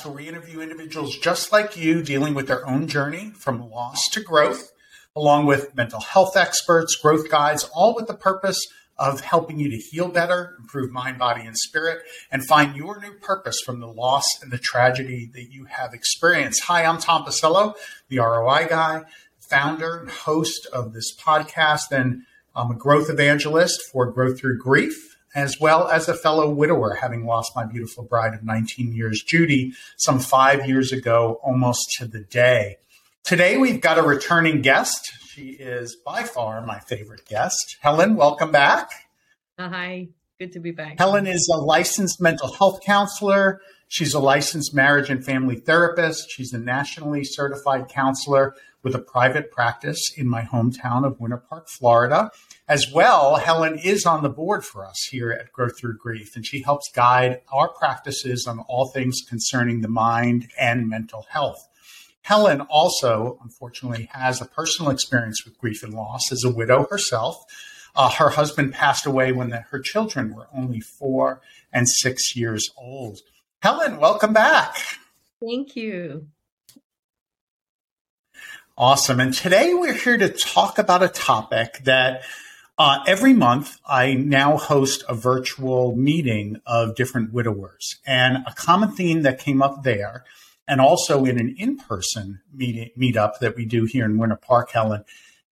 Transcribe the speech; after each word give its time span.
podcast 0.00 0.06
where 0.06 0.14
we 0.14 0.28
interview 0.28 0.60
individuals 0.60 1.16
just 1.16 1.52
like 1.52 1.76
you 1.76 2.02
dealing 2.02 2.34
with 2.34 2.46
their 2.46 2.66
own 2.66 2.86
journey 2.86 3.32
from 3.36 3.70
loss 3.70 4.08
to 4.12 4.20
growth, 4.20 4.72
along 5.14 5.46
with 5.46 5.74
mental 5.74 6.00
health 6.00 6.36
experts, 6.36 6.96
growth 6.96 7.30
guides, 7.30 7.64
all 7.74 7.94
with 7.94 8.06
the 8.06 8.14
purpose 8.14 8.58
of 8.98 9.20
helping 9.20 9.58
you 9.58 9.70
to 9.70 9.76
heal 9.76 10.08
better, 10.08 10.56
improve 10.58 10.90
mind, 10.90 11.18
body, 11.18 11.46
and 11.46 11.56
spirit, 11.56 12.02
and 12.30 12.44
find 12.44 12.76
your 12.76 13.00
new 13.00 13.12
purpose 13.14 13.60
from 13.64 13.80
the 13.80 13.88
loss 13.88 14.24
and 14.42 14.52
the 14.52 14.58
tragedy 14.58 15.30
that 15.32 15.50
you 15.50 15.64
have 15.64 15.94
experienced. 15.94 16.64
Hi, 16.64 16.84
I'm 16.84 16.98
Tom 16.98 17.24
Pachello, 17.24 17.74
the 18.08 18.18
ROI 18.18 18.66
guy, 18.68 19.04
founder 19.38 20.00
and 20.00 20.10
host 20.10 20.66
of 20.72 20.92
this 20.92 21.14
podcast, 21.16 21.92
and 21.92 22.22
I'm 22.54 22.70
a 22.70 22.74
growth 22.74 23.08
evangelist 23.08 23.80
for 23.90 24.10
Growth 24.10 24.38
Through 24.38 24.58
Grief, 24.58 25.09
as 25.34 25.60
well 25.60 25.88
as 25.88 26.08
a 26.08 26.14
fellow 26.14 26.50
widower, 26.50 26.94
having 26.94 27.24
lost 27.24 27.52
my 27.54 27.64
beautiful 27.64 28.04
bride 28.04 28.34
of 28.34 28.42
19 28.42 28.92
years, 28.92 29.22
Judy, 29.22 29.72
some 29.96 30.18
five 30.18 30.66
years 30.66 30.92
ago, 30.92 31.40
almost 31.42 31.90
to 31.98 32.06
the 32.06 32.20
day. 32.20 32.76
Today, 33.24 33.56
we've 33.56 33.80
got 33.80 33.98
a 33.98 34.02
returning 34.02 34.62
guest. 34.62 35.12
She 35.28 35.50
is 35.50 35.96
by 36.04 36.24
far 36.24 36.64
my 36.64 36.80
favorite 36.80 37.26
guest. 37.26 37.76
Helen, 37.80 38.16
welcome 38.16 38.50
back. 38.50 38.90
Uh, 39.56 39.68
hi, 39.68 40.08
good 40.38 40.52
to 40.52 40.60
be 40.60 40.72
back. 40.72 40.98
Helen 40.98 41.26
is 41.26 41.48
a 41.54 41.58
licensed 41.58 42.20
mental 42.20 42.52
health 42.52 42.80
counselor. 42.84 43.60
She's 43.88 44.14
a 44.14 44.20
licensed 44.20 44.74
marriage 44.74 45.10
and 45.10 45.24
family 45.24 45.56
therapist. 45.56 46.30
She's 46.30 46.52
a 46.52 46.58
nationally 46.58 47.24
certified 47.24 47.88
counselor 47.88 48.54
with 48.82 48.94
a 48.94 48.98
private 48.98 49.50
practice 49.50 50.12
in 50.16 50.26
my 50.26 50.42
hometown 50.42 51.04
of 51.04 51.20
Winter 51.20 51.36
Park, 51.36 51.68
Florida. 51.68 52.30
As 52.70 52.88
well, 52.92 53.34
Helen 53.34 53.80
is 53.82 54.06
on 54.06 54.22
the 54.22 54.28
board 54.28 54.64
for 54.64 54.86
us 54.86 55.08
here 55.10 55.32
at 55.32 55.52
Growth 55.52 55.76
Through 55.76 55.98
Grief, 55.98 56.36
and 56.36 56.46
she 56.46 56.62
helps 56.62 56.88
guide 56.92 57.40
our 57.52 57.68
practices 57.68 58.46
on 58.46 58.60
all 58.68 58.86
things 58.86 59.22
concerning 59.28 59.80
the 59.80 59.88
mind 59.88 60.46
and 60.56 60.88
mental 60.88 61.26
health. 61.30 61.66
Helen 62.22 62.60
also, 62.60 63.40
unfortunately, 63.42 64.08
has 64.12 64.40
a 64.40 64.44
personal 64.44 64.92
experience 64.92 65.44
with 65.44 65.58
grief 65.58 65.82
and 65.82 65.92
loss 65.92 66.30
as 66.30 66.44
a 66.44 66.54
widow 66.54 66.86
herself. 66.88 67.42
Uh, 67.96 68.08
her 68.08 68.28
husband 68.28 68.72
passed 68.72 69.04
away 69.04 69.32
when 69.32 69.50
the, 69.50 69.62
her 69.72 69.80
children 69.80 70.32
were 70.32 70.46
only 70.54 70.78
four 70.78 71.40
and 71.72 71.88
six 71.88 72.36
years 72.36 72.70
old. 72.78 73.18
Helen, 73.62 73.96
welcome 73.96 74.32
back. 74.32 74.76
Thank 75.44 75.74
you. 75.74 76.28
Awesome. 78.78 79.18
And 79.18 79.34
today 79.34 79.74
we're 79.74 79.92
here 79.92 80.18
to 80.18 80.28
talk 80.28 80.78
about 80.78 81.02
a 81.02 81.08
topic 81.08 81.80
that 81.82 82.22
uh, 82.80 83.04
every 83.06 83.34
month 83.34 83.78
I 83.86 84.14
now 84.14 84.56
host 84.56 85.04
a 85.06 85.14
virtual 85.14 85.94
meeting 85.94 86.62
of 86.64 86.96
different 86.96 87.30
widowers. 87.30 87.96
And 88.06 88.38
a 88.46 88.54
common 88.54 88.92
theme 88.92 89.20
that 89.20 89.38
came 89.38 89.60
up 89.60 89.82
there 89.82 90.24
and 90.66 90.80
also 90.80 91.26
in 91.26 91.38
an 91.38 91.54
in-person 91.58 92.40
meet 92.54 92.98
meetup 92.98 93.38
that 93.40 93.54
we 93.54 93.66
do 93.66 93.84
here 93.84 94.06
in 94.06 94.16
Winter 94.16 94.36
Park, 94.36 94.70
Helen, 94.70 95.04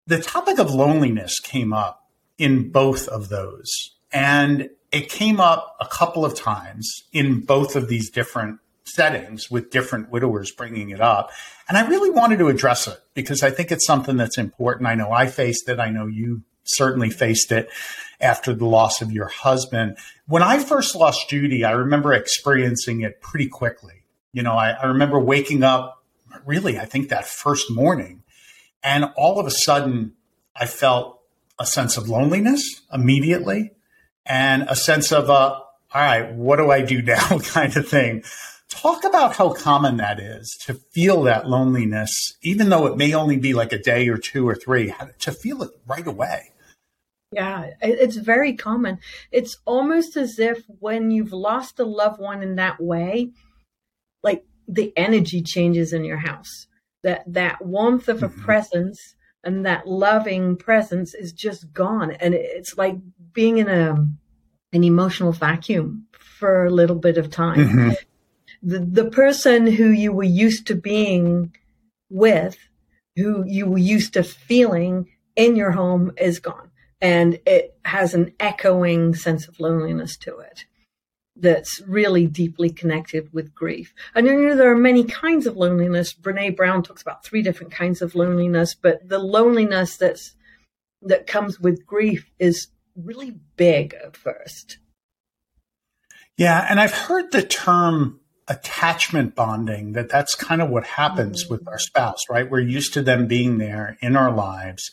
the 0.06 0.20
topic 0.20 0.60
of 0.60 0.72
loneliness 0.72 1.40
came 1.40 1.72
up 1.72 2.08
in 2.38 2.70
both 2.70 3.08
of 3.08 3.28
those. 3.28 3.72
And 4.12 4.70
it 4.92 5.10
came 5.10 5.40
up 5.40 5.76
a 5.80 5.86
couple 5.86 6.24
of 6.24 6.36
times 6.36 7.02
in 7.12 7.40
both 7.40 7.74
of 7.74 7.88
these 7.88 8.08
different 8.08 8.60
settings 8.84 9.50
with 9.50 9.70
different 9.70 10.10
widowers 10.12 10.52
bringing 10.52 10.90
it 10.90 11.00
up. 11.00 11.32
And 11.68 11.76
I 11.76 11.88
really 11.88 12.10
wanted 12.10 12.38
to 12.38 12.46
address 12.46 12.86
it 12.86 13.00
because 13.14 13.42
I 13.42 13.50
think 13.50 13.72
it's 13.72 13.84
something 13.84 14.16
that's 14.16 14.38
important. 14.38 14.86
I 14.86 14.94
know 14.94 15.10
I 15.10 15.26
faced 15.26 15.68
it. 15.68 15.80
I 15.80 15.90
know 15.90 16.06
you 16.06 16.42
certainly 16.66 17.10
faced 17.10 17.52
it 17.52 17.68
after 18.20 18.54
the 18.54 18.66
loss 18.66 19.02
of 19.02 19.12
your 19.12 19.28
husband. 19.28 19.96
When 20.26 20.42
I 20.42 20.58
first 20.58 20.96
lost 20.96 21.28
Judy, 21.28 21.64
I 21.64 21.72
remember 21.72 22.12
experiencing 22.12 23.02
it 23.02 23.20
pretty 23.20 23.48
quickly. 23.48 24.04
You 24.32 24.42
know, 24.42 24.54
I, 24.54 24.70
I 24.70 24.86
remember 24.86 25.18
waking 25.20 25.62
up 25.62 26.02
really, 26.44 26.78
I 26.78 26.84
think 26.84 27.08
that 27.08 27.26
first 27.26 27.70
morning, 27.70 28.22
and 28.82 29.06
all 29.16 29.38
of 29.38 29.46
a 29.46 29.50
sudden 29.50 30.12
I 30.54 30.66
felt 30.66 31.20
a 31.58 31.66
sense 31.66 31.96
of 31.96 32.08
loneliness 32.08 32.82
immediately 32.92 33.72
and 34.24 34.64
a 34.68 34.76
sense 34.76 35.12
of, 35.12 35.30
uh, 35.30 35.32
all 35.32 35.64
right, 35.94 36.34
what 36.34 36.56
do 36.56 36.70
I 36.70 36.82
do 36.82 37.02
now 37.02 37.38
kind 37.44 37.76
of 37.76 37.88
thing. 37.88 38.24
Talk 38.68 39.04
about 39.04 39.36
how 39.36 39.52
common 39.52 39.98
that 39.98 40.18
is 40.18 40.58
to 40.66 40.74
feel 40.74 41.22
that 41.22 41.48
loneliness, 41.48 42.34
even 42.42 42.68
though 42.68 42.86
it 42.86 42.96
may 42.96 43.14
only 43.14 43.36
be 43.36 43.54
like 43.54 43.72
a 43.72 43.78
day 43.78 44.08
or 44.08 44.18
two 44.18 44.46
or 44.48 44.56
three, 44.56 44.92
to 45.20 45.32
feel 45.32 45.62
it 45.62 45.70
right 45.86 46.06
away. 46.06 46.50
Yeah, 47.36 47.72
it's 47.82 48.16
very 48.16 48.54
common. 48.54 48.98
It's 49.30 49.58
almost 49.66 50.16
as 50.16 50.38
if 50.38 50.64
when 50.80 51.10
you've 51.10 51.34
lost 51.34 51.78
a 51.78 51.84
loved 51.84 52.18
one 52.18 52.42
in 52.42 52.54
that 52.54 52.80
way, 52.80 53.32
like 54.22 54.46
the 54.66 54.90
energy 54.96 55.42
changes 55.42 55.92
in 55.92 56.02
your 56.02 56.16
house. 56.16 56.66
That 57.02 57.24
that 57.26 57.62
warmth 57.62 58.08
of 58.08 58.22
a 58.22 58.28
mm-hmm. 58.28 58.42
presence 58.42 59.16
and 59.44 59.66
that 59.66 59.86
loving 59.86 60.56
presence 60.56 61.12
is 61.12 61.34
just 61.34 61.74
gone, 61.74 62.12
and 62.12 62.32
it's 62.32 62.78
like 62.78 62.96
being 63.34 63.58
in 63.58 63.68
a 63.68 63.96
an 64.72 64.82
emotional 64.82 65.32
vacuum 65.32 66.06
for 66.12 66.64
a 66.64 66.70
little 66.70 66.96
bit 66.96 67.18
of 67.18 67.28
time. 67.28 67.58
Mm-hmm. 67.58 67.90
The 68.62 68.78
the 68.78 69.10
person 69.10 69.66
who 69.66 69.90
you 69.90 70.10
were 70.10 70.24
used 70.24 70.68
to 70.68 70.74
being 70.74 71.54
with, 72.08 72.56
who 73.14 73.44
you 73.46 73.66
were 73.66 73.76
used 73.76 74.14
to 74.14 74.22
feeling 74.22 75.10
in 75.36 75.54
your 75.54 75.72
home, 75.72 76.12
is 76.16 76.38
gone, 76.38 76.70
and 77.06 77.38
it 77.46 77.78
has 77.84 78.14
an 78.14 78.32
echoing 78.40 79.14
sense 79.14 79.46
of 79.46 79.60
loneliness 79.60 80.16
to 80.16 80.38
it 80.38 80.64
that's 81.36 81.80
really 81.86 82.26
deeply 82.26 82.68
connected 82.68 83.32
with 83.32 83.54
grief. 83.54 83.94
And 84.16 84.26
you 84.26 84.34
know 84.34 84.56
there 84.56 84.72
are 84.72 84.76
many 84.76 85.04
kinds 85.04 85.46
of 85.46 85.56
loneliness. 85.56 86.12
Brene 86.12 86.56
Brown 86.56 86.82
talks 86.82 87.02
about 87.02 87.24
three 87.24 87.42
different 87.42 87.72
kinds 87.72 88.02
of 88.02 88.16
loneliness, 88.16 88.74
but 88.74 89.08
the 89.08 89.20
loneliness 89.20 89.96
that's 89.96 90.34
that 91.00 91.28
comes 91.28 91.60
with 91.60 91.86
grief 91.86 92.28
is 92.40 92.68
really 92.96 93.38
big 93.56 93.94
at 93.94 94.16
first. 94.16 94.78
Yeah, 96.36 96.66
and 96.68 96.80
I've 96.80 96.92
heard 96.92 97.30
the 97.30 97.42
term 97.42 98.18
attachment 98.48 99.36
bonding 99.36 99.92
that 99.92 100.08
that's 100.08 100.34
kind 100.34 100.60
of 100.60 100.70
what 100.70 100.84
happens 100.84 101.44
mm-hmm. 101.44 101.54
with 101.54 101.68
our 101.68 101.78
spouse, 101.78 102.20
right? 102.28 102.50
We're 102.50 102.60
used 102.60 102.94
to 102.94 103.02
them 103.02 103.28
being 103.28 103.58
there 103.58 103.96
in 104.00 104.16
our 104.16 104.32
lives 104.34 104.90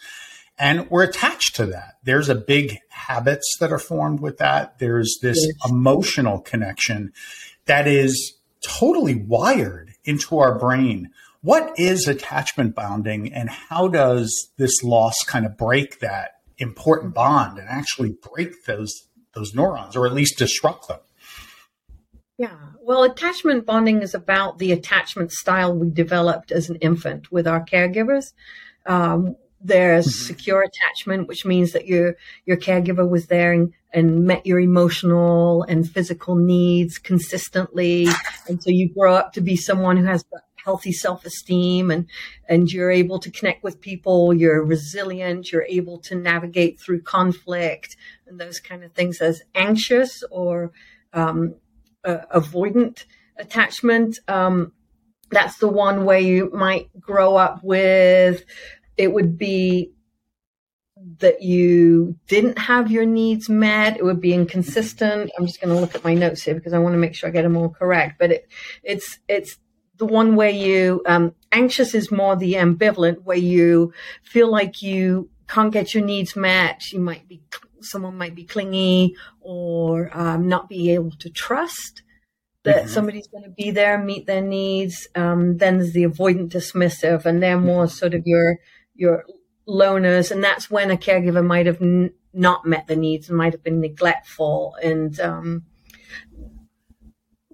and 0.58 0.90
we're 0.90 1.03
attached 1.03 1.56
to 1.58 1.66
that. 1.68 1.96
There's 2.03 2.30
a 2.30 2.36
big 2.36 2.78
habits 2.90 3.56
that 3.59 3.72
are 3.72 3.80
formed 3.80 4.19
with 4.19 4.38
that. 4.38 4.80
There's 4.80 5.18
this 5.22 5.38
yes. 5.40 5.72
emotional 5.72 6.40
connection 6.40 7.12
that 7.66 7.88
is 7.88 8.34
totally 8.63 9.16
wired 9.16 9.94
into 10.03 10.40
our 10.40 10.58
brain. 10.58 11.09
What 11.42 11.78
is 11.78 12.08
attachment 12.08 12.75
bonding 12.75 13.34
and 13.34 13.50
how 13.50 13.88
does 13.88 14.52
this 14.58 14.84
loss 14.84 15.16
kind 15.25 15.46
of 15.46 15.58
break 15.58 16.00
that 16.00 16.31
important 16.58 17.13
bond 17.13 17.58
and 17.58 17.68
actually 17.68 18.16
break 18.34 18.66
those 18.66 19.08
those 19.34 19.53
neurons 19.56 19.96
or 19.96 20.06
at 20.06 20.13
least 20.13 20.38
disrupt 20.38 20.88
them? 20.88 21.00
Yeah. 22.38 22.58
Well, 22.81 23.03
attachment 23.03 23.66
bonding 23.66 24.02
is 24.02 24.13
about 24.13 24.59
the 24.59 24.72
attachment 24.72 25.31
style 25.31 25.75
we 25.75 25.90
developed 25.90 26.52
as 26.52 26.69
an 26.69 26.75
infant 26.78 27.31
with 27.31 27.47
our 27.47 27.63
caregivers. 27.63 28.34
Um, 28.86 29.36
there's 29.63 30.07
mm-hmm. 30.07 30.28
secure 30.28 30.62
attachment, 30.62 31.28
which 31.28 31.46
means 31.46 31.72
that 31.72 31.88
your 31.88 32.16
your 32.46 32.57
caregiver 32.57 33.07
was 33.07 33.28
there 33.28 33.53
and, 33.53 33.74
and 33.94 34.25
met 34.25 34.46
your 34.46 34.59
emotional 34.59 35.63
and 35.63 35.90
physical 35.90 36.35
needs 36.35 36.97
consistently, 36.97 38.07
and 38.47 38.62
so 38.62 38.69
you 38.69 38.94
grow 38.94 39.13
up 39.16 39.34
to 39.34 39.41
be 39.41 39.56
someone 39.56 39.97
who 39.97 40.06
has 40.06 40.24
healthy 40.63 40.91
self-esteem 40.91 41.91
and 41.91 42.07
and 42.47 42.72
you're 42.72 42.91
able 42.91 43.19
to 43.19 43.31
connect 43.31 43.63
with 43.63 43.81
people. 43.81 44.33
You're 44.33 44.63
resilient. 44.63 45.51
You're 45.51 45.66
able 45.68 46.00
to 46.00 46.16
navigate 46.16 46.80
through 46.80 47.01
conflict 47.01 47.95
and 48.27 48.39
those 48.39 48.59
kind 48.59 48.83
of 48.83 48.94
things 48.94 49.21
as 49.21 49.42
anxious 49.56 50.24
or 50.31 50.71
um, 51.13 51.56
uh, 52.04 52.19
avoidant 52.33 53.06
attachment. 53.38 54.19
Um, 54.27 54.74
that's 55.31 55.57
the 55.57 55.68
one 55.68 56.06
way 56.06 56.21
you 56.21 56.51
might 56.54 56.89
grow 57.00 57.36
up 57.36 57.63
with 57.63 58.45
it 58.98 59.12
would 59.12 59.38
be 59.38 59.92
that 61.19 61.42
you 61.42 62.16
didn't 62.28 62.57
have 62.57 62.90
your 62.90 63.06
needs 63.06 63.50
met. 63.50 63.98
It 63.98 64.06
would 64.06 64.22
be 64.22 64.34
inconsistent. 64.34 65.31
I'm 65.38 65.45
just 65.45 65.60
going 65.60 65.74
to 65.74 65.80
look 65.80 65.95
at 65.95 66.04
my 66.04 66.13
notes 66.13 66.44
here 66.44 66.56
because 66.56 66.74
I 66.74 66.80
want 66.80 66.94
to 66.94 67.00
make 67.00 67.16
sure 67.16 67.30
I 67.30 67.31
get 67.31 67.42
them 67.42 67.57
all 67.57 67.69
correct. 67.69 68.18
But 68.19 68.31
it, 68.31 68.48
it's 68.84 69.19
it's 69.28 69.57
the 69.98 70.06
one 70.06 70.36
where 70.36 70.50
you 70.50 71.01
um, 71.06 71.36
anxious 71.51 71.94
is 71.94 72.12
more 72.12 72.36
the 72.36 72.54
ambivalent, 72.54 73.24
where 73.24 73.38
you 73.38 73.94
feel 74.24 74.50
like 74.50 74.81
you 74.81 75.30
can't 75.48 75.74
get 75.74 75.94
your 75.94 76.06
needs 76.06 76.36
met. 76.36 76.92
You 76.92 77.00
might 77.00 77.28
be 77.28 77.42
someone 77.81 78.18
might 78.18 78.36
be 78.36 78.45
clingy 78.45 79.16
or 79.42 80.10
um, 80.13 80.48
not 80.48 80.69
be 80.69 80.92
able 80.94 81.12
to 81.19 81.30
trust 81.30 82.01
that 82.63 82.84
mm-hmm. 82.84 82.88
somebody's 82.88 83.28
going 83.28 83.44
to 83.44 83.50
be 83.50 83.72
there, 83.72 83.98
meet 83.98 84.25
their 84.25 84.42
needs. 84.42 85.07
Um, 85.16 85.57
then 85.57 85.80
there's 85.80 85.94
the 85.94 86.06
avoidant 86.06 86.50
dismissive, 86.50 87.25
and 87.25 87.44
they're 87.44 87.60
more 87.60 87.88
sort 87.88 88.13
of 88.13 88.24
your 88.25 88.57
your 88.95 89.25
loners, 89.68 90.31
and 90.31 90.44
that's 90.44 90.69
when 90.69 90.92
a 90.92 90.98
caregiver 90.98 91.45
might 91.45 91.66
have 91.66 91.81
n- 91.81 92.13
not 92.34 92.66
met 92.66 92.88
the 92.88 92.95
needs 92.95 93.30
and 93.30 93.38
might 93.38 93.54
have 93.54 93.63
been 93.63 93.80
neglectful. 93.80 94.75
And 94.81 95.19
um, 95.19 95.63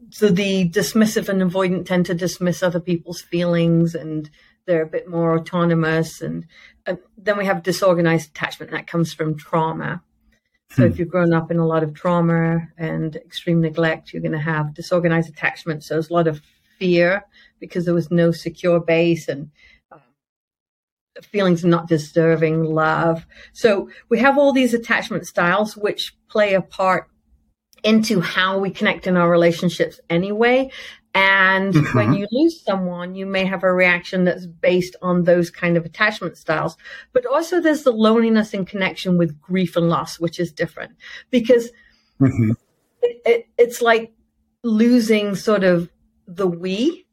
so 0.09 0.30
the 0.30 0.69
dismissive 0.69 1.30
and 1.30 1.41
avoidant 1.41 1.86
tend 1.86 2.06
to 2.07 2.13
dismiss 2.13 2.63
other 2.63 2.80
people's 2.80 3.21
feelings 3.21 3.95
and 3.95 4.30
they're 4.65 4.83
a 4.83 4.88
bit 4.88 5.07
more 5.07 5.38
autonomous. 5.38 6.21
And, 6.21 6.45
and 6.86 7.00
then 7.18 7.38
we 7.38 7.45
have 7.45 7.63
disorganized 7.63 8.31
attachment 8.31 8.71
that 8.71 8.88
comes 8.88 9.13
from 9.13 9.38
trauma. 9.38 10.01
So 10.71 10.83
hmm. 10.86 10.91
if 10.91 11.00
you've 11.00 11.09
grown 11.09 11.33
up 11.33 11.51
in 11.51 11.57
a 11.57 11.65
lot 11.65 11.83
of 11.83 11.94
trauma 11.94 12.68
and 12.77 13.15
extreme 13.15 13.62
neglect 13.62 14.13
you're 14.13 14.21
going 14.21 14.31
to 14.31 14.39
have 14.39 14.74
disorganized 14.74 15.30
attachment. 15.30 15.83
So 15.83 15.95
there's 15.95 16.09
a 16.09 16.13
lot 16.13 16.27
of 16.27 16.41
fear 16.77 17.25
because 17.59 17.86
there 17.86 17.94
was 17.94 18.09
no 18.09 18.31
secure 18.31 18.80
base 18.80 19.27
and 19.27 19.44
um, 19.44 19.51
feelings 21.23 21.63
of 21.63 21.69
not 21.69 21.88
deserving 21.88 22.63
love 22.63 23.25
so 23.51 23.89
we 24.09 24.19
have 24.19 24.38
all 24.38 24.53
these 24.53 24.73
attachment 24.73 25.25
styles 25.25 25.75
which 25.75 26.15
play 26.29 26.53
a 26.53 26.61
part 26.61 27.09
into 27.83 28.19
how 28.19 28.57
we 28.59 28.69
connect 28.69 29.07
in 29.07 29.17
our 29.17 29.29
relationships 29.29 30.00
anyway. 30.09 30.71
And 31.13 31.73
mm-hmm. 31.73 31.97
when 31.97 32.13
you 32.13 32.27
lose 32.31 32.61
someone, 32.63 33.15
you 33.15 33.25
may 33.25 33.45
have 33.45 33.63
a 33.63 33.73
reaction 33.73 34.25
that's 34.25 34.45
based 34.45 34.95
on 35.01 35.23
those 35.23 35.50
kind 35.50 35.75
of 35.75 35.85
attachment 35.85 36.38
styles. 36.38 36.77
But 37.13 37.25
also 37.25 37.59
there's 37.59 37.83
the 37.83 37.91
loneliness 37.91 38.53
in 38.53 38.65
connection 38.65 39.17
with 39.17 39.41
grief 39.41 39.75
and 39.75 39.89
loss, 39.89 40.19
which 40.19 40.39
is 40.39 40.51
different 40.51 40.95
because 41.31 41.69
mm-hmm. 42.21 42.51
it, 43.01 43.21
it, 43.25 43.47
it's 43.57 43.81
like 43.81 44.13
losing 44.63 45.35
sort 45.35 45.63
of 45.63 45.89
the 46.27 46.47
we 46.47 47.07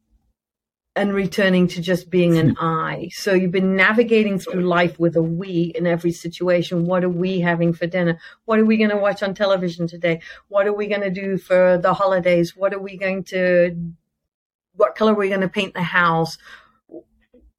and 0.97 1.13
returning 1.13 1.67
to 1.67 1.81
just 1.81 2.09
being 2.09 2.37
an 2.37 2.49
hmm. 2.49 2.63
I. 2.63 3.09
So 3.13 3.33
you've 3.33 3.51
been 3.51 3.75
navigating 3.75 4.39
through 4.39 4.61
life 4.61 4.99
with 4.99 5.15
a 5.15 5.21
we 5.21 5.71
in 5.75 5.85
every 5.85 6.11
situation. 6.11 6.85
What 6.85 7.03
are 7.03 7.09
we 7.09 7.39
having 7.39 7.71
for 7.71 7.85
dinner? 7.85 8.19
What 8.45 8.59
are 8.59 8.65
we 8.65 8.77
going 8.77 8.89
to 8.89 8.97
watch 8.97 9.21
on 9.21 9.33
television 9.33 9.87
today? 9.87 10.21
What 10.47 10.67
are 10.67 10.73
we 10.73 10.87
going 10.87 11.01
to 11.01 11.11
do 11.11 11.37
for 11.37 11.77
the 11.77 11.93
holidays? 11.93 12.55
What 12.55 12.73
are 12.73 12.79
we 12.79 12.97
going 12.97 13.23
to, 13.25 13.77
what 14.73 14.95
color 14.95 15.13
are 15.13 15.17
we 15.17 15.29
going 15.29 15.41
to 15.41 15.49
paint 15.49 15.75
the 15.75 15.83
house? 15.83 16.37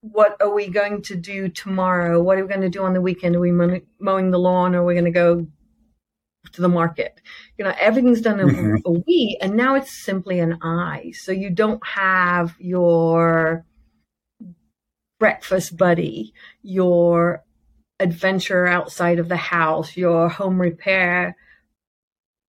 What 0.00 0.36
are 0.40 0.52
we 0.52 0.68
going 0.68 1.02
to 1.02 1.16
do 1.16 1.48
tomorrow? 1.48 2.20
What 2.20 2.38
are 2.38 2.42
we 2.42 2.48
going 2.48 2.60
to 2.62 2.68
do 2.68 2.82
on 2.82 2.92
the 2.92 3.00
weekend? 3.00 3.36
Are 3.36 3.40
we 3.40 3.52
mowing 3.52 4.30
the 4.30 4.38
lawn 4.38 4.74
or 4.74 4.80
are 4.80 4.84
we 4.84 4.94
going 4.94 5.04
to 5.04 5.10
go 5.10 5.46
to 6.52 6.62
the 6.62 6.68
market. 6.68 7.20
You 7.56 7.64
know, 7.64 7.74
everything's 7.80 8.20
done 8.20 8.40
in 8.40 8.48
mm-hmm. 8.48 8.76
a 8.84 8.90
we, 8.90 9.38
and 9.40 9.56
now 9.56 9.74
it's 9.74 10.04
simply 10.04 10.40
an 10.40 10.58
I. 10.62 11.12
So 11.14 11.32
you 11.32 11.50
don't 11.50 11.84
have 11.86 12.54
your 12.58 13.64
breakfast 15.18 15.76
buddy, 15.76 16.32
your 16.62 17.44
adventure 18.00 18.66
outside 18.66 19.18
of 19.18 19.28
the 19.28 19.36
house, 19.36 19.96
your 19.96 20.28
home 20.28 20.60
repair 20.60 21.36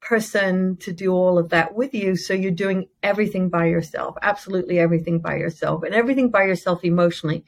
person 0.02 0.78
to 0.78 0.94
do 0.94 1.12
all 1.12 1.38
of 1.38 1.50
that 1.50 1.76
with 1.76 1.94
you. 1.94 2.16
So 2.16 2.34
you're 2.34 2.52
doing 2.52 2.88
everything 3.04 3.50
by 3.50 3.66
yourself, 3.66 4.16
absolutely 4.22 4.80
everything 4.80 5.20
by 5.20 5.36
yourself, 5.36 5.84
and 5.84 5.94
everything 5.94 6.30
by 6.30 6.44
yourself 6.44 6.84
emotionally. 6.84 7.44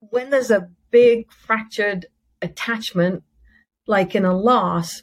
When 0.00 0.30
there's 0.30 0.50
a 0.50 0.68
big 0.90 1.30
fractured 1.30 2.06
attachment, 2.42 3.22
like 3.86 4.14
in 4.14 4.24
a 4.24 4.36
loss, 4.36 5.02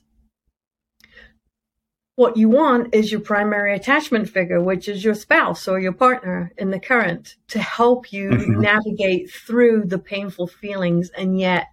what 2.16 2.38
you 2.38 2.48
want 2.48 2.96
is 2.96 3.12
your 3.12 3.20
primary 3.20 3.76
attachment 3.76 4.30
figure, 4.30 4.62
which 4.62 4.88
is 4.88 5.04
your 5.04 5.16
spouse 5.16 5.68
or 5.68 5.80
your 5.80 5.92
partner 5.92 6.54
in 6.58 6.72
the 6.72 6.80
current 6.80 7.36
to 7.50 7.60
help 7.60 8.14
you 8.14 8.30
mm-hmm. 8.30 8.62
navigate 8.62 9.30
through 9.30 9.84
the 9.86 10.00
painful 10.00 10.48
feelings. 10.48 11.10
And 11.18 11.38
yet 11.38 11.68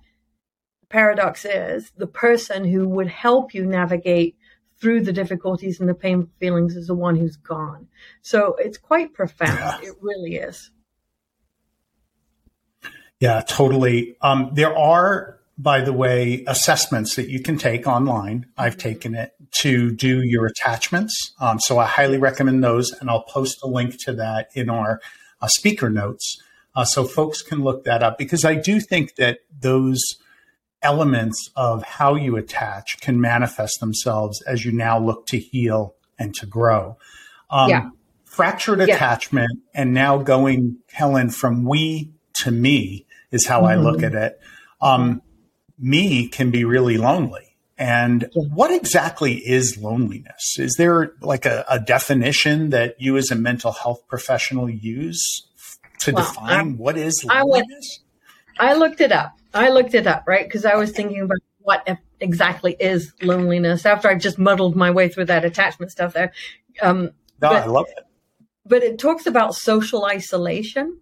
the 0.80 0.86
paradox 0.86 1.44
is 1.44 1.92
the 1.96 2.08
person 2.08 2.64
who 2.64 2.88
would 2.88 3.06
help 3.06 3.54
you 3.54 3.64
navigate 3.64 4.36
through 4.80 5.02
the 5.02 5.12
difficulties 5.12 5.78
and 5.78 5.88
the 5.88 5.94
painful 5.94 6.32
feelings 6.40 6.74
is 6.74 6.88
the 6.88 6.94
one 6.94 7.14
who's 7.14 7.36
gone. 7.36 7.86
So 8.20 8.56
it's 8.58 8.78
quite 8.78 9.14
profound. 9.14 9.58
Yeah. 9.58 9.90
It 9.90 9.94
really 10.00 10.34
is. 10.36 10.72
Yeah, 13.20 13.42
totally. 13.42 14.16
Um, 14.20 14.50
there 14.54 14.76
are 14.76 15.38
by 15.62 15.80
the 15.80 15.92
way, 15.92 16.42
assessments 16.48 17.14
that 17.14 17.28
you 17.28 17.40
can 17.40 17.56
take 17.56 17.86
online. 17.86 18.46
I've 18.58 18.76
taken 18.76 19.14
it 19.14 19.32
to 19.60 19.92
do 19.92 20.22
your 20.22 20.46
attachments. 20.46 21.32
Um, 21.40 21.60
so 21.60 21.78
I 21.78 21.86
highly 21.86 22.18
recommend 22.18 22.64
those, 22.64 22.90
and 22.90 23.08
I'll 23.08 23.22
post 23.22 23.58
a 23.62 23.68
link 23.68 23.94
to 24.04 24.12
that 24.14 24.48
in 24.54 24.68
our 24.68 25.00
uh, 25.40 25.46
speaker 25.46 25.88
notes 25.88 26.36
uh, 26.74 26.84
so 26.84 27.04
folks 27.04 27.42
can 27.42 27.62
look 27.62 27.84
that 27.84 28.02
up 28.02 28.18
because 28.18 28.44
I 28.44 28.56
do 28.56 28.80
think 28.80 29.14
that 29.16 29.40
those 29.56 30.00
elements 30.82 31.48
of 31.54 31.84
how 31.84 32.16
you 32.16 32.36
attach 32.36 33.00
can 33.00 33.20
manifest 33.20 33.78
themselves 33.78 34.42
as 34.42 34.64
you 34.64 34.72
now 34.72 34.98
look 34.98 35.26
to 35.26 35.38
heal 35.38 35.94
and 36.18 36.34
to 36.34 36.46
grow. 36.46 36.96
Um, 37.50 37.70
yeah. 37.70 37.90
Fractured 38.24 38.80
yeah. 38.80 38.96
attachment 38.96 39.60
and 39.74 39.94
now 39.94 40.18
going, 40.18 40.78
Helen, 40.90 41.30
from 41.30 41.64
we 41.64 42.10
to 42.34 42.50
me 42.50 43.06
is 43.30 43.46
how 43.46 43.60
mm-hmm. 43.60 43.66
I 43.66 43.74
look 43.76 43.98
mm-hmm. 43.98 44.16
at 44.16 44.32
it. 44.32 44.40
Um, 44.80 45.22
me 45.82 46.28
can 46.28 46.50
be 46.50 46.64
really 46.64 46.96
lonely. 46.96 47.56
And 47.76 48.30
what 48.34 48.70
exactly 48.70 49.34
is 49.34 49.76
loneliness? 49.76 50.56
Is 50.58 50.76
there 50.78 51.14
like 51.20 51.44
a, 51.44 51.64
a 51.68 51.80
definition 51.80 52.70
that 52.70 52.94
you 53.00 53.16
as 53.16 53.30
a 53.30 53.34
mental 53.34 53.72
health 53.72 54.06
professional 54.06 54.70
use 54.70 55.48
to 56.00 56.12
well, 56.12 56.24
define 56.24 56.68
I, 56.68 56.72
what 56.74 56.96
is 56.96 57.24
loneliness? 57.24 58.00
I, 58.58 58.64
went, 58.68 58.74
I 58.74 58.78
looked 58.78 59.00
it 59.00 59.10
up. 59.10 59.36
I 59.52 59.70
looked 59.70 59.94
it 59.94 60.06
up, 60.06 60.24
right? 60.28 60.46
Because 60.46 60.64
I 60.64 60.76
was 60.76 60.92
thinking 60.92 61.22
about 61.22 61.38
what 61.58 61.98
exactly 62.20 62.76
is 62.78 63.12
loneliness 63.22 63.84
after 63.84 64.08
I've 64.08 64.20
just 64.20 64.38
muddled 64.38 64.76
my 64.76 64.90
way 64.90 65.08
through 65.08 65.26
that 65.26 65.44
attachment 65.44 65.90
stuff 65.90 66.12
there. 66.12 66.32
Um, 66.80 67.10
no, 67.40 67.50
but, 67.50 67.62
I 67.62 67.66
love 67.66 67.86
it. 67.96 68.04
But 68.64 68.82
it 68.82 68.98
talks 68.98 69.26
about 69.26 69.54
social 69.56 70.04
isolation. 70.04 71.00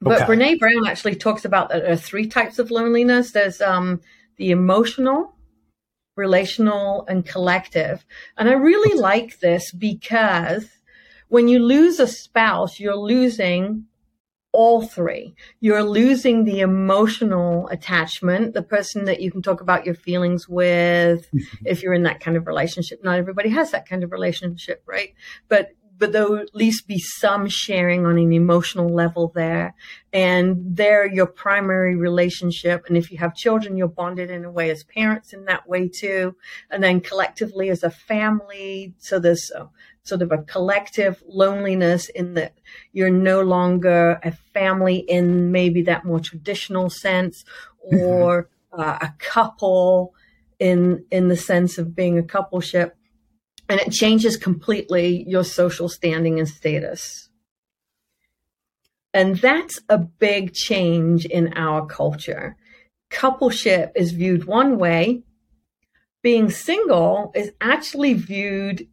But 0.00 0.22
okay. 0.22 0.34
Brene 0.34 0.58
Brown 0.58 0.86
actually 0.86 1.16
talks 1.16 1.44
about 1.44 1.70
there 1.70 1.90
are 1.90 1.96
three 1.96 2.26
types 2.26 2.58
of 2.58 2.70
loneliness. 2.70 3.32
There's 3.32 3.60
um, 3.60 4.00
the 4.36 4.50
emotional, 4.50 5.34
relational, 6.16 7.06
and 7.08 7.24
collective. 7.24 8.04
And 8.36 8.48
I 8.48 8.52
really 8.52 8.98
like 8.98 9.40
this 9.40 9.72
because 9.72 10.68
when 11.28 11.48
you 11.48 11.60
lose 11.60 11.98
a 11.98 12.06
spouse, 12.06 12.78
you're 12.78 12.96
losing 12.96 13.86
all 14.52 14.80
three. 14.80 15.34
You're 15.60 15.82
losing 15.82 16.44
the 16.44 16.60
emotional 16.60 17.68
attachment, 17.68 18.54
the 18.54 18.62
person 18.62 19.04
that 19.04 19.20
you 19.20 19.30
can 19.30 19.42
talk 19.42 19.60
about 19.60 19.84
your 19.84 19.94
feelings 19.94 20.48
with 20.48 21.30
mm-hmm. 21.30 21.66
if 21.66 21.82
you're 21.82 21.92
in 21.92 22.04
that 22.04 22.20
kind 22.20 22.38
of 22.38 22.46
relationship. 22.46 23.04
Not 23.04 23.18
everybody 23.18 23.50
has 23.50 23.72
that 23.72 23.86
kind 23.86 24.02
of 24.02 24.12
relationship, 24.12 24.82
right? 24.86 25.10
But 25.48 25.72
but 25.98 26.12
there'll 26.12 26.36
at 26.36 26.54
least 26.54 26.86
be 26.86 26.98
some 26.98 27.48
sharing 27.48 28.04
on 28.04 28.18
an 28.18 28.32
emotional 28.32 28.88
level 28.88 29.32
there. 29.34 29.74
And 30.12 30.76
they're 30.76 31.06
your 31.06 31.26
primary 31.26 31.96
relationship. 31.96 32.84
And 32.86 32.96
if 32.96 33.10
you 33.10 33.18
have 33.18 33.34
children, 33.34 33.76
you're 33.76 33.88
bonded 33.88 34.30
in 34.30 34.44
a 34.44 34.50
way 34.50 34.70
as 34.70 34.84
parents 34.84 35.32
in 35.32 35.44
that 35.46 35.68
way 35.68 35.88
too. 35.88 36.36
And 36.70 36.82
then 36.82 37.00
collectively 37.00 37.70
as 37.70 37.82
a 37.82 37.90
family. 37.90 38.94
So 38.98 39.18
there's 39.18 39.50
a, 39.54 39.68
sort 40.02 40.22
of 40.22 40.32
a 40.32 40.38
collective 40.38 41.22
loneliness 41.26 42.08
in 42.10 42.34
that 42.34 42.54
you're 42.92 43.10
no 43.10 43.42
longer 43.42 44.20
a 44.22 44.32
family 44.32 44.98
in 44.98 45.50
maybe 45.50 45.82
that 45.82 46.04
more 46.04 46.20
traditional 46.20 46.88
sense 46.88 47.44
or 47.80 48.48
uh, 48.72 48.98
a 49.00 49.12
couple 49.18 50.14
in, 50.58 51.04
in 51.10 51.28
the 51.28 51.36
sense 51.36 51.76
of 51.76 51.94
being 51.94 52.18
a 52.18 52.22
coupleship 52.22 52.92
and 53.68 53.80
it 53.80 53.92
changes 53.92 54.36
completely 54.36 55.24
your 55.28 55.44
social 55.44 55.88
standing 55.88 56.38
and 56.38 56.48
status. 56.48 57.28
And 59.12 59.36
that's 59.36 59.80
a 59.88 59.98
big 59.98 60.52
change 60.52 61.24
in 61.24 61.54
our 61.54 61.86
culture. 61.86 62.56
Coupleship 63.10 63.92
is 63.94 64.12
viewed 64.12 64.44
one 64.44 64.78
way. 64.78 65.22
Being 66.22 66.50
single 66.50 67.32
is 67.34 67.52
actually 67.60 68.14
viewed 68.14 68.86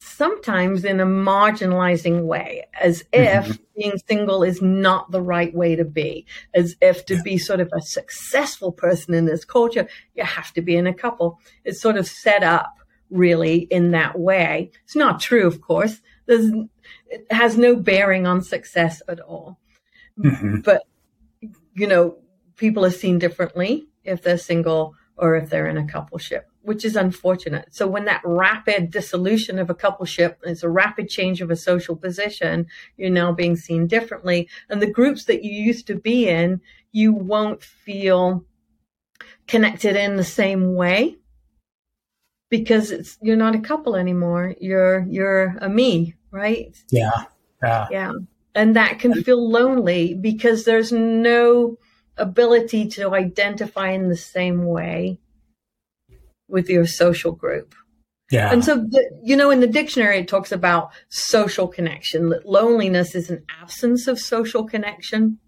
sometimes 0.00 0.84
in 0.84 0.98
a 0.98 1.06
marginalizing 1.06 2.24
way, 2.24 2.66
as 2.80 3.04
if 3.12 3.46
mm-hmm. 3.46 3.62
being 3.76 3.98
single 4.08 4.42
is 4.42 4.60
not 4.60 5.10
the 5.10 5.20
right 5.22 5.54
way 5.54 5.76
to 5.76 5.84
be, 5.84 6.26
as 6.54 6.74
if 6.80 7.04
to 7.06 7.14
yeah. 7.14 7.22
be 7.22 7.38
sort 7.38 7.60
of 7.60 7.70
a 7.72 7.80
successful 7.80 8.72
person 8.72 9.14
in 9.14 9.26
this 9.26 9.44
culture, 9.44 9.88
you 10.14 10.24
have 10.24 10.52
to 10.52 10.62
be 10.62 10.76
in 10.76 10.86
a 10.86 10.94
couple. 10.94 11.38
It's 11.64 11.80
sort 11.80 11.96
of 11.96 12.06
set 12.06 12.42
up 12.42 12.79
really 13.10 13.58
in 13.58 13.90
that 13.90 14.18
way. 14.18 14.70
It's 14.84 14.96
not 14.96 15.20
true, 15.20 15.46
of 15.46 15.60
course. 15.60 16.00
There's, 16.26 16.50
it 17.06 17.26
has 17.30 17.56
no 17.56 17.76
bearing 17.76 18.26
on 18.26 18.42
success 18.42 19.02
at 19.08 19.20
all. 19.20 19.58
Mm-hmm. 20.18 20.60
But, 20.60 20.82
you 21.74 21.86
know, 21.86 22.18
people 22.56 22.84
are 22.84 22.90
seen 22.90 23.18
differently 23.18 23.88
if 24.04 24.22
they're 24.22 24.38
single 24.38 24.94
or 25.16 25.36
if 25.36 25.50
they're 25.50 25.68
in 25.68 25.76
a 25.76 25.82
coupleship, 25.82 26.42
which 26.62 26.84
is 26.84 26.96
unfortunate. 26.96 27.68
So 27.74 27.86
when 27.86 28.06
that 28.06 28.22
rapid 28.24 28.90
dissolution 28.90 29.58
of 29.58 29.70
a 29.70 29.74
coupleship 29.74 30.36
is 30.44 30.62
a 30.62 30.68
rapid 30.68 31.08
change 31.08 31.40
of 31.40 31.50
a 31.50 31.56
social 31.56 31.96
position, 31.96 32.66
you're 32.96 33.10
now 33.10 33.32
being 33.32 33.56
seen 33.56 33.86
differently. 33.86 34.48
And 34.68 34.80
the 34.80 34.90
groups 34.90 35.24
that 35.24 35.44
you 35.44 35.52
used 35.52 35.86
to 35.88 35.94
be 35.96 36.28
in, 36.28 36.60
you 36.92 37.12
won't 37.12 37.62
feel 37.62 38.44
connected 39.46 39.96
in 39.96 40.16
the 40.16 40.24
same 40.24 40.74
way 40.74 41.18
because 42.50 42.90
it's 42.90 43.16
you're 43.22 43.36
not 43.36 43.54
a 43.54 43.60
couple 43.60 43.96
anymore. 43.96 44.54
You're 44.60 45.06
you're 45.08 45.56
a 45.60 45.68
me 45.68 46.16
right? 46.30 46.76
Yeah. 46.90 47.24
Yeah. 47.62 47.88
Yeah. 47.90 48.12
And 48.54 48.76
that 48.76 48.98
can 48.98 49.22
feel 49.22 49.48
lonely 49.48 50.14
because 50.14 50.64
there's 50.64 50.92
no 50.92 51.76
ability 52.16 52.88
to 52.88 53.14
identify 53.14 53.90
in 53.90 54.08
the 54.08 54.16
same 54.16 54.64
way 54.64 55.20
with 56.48 56.68
your 56.68 56.86
social 56.86 57.32
group. 57.32 57.74
Yeah. 58.30 58.52
And 58.52 58.64
so, 58.64 58.76
the, 58.76 59.20
you 59.22 59.36
know, 59.36 59.50
in 59.50 59.60
the 59.60 59.66
dictionary, 59.66 60.18
it 60.18 60.28
talks 60.28 60.52
about 60.52 60.90
social 61.08 61.66
connection, 61.66 62.28
that 62.28 62.46
loneliness 62.46 63.14
is 63.14 63.30
an 63.30 63.44
absence 63.60 64.06
of 64.06 64.18
social 64.18 64.64
connection. 64.64 65.38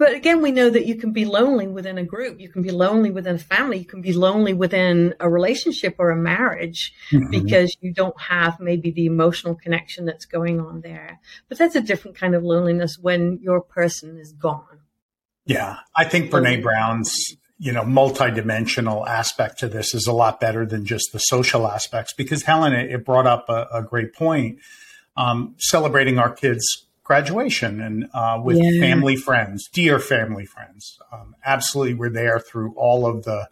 But 0.00 0.14
again, 0.14 0.40
we 0.40 0.50
know 0.50 0.70
that 0.70 0.86
you 0.86 0.94
can 0.94 1.12
be 1.12 1.26
lonely 1.26 1.68
within 1.68 1.98
a 1.98 2.02
group. 2.02 2.40
You 2.40 2.48
can 2.48 2.62
be 2.62 2.70
lonely 2.70 3.10
within 3.10 3.34
a 3.34 3.38
family. 3.38 3.76
You 3.76 3.84
can 3.84 4.00
be 4.00 4.14
lonely 4.14 4.54
within 4.54 5.14
a 5.20 5.28
relationship 5.28 5.96
or 5.98 6.08
a 6.08 6.16
marriage 6.16 6.94
mm-hmm. 7.12 7.28
because 7.28 7.76
you 7.82 7.92
don't 7.92 8.18
have 8.18 8.58
maybe 8.60 8.90
the 8.92 9.04
emotional 9.04 9.54
connection 9.54 10.06
that's 10.06 10.24
going 10.24 10.58
on 10.58 10.80
there. 10.80 11.20
But 11.50 11.58
that's 11.58 11.76
a 11.76 11.82
different 11.82 12.16
kind 12.16 12.34
of 12.34 12.42
loneliness 12.42 12.96
when 12.98 13.40
your 13.42 13.60
person 13.60 14.16
is 14.16 14.32
gone. 14.32 14.80
Yeah. 15.44 15.76
I 15.94 16.06
think 16.06 16.30
Brene 16.30 16.62
Brown's, 16.62 17.36
you 17.58 17.72
know, 17.72 17.82
multidimensional 17.82 19.06
aspect 19.06 19.58
to 19.58 19.68
this 19.68 19.92
is 19.92 20.06
a 20.06 20.14
lot 20.14 20.40
better 20.40 20.64
than 20.64 20.86
just 20.86 21.12
the 21.12 21.18
social 21.18 21.68
aspects 21.68 22.14
because 22.14 22.44
Helen, 22.44 22.72
it 22.72 23.04
brought 23.04 23.26
up 23.26 23.50
a, 23.50 23.66
a 23.70 23.82
great 23.82 24.14
point. 24.14 24.60
Um, 25.14 25.56
celebrating 25.58 26.18
our 26.18 26.32
kids' 26.32 26.86
graduation 27.10 27.80
and 27.80 28.08
uh, 28.14 28.40
with 28.40 28.56
yeah. 28.56 28.80
family 28.80 29.16
friends, 29.16 29.68
dear 29.72 29.98
family 29.98 30.46
friends. 30.46 30.96
Um, 31.12 31.34
absolutely, 31.44 31.94
we're 31.94 32.08
there 32.08 32.38
through 32.38 32.72
all 32.76 33.04
of 33.04 33.24
the 33.24 33.48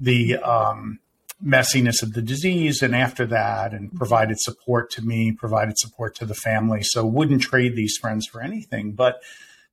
the 0.00 0.36
um, 0.36 0.98
messiness 1.44 2.02
of 2.02 2.14
the 2.14 2.22
disease, 2.22 2.80
and 2.80 2.96
after 2.96 3.26
that, 3.26 3.74
and 3.74 3.92
provided 3.94 4.40
support 4.40 4.90
to 4.92 5.02
me, 5.02 5.32
provided 5.32 5.76
support 5.76 6.14
to 6.14 6.24
the 6.24 6.34
family. 6.34 6.82
So 6.82 7.04
wouldn't 7.04 7.42
trade 7.42 7.76
these 7.76 7.98
friends 8.00 8.26
for 8.26 8.40
anything. 8.40 8.92
But 8.92 9.20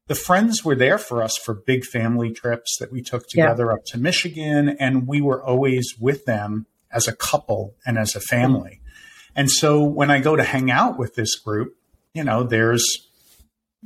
the 0.07 0.15
friends 0.15 0.65
were 0.65 0.75
there 0.75 0.98
for 0.98 1.24
us 1.24 1.38
for 1.38 1.53
big 1.53 1.86
family 1.86 2.34
trips 2.34 2.75
that 2.81 2.91
we 2.91 3.01
took 3.01 3.29
together 3.29 3.67
yeah. 3.67 3.75
up 3.75 3.86
to 3.86 3.98
Michigan, 3.98 4.75
and 4.77 5.07
we 5.07 5.22
were 5.22 5.41
always 5.41 5.95
with 5.98 6.25
them 6.25 6.65
as 6.91 7.07
a 7.07 7.15
couple 7.15 7.75
and 7.86 7.98
as 7.98 8.13
a 8.13 8.19
family. 8.19 8.81
And 9.38 9.50
so 9.50 9.81
when 9.86 10.12
I 10.12 10.19
go 10.19 10.36
to 10.36 10.43
hang 10.43 10.69
out 10.69 11.00
with 11.00 11.15
this 11.15 11.39
group, 11.39 11.77
you 12.15 12.24
know, 12.24 12.43
there's 12.43 13.07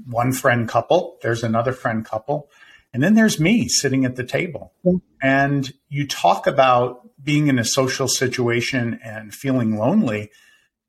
one 0.06 0.32
friend 0.32 0.70
couple, 0.70 1.18
there's 1.22 1.44
another 1.44 1.74
friend 1.74 2.06
couple, 2.06 2.50
and 2.94 3.04
then 3.04 3.16
there's 3.16 3.40
me 3.40 3.68
sitting 3.68 4.06
at 4.06 4.16
the 4.16 4.24
table. 4.24 4.72
And 5.22 5.74
you 5.90 6.08
talk 6.08 6.48
about 6.48 7.10
being 7.22 7.48
in 7.48 7.60
a 7.60 7.66
social 7.66 8.08
situation 8.08 9.00
and 9.04 9.34
feeling 9.34 9.78
lonely. 9.78 10.32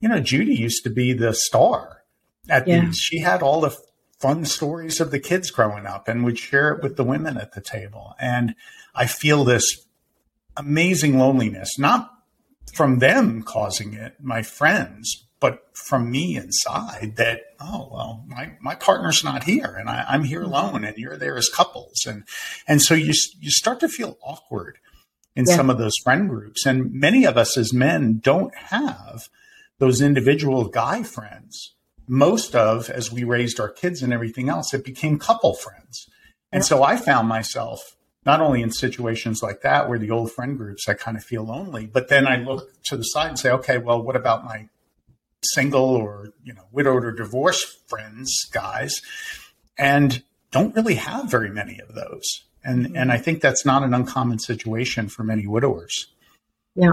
You 0.00 0.09
know, 0.09 0.20
Judy 0.20 0.54
used 0.54 0.85
to 0.85 0.90
be 0.90 1.12
the 1.12 1.35
star 1.35 2.02
at 2.49 2.68
yeah. 2.68 2.85
these. 2.85 2.97
She 2.97 3.18
had 3.18 3.42
all 3.42 3.61
the 3.61 3.76
fun 4.18 4.44
stories 4.44 5.00
of 5.00 5.11
the 5.11 5.18
kids 5.18 5.50
growing 5.50 5.87
up 5.87 6.06
and 6.06 6.25
would 6.25 6.38
share 6.38 6.73
it 6.73 6.82
with 6.82 6.97
the 6.97 7.04
women 7.04 7.38
at 7.38 7.54
the 7.54 7.61
table. 7.61 8.14
And 8.20 8.54
I 8.94 9.06
feel 9.06 9.44
this 9.44 9.87
amazing 10.56 11.18
loneliness, 11.18 11.78
not 11.78 12.11
from 12.75 12.99
them 12.99 13.42
causing 13.42 13.94
it, 13.94 14.16
my 14.20 14.42
friends, 14.42 15.26
but 15.40 15.64
from 15.75 16.11
me 16.11 16.37
inside 16.37 17.14
that 17.16 17.40
oh 17.59 17.88
well 17.90 18.25
my, 18.28 18.52
my 18.61 18.75
partner's 18.75 19.25
not 19.25 19.44
here 19.44 19.75
and 19.78 19.88
I, 19.88 20.14
am 20.14 20.25
here 20.25 20.42
mm-hmm. 20.42 20.52
alone 20.52 20.85
and 20.85 20.97
you're 20.97 21.16
there 21.16 21.37
as 21.37 21.49
couples. 21.49 22.06
And 22.06 22.25
and 22.68 22.80
so 22.80 22.94
you 22.94 23.14
you 23.40 23.50
start 23.50 23.80
to 23.80 23.88
feel 23.88 24.18
awkward 24.23 24.78
in 25.35 25.47
yeah. 25.49 25.56
some 25.56 25.70
of 25.70 25.78
those 25.78 25.97
friend 26.04 26.28
groups. 26.28 26.66
And 26.66 26.92
many 26.92 27.25
of 27.25 27.37
us 27.37 27.56
as 27.56 27.73
men 27.73 28.20
don't 28.23 28.54
have 28.54 29.28
those 29.78 30.00
individual 30.00 30.64
guy 30.64 31.02
friends. 31.02 31.75
Most 32.06 32.54
of 32.54 32.90
as 32.90 33.11
we 33.11 33.25
raised 33.25 33.59
our 33.59 33.70
kids 33.70 34.02
and 34.02 34.12
everything 34.12 34.49
else 34.49 34.75
it 34.75 34.85
became 34.85 35.18
couple 35.18 35.54
friends. 35.54 36.06
And 36.52 36.62
yeah. 36.62 36.66
so 36.66 36.82
I 36.82 36.97
found 36.97 37.28
myself 37.28 37.97
not 38.26 38.40
only 38.40 38.61
in 38.61 38.70
situations 38.70 39.42
like 39.42 39.62
that 39.62 39.88
where 39.88 39.99
the 39.99 40.11
old 40.11 40.30
friend 40.30 40.59
groups 40.59 40.88
I 40.88 40.94
kind 40.94 41.16
of 41.16 41.25
feel 41.25 41.44
lonely, 41.44 41.87
but 41.87 42.09
then 42.09 42.26
I 42.26 42.37
look 42.37 42.82
to 42.85 42.97
the 42.97 43.02
side 43.02 43.28
and 43.28 43.38
say, 43.38 43.50
okay, 43.50 43.78
well, 43.78 44.02
what 44.02 44.16
about 44.16 44.44
my 44.44 44.68
single 45.44 45.97
or 45.97 46.32
you 46.44 46.52
know 46.52 46.64
widowed 46.73 47.04
or 47.04 47.12
divorced 47.12 47.88
friends 47.88 48.44
guys 48.52 49.00
and 49.78 50.23
don't 50.50 50.75
really 50.75 50.97
have 50.97 51.30
very 51.30 51.50
many 51.50 51.78
of 51.80 51.94
those 51.94 52.44
and 52.62 52.87
mm-hmm. 52.87 52.97
and 52.97 53.12
i 53.12 53.16
think 53.16 53.40
that's 53.40 53.64
not 53.64 53.82
an 53.82 53.94
uncommon 53.94 54.38
situation 54.38 55.09
for 55.09 55.25
many 55.25 55.47
widowers 55.47 56.12
yeah 56.75 56.92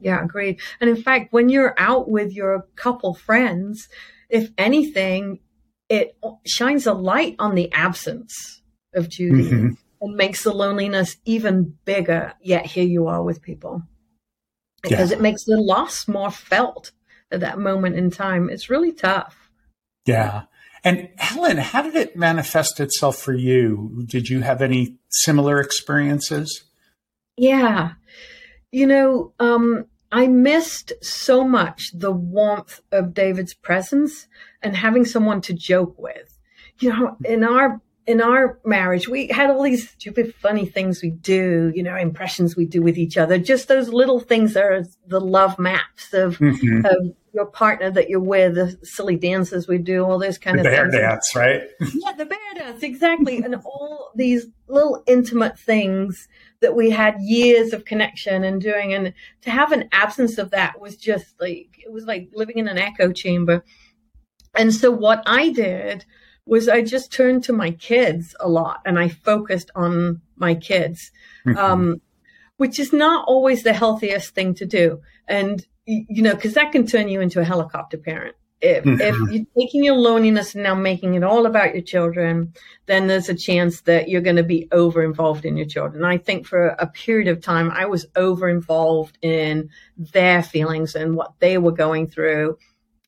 yeah 0.00 0.22
agreed 0.22 0.60
and 0.80 0.88
in 0.88 0.96
fact 0.96 1.32
when 1.32 1.48
you're 1.48 1.74
out 1.78 2.08
with 2.08 2.32
your 2.32 2.66
couple 2.76 3.14
friends 3.14 3.88
if 4.28 4.50
anything 4.56 5.40
it 5.88 6.16
shines 6.46 6.86
a 6.86 6.92
light 6.92 7.34
on 7.38 7.54
the 7.54 7.72
absence 7.72 8.62
of 8.94 9.08
judy 9.08 9.50
mm-hmm. 9.50 9.68
and 10.00 10.16
makes 10.16 10.44
the 10.44 10.52
loneliness 10.52 11.16
even 11.24 11.74
bigger 11.84 12.32
yet 12.40 12.64
here 12.64 12.84
you 12.84 13.08
are 13.08 13.24
with 13.24 13.42
people 13.42 13.82
because 14.82 15.10
yeah. 15.10 15.16
it 15.16 15.20
makes 15.20 15.44
the 15.44 15.56
loss 15.56 16.06
more 16.06 16.30
felt 16.30 16.92
at 17.30 17.40
that 17.40 17.58
moment 17.58 17.96
in 17.96 18.10
time. 18.10 18.48
It's 18.50 18.70
really 18.70 18.92
tough. 18.92 19.50
Yeah. 20.06 20.42
And 20.84 21.10
Helen, 21.18 21.58
how 21.58 21.82
did 21.82 21.96
it 21.96 22.16
manifest 22.16 22.80
itself 22.80 23.18
for 23.18 23.32
you? 23.32 24.04
Did 24.06 24.28
you 24.28 24.40
have 24.40 24.62
any 24.62 24.96
similar 25.10 25.60
experiences? 25.60 26.64
Yeah. 27.36 27.92
You 28.70 28.86
know, 28.86 29.32
um, 29.38 29.86
I 30.10 30.26
missed 30.26 30.92
so 31.02 31.46
much 31.46 31.90
the 31.92 32.12
warmth 32.12 32.80
of 32.92 33.12
David's 33.12 33.54
presence 33.54 34.26
and 34.62 34.76
having 34.76 35.04
someone 35.04 35.40
to 35.42 35.52
joke 35.52 35.96
with. 35.98 36.38
You 36.80 36.90
know, 36.90 37.16
in 37.24 37.44
our 37.44 37.80
in 38.08 38.22
our 38.22 38.58
marriage, 38.64 39.06
we 39.06 39.26
had 39.26 39.50
all 39.50 39.62
these 39.62 39.90
stupid, 39.90 40.34
funny 40.34 40.64
things 40.64 41.02
we 41.02 41.10
do, 41.10 41.70
you 41.74 41.82
know, 41.82 41.94
impressions 41.94 42.56
we 42.56 42.64
do 42.64 42.80
with 42.80 42.96
each 42.96 43.18
other. 43.18 43.38
Just 43.38 43.68
those 43.68 43.90
little 43.90 44.18
things 44.18 44.56
are 44.56 44.82
the 45.06 45.20
love 45.20 45.58
maps 45.58 46.14
of, 46.14 46.38
mm-hmm. 46.38 46.86
of 46.86 47.14
your 47.34 47.44
partner 47.44 47.90
that 47.90 48.08
you're 48.08 48.18
with, 48.18 48.54
the 48.54 48.78
silly 48.82 49.16
dances 49.16 49.68
we 49.68 49.76
do, 49.76 50.06
all 50.06 50.18
those 50.18 50.38
kind 50.38 50.58
the 50.58 50.62
of 50.62 50.64
bear 50.64 50.90
things. 50.90 51.02
dance, 51.02 51.36
right? 51.36 51.60
yeah, 51.80 52.12
the 52.12 52.24
bear 52.24 52.38
dance, 52.54 52.82
exactly. 52.82 53.42
and 53.42 53.54
all 53.56 54.10
these 54.16 54.46
little 54.68 55.02
intimate 55.06 55.58
things 55.58 56.28
that 56.62 56.74
we 56.74 56.88
had 56.88 57.14
years 57.20 57.74
of 57.74 57.84
connection 57.84 58.42
and 58.42 58.62
doing. 58.62 58.94
And 58.94 59.12
to 59.42 59.50
have 59.50 59.70
an 59.70 59.86
absence 59.92 60.38
of 60.38 60.52
that 60.52 60.80
was 60.80 60.96
just 60.96 61.38
like, 61.38 61.76
it 61.84 61.92
was 61.92 62.06
like 62.06 62.30
living 62.32 62.56
in 62.56 62.68
an 62.68 62.78
echo 62.78 63.12
chamber. 63.12 63.62
And 64.56 64.74
so 64.74 64.90
what 64.90 65.22
I 65.26 65.50
did 65.50 66.06
was 66.48 66.68
I 66.68 66.82
just 66.82 67.12
turned 67.12 67.44
to 67.44 67.52
my 67.52 67.72
kids 67.72 68.34
a 68.40 68.48
lot 68.48 68.80
and 68.86 68.98
I 68.98 69.08
focused 69.08 69.70
on 69.74 70.22
my 70.36 70.54
kids, 70.54 71.12
mm-hmm. 71.46 71.58
um, 71.58 72.00
which 72.56 72.78
is 72.78 72.92
not 72.92 73.26
always 73.28 73.62
the 73.62 73.74
healthiest 73.74 74.34
thing 74.34 74.54
to 74.54 74.66
do. 74.66 75.00
And, 75.28 75.64
you 75.84 76.22
know, 76.22 76.34
because 76.34 76.54
that 76.54 76.72
can 76.72 76.86
turn 76.86 77.08
you 77.08 77.20
into 77.20 77.40
a 77.40 77.44
helicopter 77.44 77.98
parent. 77.98 78.34
If, 78.60 78.82
mm-hmm. 78.82 79.00
if 79.00 79.32
you're 79.32 79.46
taking 79.56 79.84
your 79.84 79.94
loneliness 79.94 80.54
and 80.54 80.64
now 80.64 80.74
making 80.74 81.14
it 81.14 81.22
all 81.22 81.46
about 81.46 81.74
your 81.74 81.84
children, 81.84 82.52
then 82.86 83.06
there's 83.06 83.28
a 83.28 83.34
chance 83.34 83.82
that 83.82 84.08
you're 84.08 84.20
going 84.20 84.36
to 84.36 84.42
be 84.42 84.68
over 84.72 85.04
involved 85.04 85.44
in 85.44 85.56
your 85.56 85.66
children. 85.66 86.04
I 86.04 86.18
think 86.18 86.46
for 86.46 86.68
a 86.68 86.86
period 86.88 87.28
of 87.28 87.40
time, 87.40 87.70
I 87.70 87.86
was 87.86 88.06
over 88.16 88.48
involved 88.48 89.16
in 89.22 89.68
their 89.96 90.42
feelings 90.42 90.96
and 90.96 91.14
what 91.14 91.34
they 91.38 91.58
were 91.58 91.72
going 91.72 92.08
through. 92.08 92.58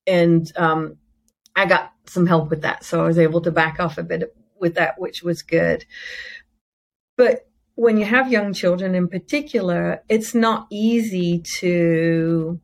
And 0.06 0.52
um, 0.56 0.98
I 1.56 1.66
got 1.66 1.92
some 2.06 2.26
help 2.26 2.50
with 2.50 2.62
that. 2.62 2.84
So 2.84 3.02
I 3.02 3.06
was 3.06 3.18
able 3.18 3.40
to 3.42 3.50
back 3.50 3.80
off 3.80 3.98
a 3.98 4.02
bit 4.02 4.34
with 4.60 4.74
that, 4.74 4.98
which 4.98 5.22
was 5.22 5.42
good. 5.42 5.84
But 7.16 7.48
when 7.74 7.96
you 7.96 8.04
have 8.04 8.30
young 8.30 8.52
children 8.52 8.94
in 8.94 9.08
particular, 9.08 10.02
it's 10.08 10.34
not 10.34 10.66
easy 10.70 11.42
to 11.58 12.60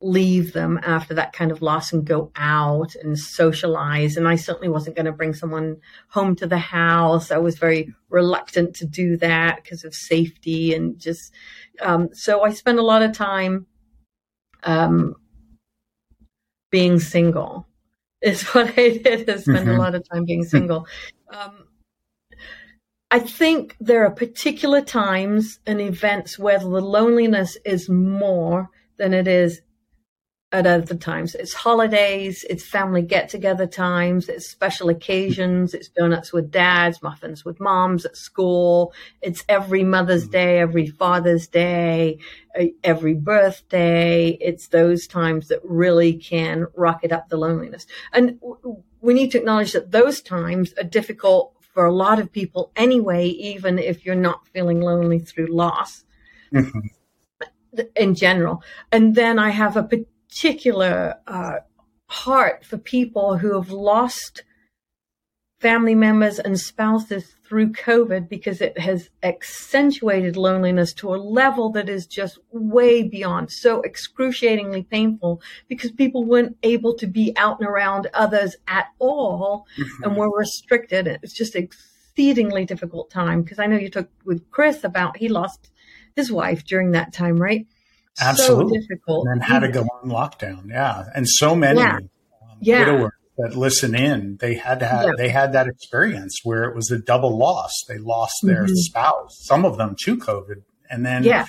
leave 0.00 0.52
them 0.52 0.78
after 0.82 1.14
that 1.14 1.32
kind 1.32 1.50
of 1.50 1.62
loss 1.62 1.92
and 1.92 2.04
go 2.04 2.30
out 2.36 2.94
and 2.94 3.18
socialize. 3.18 4.16
And 4.16 4.28
I 4.28 4.36
certainly 4.36 4.68
wasn't 4.68 4.96
going 4.96 5.06
to 5.06 5.12
bring 5.12 5.32
someone 5.32 5.78
home 6.08 6.36
to 6.36 6.46
the 6.46 6.58
house. 6.58 7.30
I 7.30 7.38
was 7.38 7.58
very 7.58 7.94
reluctant 8.10 8.76
to 8.76 8.86
do 8.86 9.16
that 9.18 9.62
because 9.62 9.82
of 9.82 9.94
safety 9.94 10.74
and 10.74 10.98
just, 10.98 11.32
um, 11.80 12.10
so 12.12 12.42
I 12.42 12.52
spent 12.52 12.78
a 12.78 12.82
lot 12.82 13.02
of 13.02 13.12
time, 13.12 13.66
um, 14.62 15.16
being 16.70 16.98
single 16.98 17.66
is 18.24 18.42
what 18.54 18.78
I 18.78 18.98
did 18.98 19.28
is 19.28 19.42
spend 19.42 19.58
mm-hmm. 19.58 19.70
a 19.70 19.78
lot 19.78 19.94
of 19.94 20.08
time 20.08 20.24
being 20.24 20.44
single. 20.44 20.86
Um, 21.32 21.68
I 23.10 23.20
think 23.20 23.76
there 23.78 24.04
are 24.04 24.10
particular 24.10 24.80
times 24.80 25.60
and 25.66 25.80
events 25.80 26.38
where 26.38 26.58
the 26.58 26.66
loneliness 26.66 27.56
is 27.64 27.88
more 27.88 28.70
than 28.96 29.14
it 29.14 29.28
is 29.28 29.60
at 30.54 30.68
other 30.68 30.94
times. 30.94 31.34
It's 31.34 31.52
holidays, 31.52 32.44
it's 32.48 32.64
family 32.64 33.02
get 33.02 33.28
together 33.28 33.66
times, 33.66 34.28
it's 34.28 34.48
special 34.48 34.88
occasions, 34.88 35.74
it's 35.74 35.88
donuts 35.88 36.32
with 36.32 36.52
dads, 36.52 37.02
muffins 37.02 37.44
with 37.44 37.58
moms 37.58 38.04
at 38.04 38.16
school. 38.16 38.92
It's 39.20 39.44
every 39.48 39.82
Mother's 39.82 40.28
Day, 40.28 40.60
every 40.60 40.86
Father's 40.86 41.48
Day, 41.48 42.18
every 42.84 43.14
birthday. 43.14 44.38
It's 44.40 44.68
those 44.68 45.08
times 45.08 45.48
that 45.48 45.58
really 45.64 46.14
can 46.14 46.66
rocket 46.76 47.10
up 47.10 47.28
the 47.28 47.36
loneliness. 47.36 47.86
And 48.12 48.38
we 49.00 49.12
need 49.12 49.32
to 49.32 49.38
acknowledge 49.38 49.72
that 49.72 49.90
those 49.90 50.22
times 50.22 50.72
are 50.78 50.84
difficult 50.84 51.52
for 51.60 51.84
a 51.84 51.92
lot 51.92 52.20
of 52.20 52.30
people 52.30 52.70
anyway, 52.76 53.26
even 53.26 53.80
if 53.80 54.06
you're 54.06 54.14
not 54.14 54.46
feeling 54.46 54.80
lonely 54.80 55.18
through 55.18 55.48
loss. 55.48 56.04
Mm-hmm 56.52 56.78
in 57.96 58.14
general. 58.14 58.62
And 58.92 59.16
then 59.16 59.36
I 59.38 59.50
have 59.50 59.76
a 59.76 59.82
particular 60.34 61.14
uh, 61.26 61.58
heart 62.06 62.64
for 62.64 62.76
people 62.76 63.38
who 63.38 63.54
have 63.54 63.70
lost 63.70 64.42
family 65.60 65.94
members 65.94 66.38
and 66.38 66.58
spouses 66.58 67.36
through 67.46 67.72
COVID 67.72 68.28
because 68.28 68.60
it 68.60 68.76
has 68.78 69.10
accentuated 69.22 70.36
loneliness 70.36 70.92
to 70.92 71.14
a 71.14 71.16
level 71.16 71.70
that 71.70 71.88
is 71.88 72.06
just 72.06 72.38
way 72.50 73.02
beyond 73.02 73.50
so 73.50 73.80
excruciatingly 73.82 74.82
painful 74.82 75.40
because 75.68 75.92
people 75.92 76.24
weren't 76.24 76.56
able 76.62 76.94
to 76.94 77.06
be 77.06 77.32
out 77.36 77.60
and 77.60 77.68
around 77.68 78.08
others 78.12 78.56
at 78.66 78.86
all 78.98 79.66
mm-hmm. 79.78 80.04
and 80.04 80.16
were 80.16 80.36
restricted. 80.36 81.06
It's 81.06 81.32
just 81.32 81.54
exceedingly 81.54 82.64
difficult 82.64 83.08
time 83.08 83.42
because 83.42 83.60
I 83.60 83.66
know 83.66 83.76
you 83.76 83.88
talked 83.88 84.12
with 84.24 84.50
Chris 84.50 84.82
about 84.82 85.16
he 85.16 85.28
lost 85.28 85.70
his 86.16 86.30
wife 86.30 86.64
during 86.64 86.90
that 86.90 87.12
time, 87.12 87.38
right? 87.38 87.66
Absolutely. 88.20 88.78
So 88.78 88.80
difficult. 88.80 89.26
And 89.26 89.40
then 89.40 89.48
had 89.48 89.60
to 89.60 89.68
go 89.68 89.82
on 89.82 90.08
lockdown. 90.08 90.70
Yeah. 90.70 91.04
And 91.14 91.28
so 91.28 91.54
many 91.54 91.80
yeah. 91.80 91.96
Um, 91.96 92.58
yeah. 92.60 92.78
widowers 92.80 93.12
that 93.38 93.56
listen 93.56 93.94
in, 93.94 94.36
they 94.40 94.54
had 94.54 94.80
to 94.80 94.86
have, 94.86 95.04
yeah. 95.04 95.12
they 95.16 95.28
had 95.28 95.52
that 95.54 95.66
experience 95.66 96.40
where 96.44 96.64
it 96.64 96.74
was 96.76 96.90
a 96.90 96.98
double 96.98 97.36
loss. 97.36 97.72
They 97.88 97.98
lost 97.98 98.34
their 98.42 98.64
mm-hmm. 98.64 98.74
spouse, 98.74 99.38
some 99.42 99.64
of 99.64 99.76
them 99.76 99.96
to 100.04 100.16
COVID, 100.16 100.62
and 100.88 101.04
then 101.04 101.24
yeah. 101.24 101.46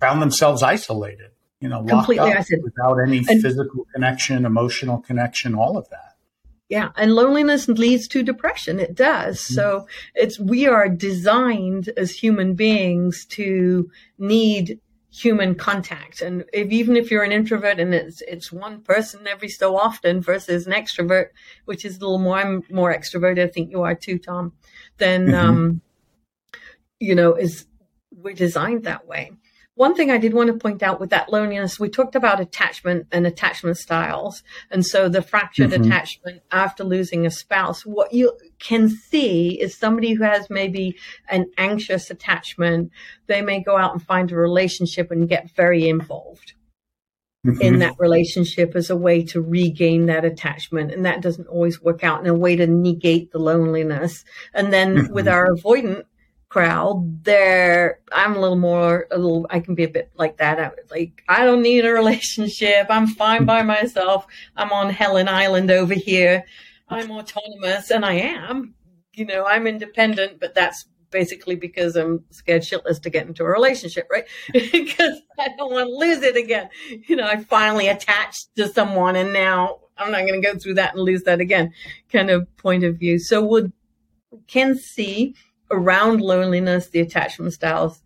found 0.00 0.20
themselves 0.20 0.62
isolated, 0.62 1.30
you 1.60 1.68
know, 1.68 1.84
completely 1.84 2.32
isolated 2.32 2.64
without 2.64 2.98
any 2.98 3.18
and, 3.18 3.40
physical 3.42 3.86
connection, 3.94 4.44
emotional 4.44 4.98
connection, 4.98 5.54
all 5.54 5.78
of 5.78 5.88
that. 5.90 6.16
Yeah, 6.68 6.90
and 6.96 7.14
loneliness 7.14 7.68
leads 7.68 8.06
to 8.08 8.22
depression. 8.22 8.78
It 8.78 8.94
does. 8.94 9.40
Mm-hmm. 9.40 9.54
So 9.54 9.86
it's 10.14 10.38
we 10.38 10.66
are 10.66 10.88
designed 10.88 11.90
as 11.96 12.12
human 12.12 12.54
beings 12.54 13.24
to 13.30 13.90
need 14.18 14.80
human 15.12 15.54
contact. 15.54 16.22
And 16.22 16.44
if, 16.52 16.70
even 16.70 16.96
if 16.96 17.10
you're 17.10 17.24
an 17.24 17.32
introvert 17.32 17.80
and 17.80 17.94
it's 17.94 18.22
it's 18.22 18.52
one 18.52 18.80
person 18.80 19.26
every 19.26 19.48
so 19.48 19.76
often 19.76 20.20
versus 20.20 20.66
an 20.66 20.72
extrovert, 20.72 21.28
which 21.64 21.84
is 21.84 21.96
a 21.96 22.00
little 22.00 22.18
more 22.18 22.38
I'm 22.38 22.62
more 22.70 22.94
extroverted, 22.94 23.42
I 23.42 23.48
think 23.48 23.70
you 23.70 23.82
are 23.82 23.94
too, 23.94 24.18
Tom, 24.18 24.52
then 24.98 25.26
mm-hmm. 25.26 25.34
um, 25.34 25.80
you 27.00 27.14
know, 27.14 27.34
is 27.34 27.66
we're 28.12 28.34
designed 28.34 28.84
that 28.84 29.06
way. 29.06 29.32
One 29.76 29.94
thing 29.94 30.10
I 30.10 30.18
did 30.18 30.34
want 30.34 30.48
to 30.48 30.58
point 30.58 30.82
out 30.82 31.00
with 31.00 31.10
that 31.10 31.32
loneliness, 31.32 31.80
we 31.80 31.88
talked 31.88 32.14
about 32.14 32.40
attachment 32.40 33.06
and 33.12 33.26
attachment 33.26 33.78
styles. 33.78 34.42
And 34.70 34.84
so 34.84 35.08
the 35.08 35.22
fractured 35.22 35.70
mm-hmm. 35.70 35.84
attachment 35.84 36.42
after 36.50 36.84
losing 36.84 37.24
a 37.24 37.30
spouse, 37.30 37.86
what 37.86 38.12
you 38.12 38.36
can 38.58 38.90
see 38.90 39.60
is 39.60 39.76
somebody 39.76 40.12
who 40.12 40.24
has 40.24 40.50
maybe 40.50 40.98
an 41.28 41.50
anxious 41.56 42.10
attachment. 42.10 42.90
They 43.26 43.42
may 43.42 43.62
go 43.62 43.76
out 43.78 43.92
and 43.92 44.02
find 44.02 44.30
a 44.30 44.36
relationship 44.36 45.10
and 45.10 45.28
get 45.28 45.50
very 45.50 45.88
involved. 45.88 46.54
Mm-hmm. 47.46 47.62
in 47.62 47.78
that 47.78 47.94
relationship 47.98 48.76
as 48.76 48.90
a 48.90 48.96
way 48.96 49.24
to 49.24 49.40
regain 49.40 50.04
that 50.06 50.26
attachment. 50.26 50.92
And 50.92 51.06
that 51.06 51.22
doesn't 51.22 51.48
always 51.48 51.80
work 51.80 52.04
out 52.04 52.20
in 52.20 52.26
a 52.26 52.34
way 52.34 52.54
to 52.54 52.66
negate 52.66 53.32
the 53.32 53.38
loneliness. 53.38 54.26
And 54.52 54.70
then 54.70 54.94
mm-hmm. 54.94 55.14
with 55.14 55.26
our 55.26 55.46
avoidant 55.46 56.02
crowd 56.50 57.24
there 57.24 58.00
i'm 58.10 58.34
a 58.34 58.40
little 58.40 58.58
more 58.58 59.06
a 59.12 59.16
little 59.16 59.46
i 59.50 59.60
can 59.60 59.76
be 59.76 59.84
a 59.84 59.88
bit 59.88 60.10
like 60.16 60.36
that. 60.38 60.58
I, 60.58 60.72
like 60.90 61.22
i 61.28 61.46
don't 61.46 61.62
need 61.62 61.86
a 61.86 61.92
relationship. 61.92 62.88
I'm 62.90 63.06
fine 63.06 63.44
by 63.46 63.62
myself. 63.62 64.26
I'm 64.56 64.72
on 64.72 64.90
helen 64.90 65.28
island 65.28 65.70
over 65.70 65.94
here. 65.94 66.44
I'm 66.88 67.10
autonomous 67.12 67.90
and 67.90 68.04
i 68.04 68.14
am. 68.14 68.74
You 69.14 69.26
know 69.26 69.46
i'm 69.46 69.68
independent 69.68 70.40
but 70.40 70.54
that's 70.56 70.86
basically 71.10 71.54
because 71.54 71.94
i'm 71.94 72.24
scared 72.30 72.62
shitless 72.62 73.00
to 73.02 73.10
get 73.10 73.28
into 73.28 73.44
a 73.44 73.48
relationship 73.48 74.08
right? 74.10 74.24
Because 74.52 75.20
i 75.38 75.50
don't 75.56 75.72
want 75.72 75.88
to 75.88 75.96
lose 75.96 76.22
it 76.24 76.36
again. 76.36 76.68
You 77.06 77.14
know 77.14 77.28
i 77.28 77.44
finally 77.44 77.86
attached 77.86 78.48
to 78.56 78.66
someone 78.66 79.14
and 79.14 79.32
now 79.32 79.82
i'm 79.96 80.10
not 80.10 80.26
going 80.26 80.42
to 80.42 80.52
go 80.52 80.58
through 80.58 80.74
that 80.74 80.94
and 80.94 81.02
lose 81.04 81.22
that 81.22 81.38
again 81.38 81.72
kind 82.10 82.28
of 82.28 82.48
point 82.56 82.82
of 82.82 82.98
view. 82.98 83.20
So 83.20 83.40
would 83.44 83.72
can 84.48 84.76
see 84.76 85.34
around 85.70 86.20
loneliness, 86.20 86.88
the 86.88 87.00
attachment 87.00 87.52
styles 87.52 88.02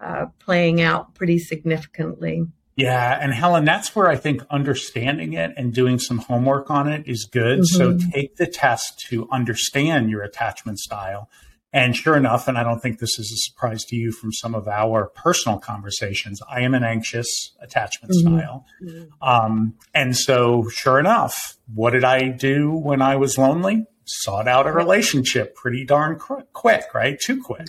uh, 0.00 0.26
playing 0.38 0.80
out 0.80 1.14
pretty 1.14 1.38
significantly. 1.38 2.44
Yeah, 2.76 3.18
and 3.20 3.34
Helen, 3.34 3.64
that's 3.64 3.96
where 3.96 4.06
I 4.06 4.14
think 4.14 4.42
understanding 4.50 5.32
it 5.32 5.52
and 5.56 5.74
doing 5.74 5.98
some 5.98 6.18
homework 6.18 6.70
on 6.70 6.86
it 6.86 7.08
is 7.08 7.24
good. 7.24 7.60
Mm-hmm. 7.60 7.76
So 7.76 7.98
take 8.12 8.36
the 8.36 8.46
test 8.46 9.00
to 9.08 9.28
understand 9.32 10.10
your 10.10 10.22
attachment 10.22 10.78
style. 10.78 11.28
And 11.72 11.96
sure 11.96 12.16
enough, 12.16 12.46
and 12.46 12.56
I 12.56 12.62
don't 12.62 12.80
think 12.80 12.98
this 12.98 13.18
is 13.18 13.32
a 13.32 13.36
surprise 13.36 13.84
to 13.86 13.96
you 13.96 14.12
from 14.12 14.32
some 14.32 14.54
of 14.54 14.68
our 14.68 15.08
personal 15.08 15.58
conversations, 15.58 16.40
I 16.48 16.60
am 16.60 16.72
an 16.72 16.84
anxious 16.84 17.52
attachment 17.60 18.14
mm-hmm. 18.14 18.38
style. 18.38 18.64
Mm-hmm. 18.80 19.28
Um, 19.28 19.74
and 19.92 20.16
so, 20.16 20.68
sure 20.70 21.00
enough, 21.00 21.58
what 21.74 21.90
did 21.90 22.04
I 22.04 22.28
do 22.28 22.70
when 22.70 23.02
I 23.02 23.16
was 23.16 23.36
lonely? 23.36 23.86
Sought 24.08 24.48
out 24.48 24.66
a 24.66 24.72
relationship 24.72 25.54
pretty 25.54 25.84
darn 25.84 26.18
quick, 26.18 26.94
right? 26.94 27.18
Too 27.20 27.42
quick. 27.42 27.68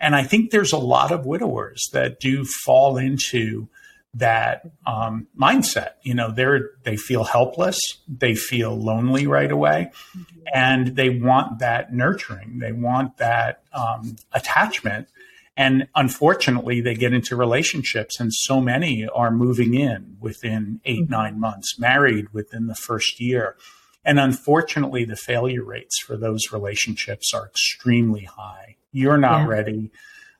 And 0.00 0.14
I 0.14 0.22
think 0.22 0.50
there's 0.50 0.72
a 0.72 0.78
lot 0.78 1.10
of 1.10 1.26
widowers 1.26 1.88
that 1.92 2.20
do 2.20 2.44
fall 2.44 2.96
into 2.96 3.68
that 4.14 4.62
um, 4.86 5.26
mindset. 5.38 5.92
You 6.02 6.14
know, 6.14 6.30
they're 6.30 6.70
they 6.84 6.96
feel 6.96 7.24
helpless, 7.24 7.78
they 8.08 8.34
feel 8.34 8.76
lonely 8.76 9.26
right 9.26 9.50
away, 9.50 9.90
mm-hmm. 10.16 10.22
and 10.54 10.96
they 10.96 11.10
want 11.10 11.58
that 11.58 11.92
nurturing. 11.92 12.58
They 12.58 12.72
want 12.72 13.16
that 13.18 13.62
um, 13.72 14.16
attachment. 14.32 15.08
And 15.56 15.88
unfortunately, 15.96 16.80
they 16.80 16.94
get 16.94 17.12
into 17.12 17.34
relationships, 17.34 18.20
and 18.20 18.32
so 18.32 18.60
many 18.60 19.08
are 19.08 19.32
moving 19.32 19.74
in 19.74 20.16
within 20.20 20.80
8 20.84 21.02
mm-hmm. 21.02 21.12
nine 21.12 21.40
months, 21.40 21.78
married 21.78 22.32
within 22.32 22.68
the 22.68 22.76
first 22.76 23.20
year. 23.20 23.56
And 24.04 24.18
unfortunately, 24.18 25.04
the 25.04 25.16
failure 25.16 25.64
rates 25.64 25.98
for 25.98 26.16
those 26.16 26.52
relationships 26.52 27.32
are 27.34 27.46
extremely 27.46 28.24
high. 28.24 28.76
You're 28.92 29.18
not 29.18 29.40
yeah. 29.40 29.46
ready. 29.46 29.90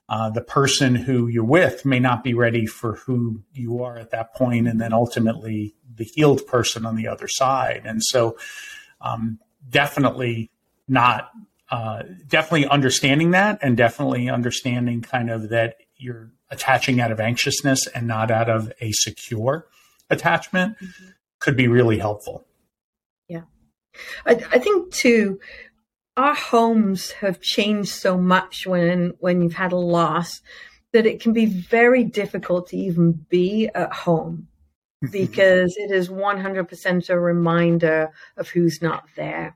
Uh, 0.07 0.29
the 0.31 0.41
person 0.41 0.95
who 0.95 1.27
you're 1.27 1.43
with 1.43 1.85
may 1.85 1.99
not 1.99 2.23
be 2.23 2.33
ready 2.33 2.65
for 2.65 2.95
who 2.95 3.43
you 3.53 3.83
are 3.83 3.97
at 3.97 4.09
that 4.09 4.33
point, 4.33 4.67
and 4.67 4.81
then 4.81 4.91
ultimately 4.91 5.75
the 5.95 6.03
healed 6.03 6.47
person 6.47 6.85
on 6.85 6.95
the 6.95 7.07
other 7.07 7.27
side. 7.27 7.83
And 7.85 8.01
so, 8.03 8.35
um, 9.01 9.37
definitely 9.69 10.49
not, 10.87 11.29
uh, 11.69 12.03
definitely 12.27 12.65
understanding 12.67 13.31
that, 13.31 13.59
and 13.61 13.77
definitely 13.77 14.29
understanding 14.29 15.01
kind 15.01 15.29
of 15.29 15.49
that 15.49 15.75
you're 15.95 16.31
attaching 16.49 16.99
out 16.99 17.11
of 17.11 17.19
anxiousness 17.19 17.85
and 17.87 18.07
not 18.07 18.31
out 18.31 18.49
of 18.49 18.73
a 18.81 18.91
secure 18.93 19.67
attachment 20.09 20.75
mm-hmm. 20.77 21.09
could 21.37 21.55
be 21.55 21.67
really 21.67 21.99
helpful. 21.99 22.47
I, 24.25 24.31
I 24.51 24.59
think 24.59 24.93
too, 24.93 25.39
our 26.17 26.35
homes 26.35 27.11
have 27.11 27.41
changed 27.41 27.89
so 27.91 28.17
much 28.17 28.65
when 28.67 29.13
when 29.19 29.41
you've 29.41 29.53
had 29.53 29.71
a 29.71 29.77
loss 29.77 30.41
that 30.91 31.05
it 31.05 31.21
can 31.21 31.33
be 31.33 31.45
very 31.45 32.03
difficult 32.03 32.67
to 32.67 32.77
even 32.77 33.25
be 33.29 33.69
at 33.73 33.93
home 33.93 34.47
because 35.11 35.75
it 35.77 35.91
is 35.91 36.09
100% 36.09 37.09
a 37.09 37.19
reminder 37.19 38.11
of 38.37 38.49
who's 38.49 38.81
not 38.81 39.05
there. 39.15 39.55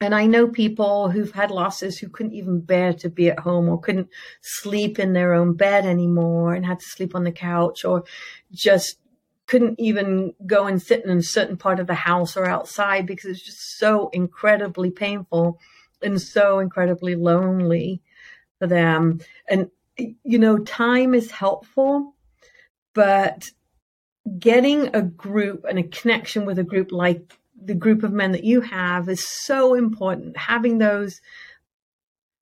And 0.00 0.14
I 0.14 0.26
know 0.26 0.46
people 0.46 1.10
who've 1.10 1.32
had 1.32 1.50
losses 1.50 1.98
who 1.98 2.08
couldn't 2.08 2.34
even 2.34 2.60
bear 2.60 2.92
to 2.94 3.08
be 3.08 3.30
at 3.30 3.38
home 3.38 3.68
or 3.68 3.80
couldn't 3.80 4.08
sleep 4.42 4.98
in 4.98 5.14
their 5.14 5.32
own 5.32 5.54
bed 5.54 5.86
anymore 5.86 6.54
and 6.54 6.66
had 6.66 6.80
to 6.80 6.86
sleep 6.86 7.14
on 7.14 7.24
the 7.24 7.32
couch 7.32 7.84
or 7.84 8.04
just 8.52 8.98
couldn't 9.46 9.78
even 9.78 10.34
go 10.44 10.66
and 10.66 10.82
sit 10.82 11.04
in 11.04 11.18
a 11.18 11.22
certain 11.22 11.56
part 11.56 11.78
of 11.80 11.86
the 11.86 11.94
house 11.94 12.36
or 12.36 12.46
outside 12.46 13.06
because 13.06 13.30
it's 13.30 13.44
just 13.44 13.78
so 13.78 14.08
incredibly 14.12 14.90
painful 14.90 15.58
and 16.02 16.20
so 16.20 16.58
incredibly 16.58 17.14
lonely 17.14 18.02
for 18.58 18.66
them. 18.66 19.20
And, 19.48 19.70
you 19.96 20.38
know, 20.38 20.58
time 20.58 21.14
is 21.14 21.30
helpful, 21.30 22.14
but 22.94 23.50
getting 24.38 24.94
a 24.94 25.02
group 25.02 25.64
and 25.68 25.78
a 25.78 25.84
connection 25.84 26.44
with 26.44 26.58
a 26.58 26.64
group 26.64 26.90
like 26.90 27.32
the 27.60 27.74
group 27.74 28.02
of 28.02 28.12
men 28.12 28.32
that 28.32 28.44
you 28.44 28.60
have 28.60 29.08
is 29.08 29.26
so 29.26 29.74
important. 29.74 30.36
Having 30.36 30.78
those 30.78 31.20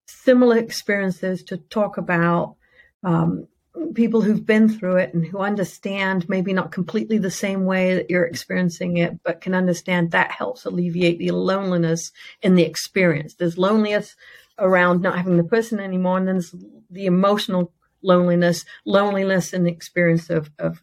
similar 0.07 0.57
experiences 0.57 1.43
to 1.43 1.57
talk 1.57 1.97
about 1.97 2.55
um, 3.03 3.47
people 3.93 4.21
who've 4.21 4.45
been 4.45 4.69
through 4.69 4.97
it 4.97 5.13
and 5.13 5.25
who 5.25 5.39
understand 5.39 6.27
maybe 6.29 6.53
not 6.53 6.71
completely 6.71 7.17
the 7.17 7.31
same 7.31 7.65
way 7.65 7.95
that 7.95 8.09
you're 8.09 8.25
experiencing 8.25 8.97
it, 8.97 9.21
but 9.23 9.41
can 9.41 9.53
understand 9.53 10.11
that 10.11 10.31
helps 10.31 10.65
alleviate 10.65 11.19
the 11.19 11.31
loneliness 11.31 12.11
in 12.41 12.55
the 12.55 12.63
experience. 12.63 13.35
There's 13.35 13.57
loneliness 13.57 14.15
around 14.57 15.01
not 15.01 15.17
having 15.17 15.37
the 15.37 15.43
person 15.43 15.79
anymore, 15.79 16.17
and 16.17 16.27
then 16.27 16.35
there's 16.35 16.55
the 16.89 17.05
emotional 17.05 17.73
loneliness, 18.01 18.65
loneliness 18.85 19.53
in 19.53 19.63
the 19.63 19.71
experience 19.71 20.29
of, 20.29 20.49
of 20.59 20.81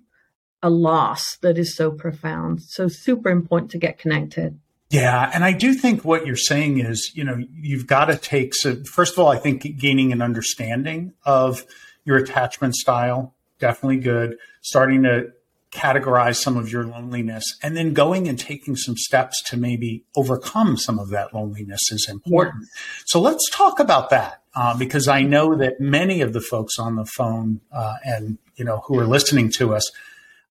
a 0.63 0.71
loss 0.71 1.37
that 1.39 1.59
is 1.59 1.75
so 1.75 1.91
profound. 1.91 2.63
So 2.63 2.89
super 2.89 3.31
important 3.31 3.71
to 3.73 3.79
get 3.79 3.99
connected. 3.99 4.59
Yeah, 4.91 5.31
and 5.33 5.43
I 5.43 5.53
do 5.53 5.73
think 5.73 6.05
what 6.05 6.27
you're 6.27 6.37
saying 6.37 6.81
is, 6.81 7.13
you 7.15 7.25
know, 7.25 7.43
you've 7.51 7.87
got 7.87 8.07
to 8.07 8.17
take 8.17 8.55
so 8.55 8.77
first 8.85 9.15
of 9.15 9.21
all, 9.21 9.29
I 9.29 9.39
think 9.39 9.79
gaining 9.79 10.13
an 10.13 10.21
understanding 10.21 11.15
of 11.25 11.65
your 12.05 12.17
attachment 12.17 12.75
style, 12.75 13.35
definitely 13.59 13.99
good. 13.99 14.37
Starting 14.61 15.03
to 15.05 15.33
categorize 15.73 16.37
some 16.37 16.59
of 16.59 16.71
your 16.71 16.85
loneliness 16.85 17.45
and 17.63 17.75
then 17.77 17.95
going 17.95 18.29
and 18.29 18.39
taking 18.39 18.77
some 18.77 18.97
steps 18.97 19.43
to 19.43 19.57
maybe 19.57 20.05
overcome 20.15 20.77
some 20.77 20.99
of 20.99 21.09
that 21.09 21.35
loneliness 21.35 21.81
is 21.91 22.07
important. 22.11 22.65
Yeah. 22.65 22.83
So 23.07 23.21
let's 23.21 23.49
talk 23.51 23.81
about 23.81 24.11
that 24.11 24.43
uh, 24.55 24.77
because 24.77 25.09
I 25.09 25.23
know 25.23 25.57
that 25.57 25.81
many 25.81 26.21
of 26.21 26.35
the 26.35 26.43
folks 26.43 26.79
on 26.79 26.97
the 26.97 27.07
phone 27.07 27.63
uh, 27.73 27.95
and 28.05 28.39
you 28.57 28.67
know 28.67 28.83
who 28.87 28.99
are 28.99 29.07
listening 29.07 29.51
to 29.57 29.75
us, 29.75 29.91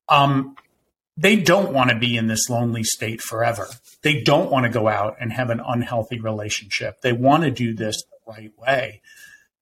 um, 0.10 0.56
they 1.16 1.36
don't 1.36 1.72
want 1.72 1.92
to 1.92 2.00
be 2.00 2.18
in 2.18 2.26
this 2.26 2.50
lonely 2.50 2.84
state 2.84 3.22
forever. 3.22 3.68
They 4.02 4.22
don't 4.22 4.50
want 4.50 4.66
to 4.66 4.72
go 4.72 4.88
out 4.88 5.18
and 5.20 5.32
have 5.32 5.52
an 5.52 5.62
unhealthy 5.66 6.20
relationship. 6.20 7.02
They 7.02 7.14
want 7.14 7.44
to 7.44 7.52
do 7.52 7.76
this 7.76 8.02
the 8.02 8.32
right 8.32 8.52
way. 8.58 9.02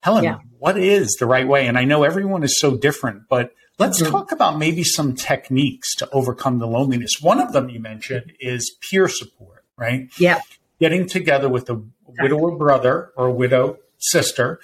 Helen, 0.02 0.24
yeah. 0.24 0.40
what 0.58 0.78
is 0.78 1.18
the 1.20 1.26
right 1.26 1.48
way? 1.48 1.68
And 1.68 1.78
I 1.78 1.86
know 1.86 2.04
everyone 2.04 2.44
is 2.44 2.60
so 2.60 2.78
different, 2.78 3.24
but 3.30 3.52
let's 3.78 4.02
mm-hmm. 4.02 4.12
talk 4.12 4.32
about 4.32 4.58
maybe 4.58 4.84
some 4.84 5.16
techniques 5.16 5.96
to 5.96 6.10
overcome 6.12 6.60
the 6.60 6.68
loneliness. 6.68 7.22
One 7.22 7.42
of 7.42 7.52
them 7.52 7.70
you 7.70 7.80
mentioned 7.80 8.34
is 8.40 8.78
peer 8.90 9.08
support, 9.10 9.66
right? 9.78 10.10
Yeah. 10.18 10.40
Getting 10.80 11.08
together 11.08 11.50
with 11.50 11.70
a 11.70 11.82
widower 12.22 12.52
brother 12.52 13.12
or 13.18 13.28
a 13.28 13.32
widow 13.32 13.78
sister 13.98 14.60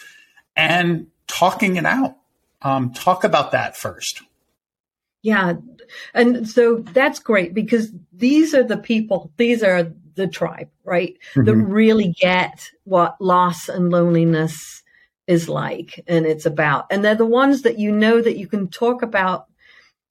and 0.56 1.08
talking 1.28 1.76
it 1.76 1.86
out. 1.86 2.18
Um, 2.62 2.94
talk 2.94 3.24
about 3.24 3.52
that 3.52 3.76
first. 3.76 4.22
Yeah. 5.22 5.56
And 6.14 6.48
so 6.48 6.78
that's 6.78 7.20
great 7.20 7.54
because 7.54 7.92
these 8.14 8.54
are 8.56 8.64
the 8.64 8.78
people, 8.78 9.32
these 9.38 9.64
are 9.64 9.92
the 10.16 10.28
tribe, 10.28 10.70
right? 10.84 11.18
Mm-hmm. 11.34 11.44
That 11.44 11.56
really 11.56 12.16
get 12.20 12.72
what 12.86 13.20
loss 13.20 13.68
and 13.68 13.92
loneliness 13.92 14.84
is 15.28 15.50
like 15.50 16.04
and 16.08 16.26
it's 16.26 16.46
about. 16.46 16.86
And 16.92 17.04
they're 17.04 17.16
the 17.16 17.26
ones 17.26 17.64
that 17.64 17.80
you 17.80 17.92
know 17.92 18.22
that 18.22 18.38
you 18.38 18.48
can 18.48 18.68
talk 18.68 19.02
about 19.02 19.48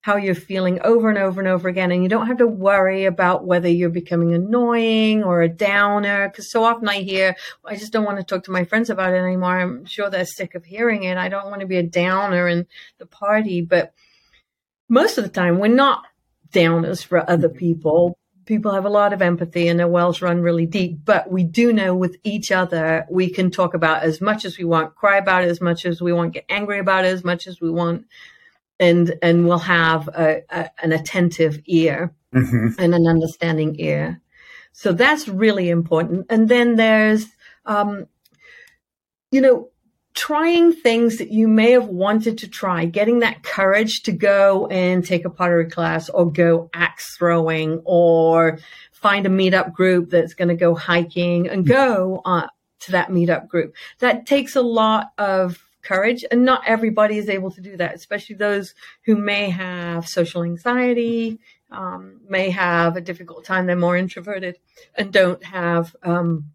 how 0.05 0.17
you're 0.17 0.35
feeling 0.35 0.79
over 0.85 1.09
and 1.09 1.17
over 1.17 1.41
and 1.41 1.49
over 1.49 1.67
again. 1.67 1.91
And 1.91 2.03
you 2.03 2.11
don't 2.11 2.27
have 2.27 2.37
to 2.37 2.47
worry 2.47 3.07
about 3.07 3.47
whether 3.47 3.71
you're 3.71 3.89
becoming 3.89 4.35
annoying 4.35 5.25
or 5.25 5.41
a 5.41 5.49
downer. 5.49 6.29
Cause 6.29 6.51
so 6.51 6.63
often 6.63 6.87
I 6.89 7.01
hear, 7.01 7.35
I 7.65 7.77
just 7.77 7.91
don't 7.91 8.05
want 8.05 8.19
to 8.19 8.23
talk 8.23 8.45
to 8.45 8.51
my 8.51 8.65
friends 8.65 8.91
about 8.91 9.15
it 9.15 9.17
anymore. 9.17 9.59
I'm 9.59 9.87
sure 9.87 10.11
they're 10.11 10.27
sick 10.27 10.55
of 10.55 10.67
hearing 10.67 11.05
it. 11.05 11.17
I 11.17 11.31
don't 11.31 11.49
want 11.49 11.63
to 11.63 11.67
be 11.67 11.79
a 11.79 11.83
downer 11.83 12.47
in 12.49 12.67
the 12.99 13.07
party. 13.07 13.63
But 13.63 13.95
most 14.91 15.17
of 15.17 15.25
the 15.25 15.31
time, 15.31 15.59
we're 15.59 15.69
not 15.69 16.05
downers 16.53 17.03
for 17.03 17.29
other 17.29 17.49
people 17.49 18.19
people 18.47 18.73
have 18.73 18.85
a 18.85 18.91
lot 18.91 19.13
of 19.13 19.23
empathy 19.23 19.69
and 19.69 19.79
their 19.79 19.89
wells 19.89 20.23
run 20.23 20.41
really 20.41 20.67
deep. 20.67 20.99
But 21.05 21.31
we 21.31 21.45
do 21.45 21.73
know 21.73 21.95
with 21.95 22.17
each 22.25 22.53
other, 22.53 23.07
we 23.11 23.31
can 23.31 23.51
talk 23.51 23.75
about 23.75 24.03
as 24.03 24.21
much 24.21 24.45
as 24.45 24.59
we 24.59 24.65
want, 24.65 24.95
cry 24.95 25.19
about 25.19 25.45
it 25.45 25.49
as 25.49 25.61
much 25.61 25.85
as 25.87 26.01
we 26.01 26.13
want, 26.13 26.35
get 26.35 26.45
angry 26.49 26.79
about 26.79 27.05
it 27.05 27.09
as 27.09 27.25
much 27.25 27.47
as 27.47 27.61
we 27.61 27.71
want, 27.71 28.07
and 28.79 29.15
and 29.23 29.47
we'll 29.47 29.59
have 29.59 30.09
a, 30.09 30.43
a, 30.51 30.71
an 30.83 30.93
attentive 30.93 31.61
ear 31.67 32.15
mm-hmm. 32.35 32.69
and 32.79 32.95
an 32.95 33.07
understanding 33.07 33.77
ear. 33.79 34.21
So 34.73 34.93
that's 34.93 35.29
really 35.29 35.71
important. 35.71 36.27
And 36.31 36.49
then 36.49 36.75
there's, 36.75 37.27
um, 37.65 38.07
you 39.31 39.41
know, 39.41 39.69
trying 40.15 40.73
things 40.73 41.19
that 41.19 41.31
you 41.33 41.49
may 41.49 41.73
have 41.73 41.89
wanted 41.89 42.39
to 42.39 42.49
try, 42.49 42.85
getting 42.85 43.19
that 43.19 43.43
courage 43.43 44.03
to 44.05 44.13
go 44.13 44.67
and 44.69 45.05
take 45.05 45.25
a 45.25 45.31
pottery 45.31 45.69
class 45.69 46.09
or 46.09 46.31
go 46.31 46.71
axe 46.73 47.17
throwing 47.17 47.83
or 47.85 48.59
find 48.93 49.27
a 49.27 49.29
meetup 49.29 49.73
group 49.73 50.11
that's 50.11 50.35
going 50.35 50.49
to 50.49 50.55
go 50.55 50.75
hiking 50.75 51.49
and 51.49 51.67
go 51.67 52.23
uh, 52.25 52.47
to 52.79 52.93
that 52.93 53.11
meetup 53.11 53.49
group. 53.49 53.75
That 53.99 54.25
takes 54.25 54.57
a 54.57 54.63
lot 54.63 55.13
of 55.19 55.63
courage 55.83 56.25
and 56.31 56.45
not 56.45 56.63
everybody 56.67 57.19
is 57.19 57.29
able 57.29 57.51
to 57.51 57.61
do 57.61 57.77
that, 57.77 57.95
especially 57.95 58.37
those 58.37 58.75
who 59.05 59.17
may 59.17 59.51
have 59.51 60.09
social 60.09 60.43
anxiety, 60.43 61.39
um, 61.71 62.21
may 62.29 62.51
have 62.51 62.97
a 62.97 63.01
difficult 63.01 63.45
time. 63.45 63.67
They're 63.67 63.77
more 63.77 63.97
introverted 63.97 64.59
and 64.95 65.13
don't 65.13 65.43
have, 65.45 65.95
um, 66.03 66.54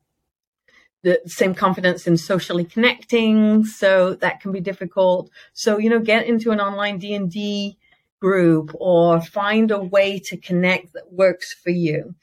the 1.01 1.19
same 1.25 1.55
confidence 1.55 2.07
in 2.07 2.17
socially 2.17 2.65
connecting 2.65 3.63
so 3.63 4.15
that 4.15 4.41
can 4.41 4.51
be 4.51 4.59
difficult. 4.59 5.29
So 5.53 5.77
you 5.77 5.89
know 5.89 5.99
get 5.99 6.27
into 6.27 6.51
an 6.51 6.59
online 6.59 6.97
d&d 6.97 7.77
group 8.19 8.71
or 8.75 9.21
find 9.21 9.71
a 9.71 9.79
way 9.79 10.19
to 10.19 10.37
connect 10.37 10.93
that 10.93 11.11
works 11.11 11.53
for 11.53 11.69
you. 11.69 12.15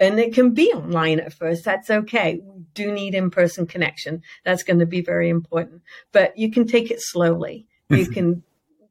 And 0.00 0.18
it 0.18 0.34
can 0.34 0.52
be 0.52 0.72
online 0.72 1.20
at 1.20 1.34
first 1.34 1.64
that's 1.64 1.90
okay. 1.90 2.40
We 2.42 2.64
do 2.74 2.90
need 2.90 3.14
in-person 3.14 3.66
connection. 3.66 4.22
That's 4.44 4.62
going 4.62 4.80
to 4.80 4.86
be 4.86 5.02
very 5.02 5.28
important. 5.28 5.82
But 6.10 6.36
you 6.36 6.50
can 6.50 6.66
take 6.66 6.90
it 6.90 7.00
slowly. 7.00 7.66
You 7.90 8.06
can 8.06 8.42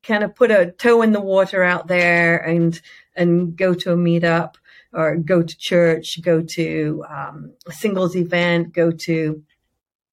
kind 0.04 0.24
of 0.24 0.36
put 0.36 0.52
a 0.52 0.72
toe 0.72 1.02
in 1.02 1.12
the 1.12 1.22
water 1.22 1.64
out 1.64 1.88
there 1.88 2.38
and 2.38 2.80
and 3.16 3.56
go 3.56 3.74
to 3.74 3.92
a 3.92 3.98
meetup 3.98 4.56
or 4.94 5.16
go 5.16 5.42
to 5.42 5.58
church, 5.58 6.22
go 6.22 6.42
to 6.42 7.04
um, 7.10 7.54
a 7.68 7.72
singles 7.72 8.16
event, 8.16 8.74
go 8.74 8.92
to 8.92 9.44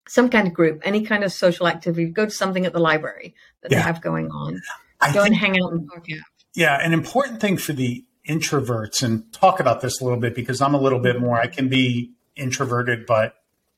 some 0.09 0.31
kind 0.31 0.47
of 0.47 0.55
group, 0.55 0.81
any 0.85 1.05
kind 1.05 1.25
of 1.25 1.33
social 1.33 1.69
activity, 1.69 2.07
go 2.07 2.25
to 2.25 2.31
something 2.31 2.65
at 2.65 2.73
the 2.73 2.79
library 2.79 3.35
that 3.63 3.71
yeah. 3.71 3.79
they 3.79 3.83
have 3.83 4.01
going 4.01 4.31
on. 4.31 4.61
I 5.01 5.13
go 5.13 5.23
think, 5.23 5.35
and 5.35 5.37
hang 5.37 5.63
out 5.63 5.73
and 5.73 5.89
talk 5.89 5.99
out. 5.99 6.25
Yeah, 6.55 6.79
an 6.81 6.93
important 6.93 7.41
thing 7.41 7.57
for 7.57 7.73
the 7.73 8.05
introverts, 8.29 9.03
and 9.03 9.31
talk 9.33 9.61
about 9.61 9.81
this 9.81 10.01
a 10.01 10.05
little 10.05 10.19
bit 10.19 10.35
because 10.35 10.61
I'm 10.61 10.75
a 10.75 10.81
little 10.81 11.01
bit 11.01 11.21
more. 11.21 11.39
I 11.39 11.47
can 11.47 11.69
be 11.69 12.13
introverted, 12.37 13.07
but 13.07 13.35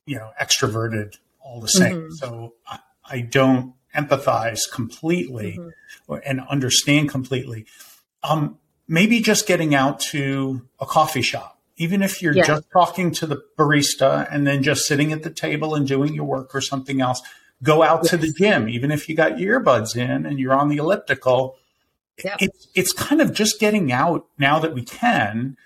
you 0.06 0.16
know, 0.16 0.30
extroverted 0.40 1.16
all 1.40 1.60
the 1.60 1.68
same. 1.68 1.96
Mm-hmm. 1.96 2.12
So 2.12 2.54
I, 2.66 2.78
I, 3.04 3.20
don't 3.20 3.74
empathize 3.94 4.60
completely 4.70 5.58
mm-hmm. 5.58 6.14
and 6.24 6.40
understand 6.48 7.10
completely. 7.10 7.66
Um, 8.22 8.58
maybe 8.90 9.20
just 9.20 9.46
getting 9.46 9.72
out 9.72 10.00
to 10.00 10.66
a 10.80 10.84
coffee 10.84 11.22
shop, 11.22 11.58
even 11.76 12.02
if 12.02 12.20
you're 12.20 12.34
yeah. 12.34 12.44
just 12.44 12.64
talking 12.72 13.12
to 13.12 13.26
the 13.26 13.40
barista 13.56 14.26
and 14.30 14.46
then 14.46 14.62
just 14.64 14.84
sitting 14.84 15.12
at 15.12 15.22
the 15.22 15.30
table 15.30 15.76
and 15.76 15.86
doing 15.86 16.12
your 16.12 16.24
work 16.24 16.54
or 16.54 16.60
something 16.60 17.00
else. 17.00 17.22
Go 17.62 17.82
out 17.82 18.00
yes. 18.02 18.10
to 18.10 18.16
the 18.16 18.32
gym, 18.32 18.68
even 18.68 18.90
if 18.90 19.08
you 19.08 19.14
got 19.14 19.32
earbuds 19.32 19.96
in 19.96 20.26
and 20.26 20.40
you're 20.40 20.54
on 20.54 20.68
the 20.68 20.78
elliptical. 20.78 21.56
Yeah. 22.22 22.36
It's 22.40 22.68
it's 22.74 22.92
kind 22.92 23.20
of 23.20 23.32
just 23.32 23.60
getting 23.60 23.92
out 23.92 24.26
now 24.38 24.58
that 24.58 24.74
we 24.74 24.82
can 24.82 25.56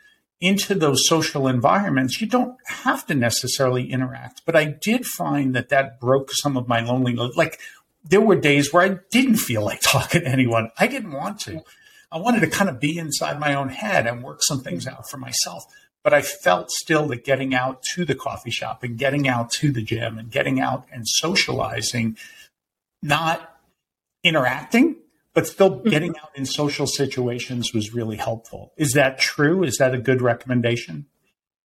into 0.40 0.74
those 0.74 1.06
social 1.08 1.48
environments. 1.48 2.20
You 2.20 2.26
don't 2.26 2.56
have 2.66 3.06
to 3.06 3.14
necessarily 3.14 3.90
interact, 3.90 4.42
but 4.44 4.54
I 4.54 4.64
did 4.66 5.06
find 5.06 5.54
that 5.54 5.70
that 5.70 5.98
broke 5.98 6.30
some 6.32 6.56
of 6.56 6.68
my 6.68 6.80
loneliness. 6.80 7.36
Like 7.36 7.58
there 8.04 8.20
were 8.20 8.36
days 8.36 8.72
where 8.72 8.82
I 8.82 8.98
didn't 9.10 9.36
feel 9.36 9.64
like 9.64 9.80
talking 9.82 10.22
to 10.22 10.28
anyone. 10.28 10.70
I 10.78 10.88
didn't 10.88 11.12
want 11.12 11.40
to. 11.40 11.62
I 12.14 12.18
wanted 12.18 12.40
to 12.40 12.46
kind 12.46 12.70
of 12.70 12.78
be 12.78 12.96
inside 12.96 13.40
my 13.40 13.54
own 13.54 13.70
head 13.70 14.06
and 14.06 14.22
work 14.22 14.38
some 14.40 14.60
things 14.60 14.86
out 14.86 15.10
for 15.10 15.16
myself. 15.16 15.64
But 16.04 16.14
I 16.14 16.22
felt 16.22 16.70
still 16.70 17.08
that 17.08 17.24
getting 17.24 17.54
out 17.54 17.82
to 17.94 18.04
the 18.04 18.14
coffee 18.14 18.52
shop 18.52 18.84
and 18.84 18.96
getting 18.96 19.26
out 19.26 19.50
to 19.54 19.72
the 19.72 19.82
gym 19.82 20.16
and 20.16 20.30
getting 20.30 20.60
out 20.60 20.86
and 20.92 21.08
socializing, 21.08 22.16
not 23.02 23.58
interacting, 24.22 24.96
but 25.32 25.48
still 25.48 25.78
mm-hmm. 25.78 25.88
getting 25.88 26.16
out 26.18 26.30
in 26.36 26.46
social 26.46 26.86
situations 26.86 27.74
was 27.74 27.92
really 27.92 28.16
helpful. 28.16 28.72
Is 28.76 28.92
that 28.92 29.18
true? 29.18 29.64
Is 29.64 29.78
that 29.78 29.92
a 29.92 29.98
good 29.98 30.22
recommendation? 30.22 31.06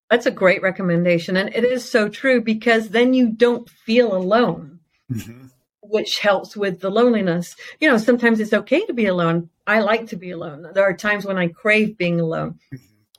That's 0.10 0.26
a 0.26 0.32
great 0.32 0.64
recommendation. 0.64 1.38
And 1.38 1.54
it 1.54 1.64
is 1.64 1.88
so 1.88 2.10
true 2.10 2.42
because 2.42 2.90
then 2.90 3.14
you 3.14 3.30
don't 3.30 3.70
feel 3.70 4.16
alone. 4.16 4.80
Mm-hmm 5.12 5.46
which 5.90 6.20
helps 6.20 6.56
with 6.56 6.80
the 6.80 6.90
loneliness. 6.90 7.56
You 7.80 7.90
know, 7.90 7.98
sometimes 7.98 8.40
it's 8.40 8.54
okay 8.54 8.86
to 8.86 8.94
be 8.94 9.08
alone. 9.08 9.50
I 9.66 9.82
like 9.82 10.08
to 10.08 10.16
be 10.16 10.32
alone. 10.32 10.68
There 10.74 10.84
are 10.84 10.96
times 10.96 11.26
when 11.26 11.38
I 11.38 11.48
crave 11.48 11.98
being 11.98 12.20
alone, 12.20 12.60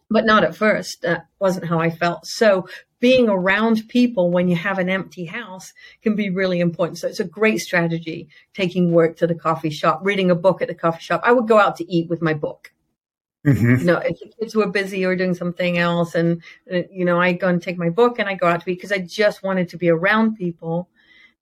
but 0.08 0.24
not 0.24 0.44
at 0.44 0.54
first. 0.54 1.02
That 1.02 1.26
wasn't 1.38 1.66
how 1.66 1.80
I 1.80 1.90
felt. 1.90 2.26
So 2.26 2.68
being 3.00 3.28
around 3.28 3.88
people 3.88 4.30
when 4.30 4.48
you 4.48 4.56
have 4.56 4.78
an 4.78 4.88
empty 4.88 5.24
house 5.24 5.72
can 6.02 6.14
be 6.14 6.30
really 6.30 6.60
important. 6.60 6.98
So 6.98 7.08
it's 7.08 7.20
a 7.20 7.24
great 7.24 7.58
strategy. 7.58 8.28
Taking 8.54 8.92
work 8.92 9.16
to 9.16 9.26
the 9.26 9.34
coffee 9.34 9.70
shop, 9.70 10.00
reading 10.02 10.30
a 10.30 10.34
book 10.34 10.62
at 10.62 10.68
the 10.68 10.74
coffee 10.74 11.02
shop. 11.02 11.22
I 11.24 11.32
would 11.32 11.48
go 11.48 11.58
out 11.58 11.76
to 11.76 11.92
eat 11.92 12.08
with 12.08 12.22
my 12.22 12.34
book. 12.34 12.72
Mm-hmm. 13.46 13.76
You 13.76 13.84
know, 13.84 13.96
if 13.96 14.20
the 14.20 14.30
kids 14.38 14.54
were 14.54 14.68
busy 14.68 15.06
or 15.06 15.16
doing 15.16 15.32
something 15.32 15.78
else, 15.78 16.14
and 16.14 16.42
uh, 16.70 16.82
you 16.92 17.06
know, 17.06 17.18
I 17.18 17.32
go 17.32 17.48
and 17.48 17.60
take 17.60 17.78
my 17.78 17.88
book 17.88 18.18
and 18.18 18.28
I 18.28 18.34
go 18.34 18.46
out 18.46 18.62
to 18.62 18.70
eat 18.70 18.74
because 18.74 18.92
I 18.92 18.98
just 18.98 19.42
wanted 19.42 19.70
to 19.70 19.78
be 19.78 19.88
around 19.88 20.36
people 20.36 20.89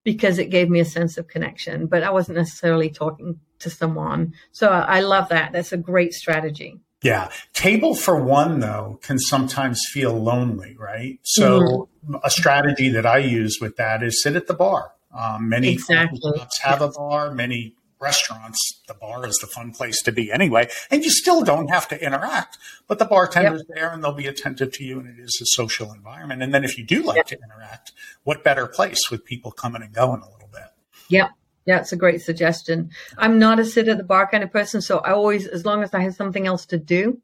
because 0.09 0.38
it 0.38 0.49
gave 0.49 0.71
me 0.71 0.81
a 0.81 0.87
sense 0.87 1.18
of 1.18 1.29
connection, 1.29 1.87
but 1.87 2.03
I 2.03 2.09
wasn't 2.09 2.38
necessarily 2.38 2.88
talking 2.88 3.40
to 3.59 3.68
someone. 3.68 4.33
So 4.53 4.71
I 4.71 5.01
love 5.01 5.29
that. 5.29 5.53
That's 5.53 5.71
a 5.71 5.77
great 5.77 6.14
strategy. 6.14 6.81
Yeah. 7.03 7.29
Table 7.53 7.94
for 7.94 8.16
one, 8.18 8.61
though, 8.61 8.99
can 9.03 9.18
sometimes 9.18 9.83
feel 9.92 10.18
lonely, 10.18 10.75
right? 10.79 11.18
So 11.25 11.90
mm-hmm. 12.07 12.14
a 12.25 12.31
strategy 12.31 12.88
that 12.88 13.05
I 13.05 13.18
use 13.18 13.59
with 13.61 13.77
that 13.77 14.03
is 14.03 14.23
sit 14.23 14.35
at 14.35 14.47
the 14.47 14.55
bar. 14.55 14.92
Um, 15.14 15.51
many 15.51 15.73
exactly. 15.73 16.40
have 16.62 16.81
a 16.81 16.88
bar, 16.88 17.35
many 17.35 17.75
restaurants, 18.01 18.83
the 18.87 18.95
bar 18.95 19.27
is 19.27 19.37
the 19.41 19.47
fun 19.47 19.73
place 19.73 20.03
to 20.03 20.13
be 20.13 20.31
anyway. 20.31 20.69
And 20.91 21.05
you 21.05 21.11
still 21.11 21.43
don't 21.43 21.69
have 21.69 21.89
to 21.89 22.05
interact, 22.05 22.59
but 22.87 22.99
the 22.99 23.05
bartender's 23.05 23.65
yep. 23.69 23.77
there 23.77 23.93
and 23.93 24.03
they'll 24.03 24.13
be 24.13 24.27
attentive 24.27 24.73
to 24.73 24.85
you 24.85 25.01
and 25.01 25.09
it 25.09 25.23
is 25.23 25.39
a 25.43 25.47
social 25.47 25.93
environment. 25.93 26.43
And 26.43 26.55
then 26.55 26.65
if 26.65 26.79
you 26.79 26.85
do 26.85 27.03
like 27.03 27.17
yep. 27.17 27.27
to 27.29 27.39
interact, 27.43 27.93
what 28.25 28.45
better 28.45 28.67
place 28.67 29.11
with 29.11 29.25
people 29.25 29.51
coming 29.51 29.83
and 29.83 29.93
going 29.93 30.21
a 30.21 30.31
little 30.31 30.49
bit? 30.53 30.69
Yeah. 31.09 31.29
Yeah, 31.67 31.81
it's 31.81 31.93
a 31.93 31.97
great 31.97 32.23
suggestion. 32.23 32.91
I'm 33.19 33.39
not 33.39 33.59
a 33.59 33.65
sit 33.65 33.89
at 33.89 33.99
the 33.99 34.05
bar 34.05 34.27
kind 34.27 34.43
of 34.43 34.51
person, 34.51 34.81
so 34.81 35.01
I 35.01 35.13
always, 35.13 35.47
as 35.47 35.67
long 35.67 35.83
as 35.83 35.93
I 35.93 36.01
had 36.01 36.15
something 36.15 36.47
else 36.47 36.65
to 36.67 36.79
do, 36.79 37.21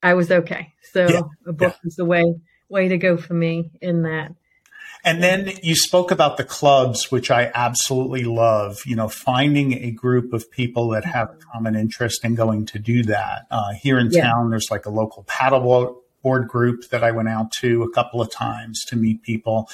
I 0.00 0.14
was 0.14 0.30
okay. 0.30 0.72
So 0.92 1.08
yeah. 1.08 1.22
a 1.44 1.52
book 1.52 1.74
yeah. 1.82 1.88
is 1.88 1.96
the 1.96 2.04
way 2.04 2.22
way 2.68 2.88
to 2.88 2.98
go 2.98 3.16
for 3.16 3.34
me 3.34 3.70
in 3.80 4.02
that. 4.02 4.32
And 5.04 5.22
then 5.22 5.52
you 5.62 5.74
spoke 5.74 6.10
about 6.10 6.38
the 6.38 6.44
clubs, 6.44 7.10
which 7.10 7.30
I 7.30 7.50
absolutely 7.54 8.24
love. 8.24 8.80
You 8.86 8.96
know, 8.96 9.08
finding 9.08 9.74
a 9.74 9.90
group 9.90 10.32
of 10.32 10.50
people 10.50 10.88
that 10.90 11.04
have 11.04 11.30
a 11.30 11.36
common 11.52 11.76
interest 11.76 12.24
and 12.24 12.36
going 12.36 12.66
to 12.66 12.78
do 12.78 13.02
that. 13.04 13.46
Uh, 13.50 13.72
here 13.74 13.98
in 13.98 14.10
yeah. 14.10 14.22
town, 14.22 14.50
there's 14.50 14.70
like 14.70 14.86
a 14.86 14.90
local 14.90 15.24
paddleboard 15.24 15.96
board 16.22 16.48
group 16.48 16.88
that 16.88 17.04
I 17.04 17.10
went 17.10 17.28
out 17.28 17.52
to 17.60 17.82
a 17.82 17.90
couple 17.90 18.22
of 18.22 18.30
times 18.30 18.82
to 18.86 18.96
meet 18.96 19.22
people. 19.22 19.68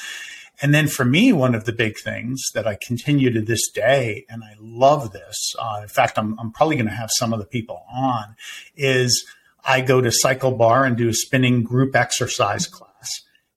And 0.60 0.74
then 0.74 0.88
for 0.88 1.04
me, 1.04 1.32
one 1.32 1.54
of 1.54 1.64
the 1.64 1.72
big 1.72 1.96
things 1.96 2.42
that 2.54 2.66
I 2.66 2.76
continue 2.76 3.30
to 3.30 3.40
this 3.40 3.70
day, 3.70 4.26
and 4.28 4.42
I 4.44 4.56
love 4.58 5.12
this. 5.12 5.54
Uh, 5.58 5.78
in 5.82 5.88
fact, 5.88 6.18
I'm, 6.18 6.38
I'm 6.38 6.52
probably 6.52 6.76
going 6.76 6.88
to 6.88 6.92
have 6.92 7.10
some 7.16 7.32
of 7.32 7.38
the 7.38 7.46
people 7.46 7.84
on 7.90 8.34
is 8.76 9.24
I 9.64 9.80
go 9.80 10.00
to 10.00 10.10
cycle 10.12 10.50
bar 10.50 10.84
and 10.84 10.96
do 10.96 11.08
a 11.08 11.14
spinning 11.14 11.62
group 11.62 11.94
exercise 11.96 12.66
class 12.66 12.89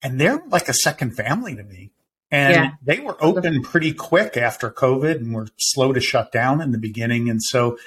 and 0.03 0.19
they're 0.19 0.43
like 0.49 0.69
a 0.69 0.73
second 0.73 1.15
family 1.15 1.55
to 1.55 1.63
me. 1.63 1.91
And 2.29 2.53
yeah. 2.53 2.71
they 2.83 2.99
were 2.99 3.15
open 3.23 3.61
pretty 3.61 3.93
quick 3.93 4.37
after 4.37 4.69
COVID 4.69 5.17
and 5.17 5.33
were 5.33 5.47
slow 5.57 5.93
to 5.93 6.01
shut 6.01 6.31
down 6.31 6.61
in 6.61 6.71
the 6.71 6.79
beginning. 6.79 7.29
And 7.29 7.41
so 7.41 7.77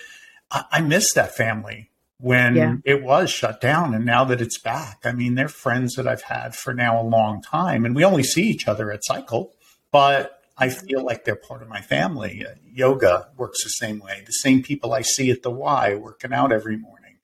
I, 0.51 0.65
I 0.71 0.81
miss 0.81 1.13
that 1.15 1.35
family 1.35 1.91
when 2.19 2.55
yeah. 2.55 2.77
it 2.85 3.03
was 3.03 3.29
shut 3.29 3.61
down. 3.61 3.93
And 3.93 4.07
now 4.07 4.25
that 4.25 4.41
it's 4.41 4.59
back, 4.61 5.01
I 5.05 5.13
mean, 5.13 5.35
they're 5.35 5.49
friends 5.49 5.95
that 5.97 6.07
I've 6.07 6.23
had 6.23 6.55
for 6.55 6.73
now 6.73 7.01
a 7.01 7.03
long 7.03 7.43
time. 7.43 7.85
And 7.85 7.95
we 7.95 8.05
only 8.05 8.23
see 8.23 8.45
each 8.45 8.69
other 8.69 8.93
at 8.93 9.05
Cycle, 9.05 9.53
but 9.91 10.41
I 10.57 10.71
feel 10.71 11.05
like 11.05 11.25
they're 11.25 11.37
part 11.37 11.61
of 11.61 11.69
my 11.69 11.81
family. 11.81 12.47
Uh, 12.47 12.55
yoga 12.65 13.29
works 13.37 13.63
the 13.65 13.71
same 13.71 13.99
way. 13.99 14.23
The 14.25 14.33
same 14.33 14.63
people 14.63 14.95
I 14.95 15.03
see 15.03 15.31
at 15.31 15.43
the 15.43 15.51
Y 15.51 15.97
working 15.97 16.33
out 16.33 16.53
every 16.53 16.77
morning. 16.77 17.17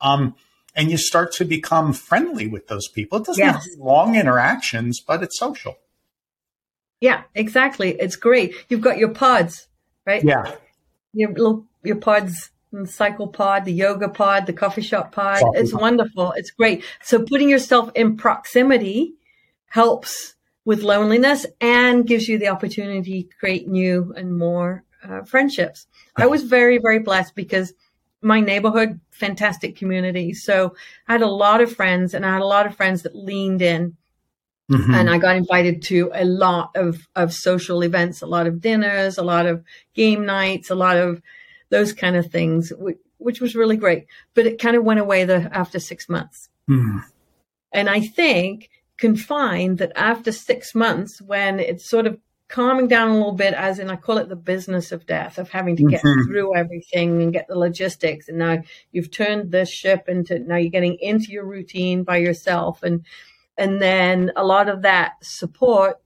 Um, 0.00 0.36
and 0.74 0.90
you 0.90 0.96
start 0.96 1.32
to 1.34 1.44
become 1.44 1.92
friendly 1.92 2.46
with 2.46 2.68
those 2.68 2.88
people. 2.88 3.18
It 3.18 3.26
doesn't 3.26 3.44
have 3.44 3.62
long 3.78 4.16
interactions, 4.16 5.00
but 5.00 5.22
it's 5.22 5.38
social. 5.38 5.76
Yeah, 7.00 7.22
exactly. 7.34 7.96
It's 7.98 8.16
great. 8.16 8.54
You've 8.68 8.82
got 8.82 8.98
your 8.98 9.08
pods, 9.10 9.68
right? 10.06 10.22
Yeah. 10.22 10.54
Your 11.12 11.30
little 11.30 11.66
your 11.82 11.96
pods, 11.96 12.50
the 12.72 12.86
cycle 12.86 13.28
pod, 13.28 13.64
the 13.64 13.72
yoga 13.72 14.08
pod, 14.08 14.46
the 14.46 14.52
coffee 14.52 14.82
shop 14.82 15.12
pod. 15.12 15.40
Coffee 15.40 15.58
it's 15.58 15.72
pod. 15.72 15.80
wonderful. 15.80 16.32
It's 16.36 16.50
great. 16.50 16.84
So 17.02 17.22
putting 17.22 17.48
yourself 17.48 17.90
in 17.94 18.16
proximity 18.16 19.14
helps 19.66 20.34
with 20.64 20.82
loneliness 20.82 21.46
and 21.60 22.06
gives 22.06 22.28
you 22.28 22.38
the 22.38 22.48
opportunity 22.48 23.24
to 23.24 23.36
create 23.38 23.66
new 23.66 24.12
and 24.16 24.38
more 24.38 24.84
uh, 25.02 25.22
friendships. 25.22 25.86
I 26.16 26.26
was 26.26 26.42
very, 26.42 26.78
very 26.78 26.98
blessed 26.98 27.34
because 27.34 27.72
my 28.22 28.40
neighborhood, 28.40 29.00
fantastic 29.10 29.76
community. 29.76 30.34
So 30.34 30.74
I 31.08 31.12
had 31.12 31.22
a 31.22 31.26
lot 31.26 31.60
of 31.60 31.74
friends 31.74 32.14
and 32.14 32.24
I 32.24 32.32
had 32.32 32.42
a 32.42 32.46
lot 32.46 32.66
of 32.66 32.76
friends 32.76 33.02
that 33.02 33.14
leaned 33.14 33.62
in. 33.62 33.96
Mm-hmm. 34.70 34.94
And 34.94 35.10
I 35.10 35.18
got 35.18 35.36
invited 35.36 35.82
to 35.84 36.12
a 36.14 36.24
lot 36.24 36.70
of, 36.76 37.08
of 37.16 37.32
social 37.32 37.82
events, 37.82 38.22
a 38.22 38.26
lot 38.26 38.46
of 38.46 38.60
dinners, 38.60 39.18
a 39.18 39.22
lot 39.22 39.46
of 39.46 39.64
game 39.94 40.24
nights, 40.24 40.70
a 40.70 40.76
lot 40.76 40.96
of 40.96 41.20
those 41.70 41.92
kind 41.92 42.14
of 42.14 42.30
things, 42.30 42.72
which, 42.76 42.98
which 43.18 43.40
was 43.40 43.56
really 43.56 43.76
great. 43.76 44.06
But 44.34 44.46
it 44.46 44.60
kind 44.60 44.76
of 44.76 44.84
went 44.84 45.00
away 45.00 45.24
the, 45.24 45.50
after 45.52 45.80
six 45.80 46.08
months. 46.08 46.48
Mm-hmm. 46.68 46.98
And 47.72 47.88
I 47.88 48.00
think 48.00 48.70
can 48.96 49.16
find 49.16 49.78
that 49.78 49.92
after 49.96 50.30
six 50.30 50.74
months, 50.74 51.20
when 51.20 51.58
it's 51.58 51.88
sort 51.88 52.06
of 52.06 52.18
calming 52.50 52.88
down 52.88 53.10
a 53.10 53.14
little 53.14 53.32
bit, 53.32 53.54
as 53.54 53.78
in 53.78 53.88
I 53.88 53.96
call 53.96 54.18
it 54.18 54.28
the 54.28 54.36
business 54.36 54.92
of 54.92 55.06
death, 55.06 55.38
of 55.38 55.48
having 55.50 55.76
to 55.76 55.84
get 55.84 56.02
mm-hmm. 56.02 56.30
through 56.30 56.56
everything 56.56 57.22
and 57.22 57.32
get 57.32 57.46
the 57.48 57.58
logistics. 57.58 58.28
And 58.28 58.38
now 58.38 58.62
you've 58.92 59.10
turned 59.10 59.52
this 59.52 59.70
ship 59.70 60.08
into 60.08 60.38
now 60.40 60.56
you're 60.56 60.70
getting 60.70 60.98
into 61.00 61.30
your 61.30 61.46
routine 61.46 62.02
by 62.02 62.18
yourself, 62.18 62.82
and 62.82 63.06
and 63.56 63.80
then 63.80 64.32
a 64.36 64.44
lot 64.44 64.68
of 64.68 64.82
that 64.82 65.12
support 65.22 66.00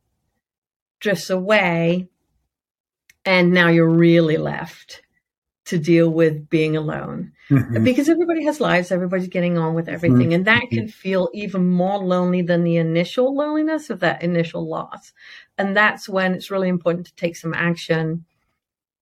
drifts 1.00 1.30
away, 1.30 2.08
and 3.24 3.52
now 3.52 3.68
you're 3.68 3.88
really 3.88 4.36
left 4.36 5.03
to 5.66 5.78
deal 5.78 6.10
with 6.10 6.48
being 6.50 6.76
alone 6.76 7.32
mm-hmm. 7.48 7.82
because 7.84 8.08
everybody 8.08 8.44
has 8.44 8.60
lives 8.60 8.92
everybody's 8.92 9.28
getting 9.28 9.56
on 9.56 9.74
with 9.74 9.88
everything 9.88 10.18
mm-hmm. 10.18 10.32
and 10.32 10.44
that 10.46 10.62
can 10.70 10.88
feel 10.88 11.30
even 11.32 11.68
more 11.70 11.98
lonely 11.98 12.42
than 12.42 12.64
the 12.64 12.76
initial 12.76 13.34
loneliness 13.34 13.88
of 13.88 14.00
that 14.00 14.22
initial 14.22 14.68
loss 14.68 15.12
and 15.56 15.76
that's 15.76 16.08
when 16.08 16.34
it's 16.34 16.50
really 16.50 16.68
important 16.68 17.06
to 17.06 17.14
take 17.14 17.36
some 17.36 17.54
action 17.54 18.24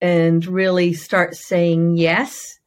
and 0.02 0.44
really 0.46 0.92
start 0.92 1.36
saying 1.36 1.96
yes, 1.96 2.58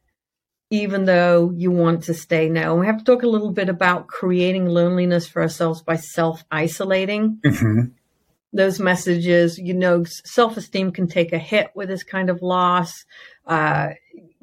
even 0.70 1.04
though 1.04 1.52
you 1.54 1.70
want 1.70 2.04
to 2.04 2.14
stay 2.14 2.48
no. 2.48 2.72
And 2.72 2.80
we 2.80 2.86
have 2.86 2.98
to 2.98 3.04
talk 3.04 3.22
a 3.22 3.28
little 3.28 3.52
bit 3.52 3.68
about 3.68 4.08
creating 4.08 4.66
loneliness 4.66 5.28
for 5.28 5.42
ourselves 5.42 5.82
by 5.82 5.96
self 5.96 6.44
isolating. 6.50 7.38
Mm-hmm. 7.44 7.92
Those 8.52 8.80
messages, 8.80 9.58
you 9.58 9.74
know, 9.74 10.04
self 10.04 10.56
esteem 10.56 10.92
can 10.92 11.08
take 11.08 11.32
a 11.32 11.38
hit 11.38 11.70
with 11.74 11.88
this 11.88 12.04
kind 12.04 12.30
of 12.30 12.42
loss. 12.42 13.04
Uh, 13.46 13.90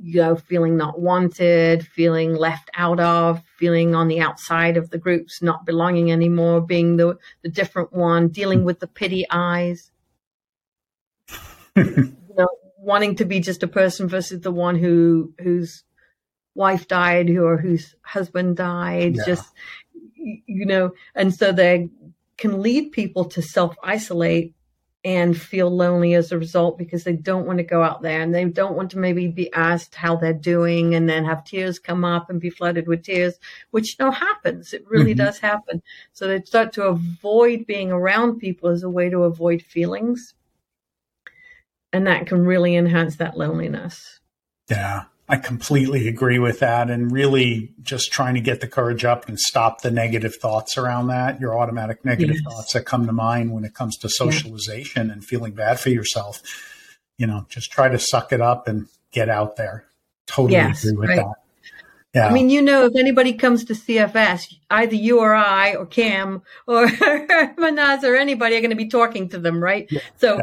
you 0.05 0.21
know, 0.21 0.35
feeling 0.35 0.75
not 0.75 0.99
wanted, 0.99 1.87
feeling 1.87 2.35
left 2.35 2.69
out 2.75 2.99
of, 2.99 3.41
feeling 3.57 3.95
on 3.95 4.09
the 4.09 4.19
outside 4.19 4.75
of 4.75 4.89
the 4.89 4.97
groups, 4.97 5.41
not 5.41 5.65
belonging 5.65 6.11
anymore, 6.11 6.59
being 6.59 6.97
the, 6.97 7.17
the 7.41 7.49
different 7.49 7.93
one, 7.93 8.27
dealing 8.27 8.65
with 8.65 8.79
the 8.79 8.87
pity 8.87 9.25
eyes, 9.31 9.91
you 11.77 12.13
know, 12.35 12.49
wanting 12.77 13.15
to 13.15 13.25
be 13.25 13.39
just 13.39 13.63
a 13.63 13.67
person 13.67 14.09
versus 14.09 14.41
the 14.41 14.51
one 14.51 14.75
who 14.75 15.33
whose 15.39 15.83
wife 16.53 16.87
died 16.87 17.29
or 17.29 17.57
whose 17.57 17.95
husband 18.03 18.57
died, 18.57 19.15
yeah. 19.15 19.25
just 19.25 19.49
you 20.15 20.65
know, 20.65 20.91
and 21.15 21.33
so 21.33 21.51
they 21.51 21.89
can 22.37 22.61
lead 22.61 22.91
people 22.91 23.25
to 23.25 23.41
self 23.41 23.75
isolate 23.83 24.53
and 25.05 25.39
feel 25.39 25.69
lonely 25.69 26.13
as 26.13 26.31
a 26.31 26.37
result 26.37 26.77
because 26.77 27.03
they 27.03 27.13
don't 27.13 27.45
want 27.45 27.57
to 27.57 27.63
go 27.63 27.83
out 27.83 28.01
there 28.01 28.21
and 28.21 28.33
they 28.33 28.45
don't 28.45 28.75
want 28.75 28.91
to 28.91 28.97
maybe 28.97 29.27
be 29.27 29.51
asked 29.51 29.95
how 29.95 30.15
they're 30.15 30.31
doing 30.31 30.95
and 30.95 31.09
then 31.09 31.25
have 31.25 31.43
tears 31.43 31.77
come 31.77 32.05
up 32.05 32.29
and 32.29 32.39
be 32.39 32.49
flooded 32.49 32.87
with 32.87 33.03
tears, 33.03 33.37
which 33.71 33.97
no 33.99 34.11
happens. 34.11 34.73
It 34.73 34.85
really 34.87 35.11
mm-hmm. 35.11 35.25
does 35.25 35.39
happen. 35.39 35.81
So 36.13 36.27
they 36.27 36.41
start 36.43 36.71
to 36.73 36.85
avoid 36.85 37.67
being 37.67 37.91
around 37.91 38.39
people 38.39 38.69
as 38.69 38.83
a 38.83 38.89
way 38.89 39.09
to 39.09 39.23
avoid 39.23 39.61
feelings. 39.61 40.35
And 41.91 42.07
that 42.07 42.25
can 42.25 42.45
really 42.45 42.75
enhance 42.75 43.17
that 43.17 43.37
loneliness. 43.37 44.21
Yeah. 44.69 45.03
I 45.29 45.37
completely 45.37 46.07
agree 46.07 46.39
with 46.39 46.59
that. 46.59 46.89
And 46.89 47.11
really 47.11 47.73
just 47.81 48.11
trying 48.11 48.35
to 48.35 48.41
get 48.41 48.61
the 48.61 48.67
courage 48.67 49.05
up 49.05 49.27
and 49.27 49.39
stop 49.39 49.81
the 49.81 49.91
negative 49.91 50.35
thoughts 50.35 50.77
around 50.77 51.07
that, 51.07 51.39
your 51.39 51.57
automatic 51.57 52.03
negative 52.03 52.35
yes. 52.35 52.43
thoughts 52.43 52.73
that 52.73 52.85
come 52.85 53.07
to 53.07 53.13
mind 53.13 53.53
when 53.53 53.63
it 53.63 53.73
comes 53.73 53.97
to 53.97 54.09
socialization 54.09 55.07
yeah. 55.07 55.13
and 55.13 55.23
feeling 55.23 55.53
bad 55.53 55.79
for 55.79 55.89
yourself. 55.89 56.41
You 57.17 57.27
know, 57.27 57.45
just 57.47 57.71
try 57.71 57.89
to 57.89 57.99
suck 57.99 58.33
it 58.33 58.41
up 58.41 58.67
and 58.67 58.87
get 59.11 59.29
out 59.29 59.55
there. 59.55 59.85
Totally 60.25 60.53
yes, 60.53 60.83
agree 60.83 60.97
with 60.97 61.09
right. 61.09 61.17
that. 61.17 61.33
Yeah. 62.13 62.27
I 62.27 62.31
mean, 62.31 62.51
you 62.51 62.61
know, 62.61 62.85
if 62.85 62.95
anybody 62.95 63.33
comes 63.33 63.65
to 63.65 63.73
CFS, 63.73 64.53
either 64.69 64.95
you 64.95 65.19
or 65.19 65.33
I 65.33 65.73
or 65.73 65.87
Cam 65.87 66.43
or 66.67 66.85
Manaz 66.87 68.03
or 68.03 68.15
anybody 68.15 68.55
are 68.55 68.61
going 68.61 68.69
to 68.69 68.75
be 68.75 68.87
talking 68.87 69.29
to 69.29 69.39
them, 69.39 69.63
right? 69.63 69.87
Yeah. 69.89 70.01
So 70.17 70.39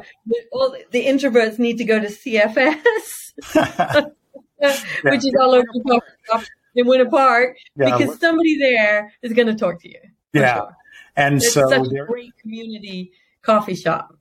all 0.51 0.75
the 0.90 1.07
introverts 1.07 1.61
need 1.61 1.79
to 1.79 1.85
go 1.85 2.01
to 2.01 2.09
CFS. 2.09 4.07
which 5.03 5.25
is 5.25 5.35
all 5.40 5.55
over 5.55 5.64
the 5.73 6.01
top 6.31 6.44
in 6.75 6.87
Winter 6.87 7.09
Park, 7.09 7.57
yeah, 7.77 7.96
because 7.96 8.18
somebody 8.20 8.59
there 8.59 9.12
is 9.23 9.33
going 9.33 9.49
to 9.49 9.55
talk 9.55 9.81
to 9.83 9.88
you. 9.88 10.01
Yeah. 10.33 10.57
Sure. 10.57 10.77
And 11.16 11.37
it's 11.37 11.53
so 11.53 11.68
such 11.68 11.87
a 11.87 12.05
great 12.07 12.37
community 12.38 13.12
coffee 13.42 13.75
shop. 13.75 14.16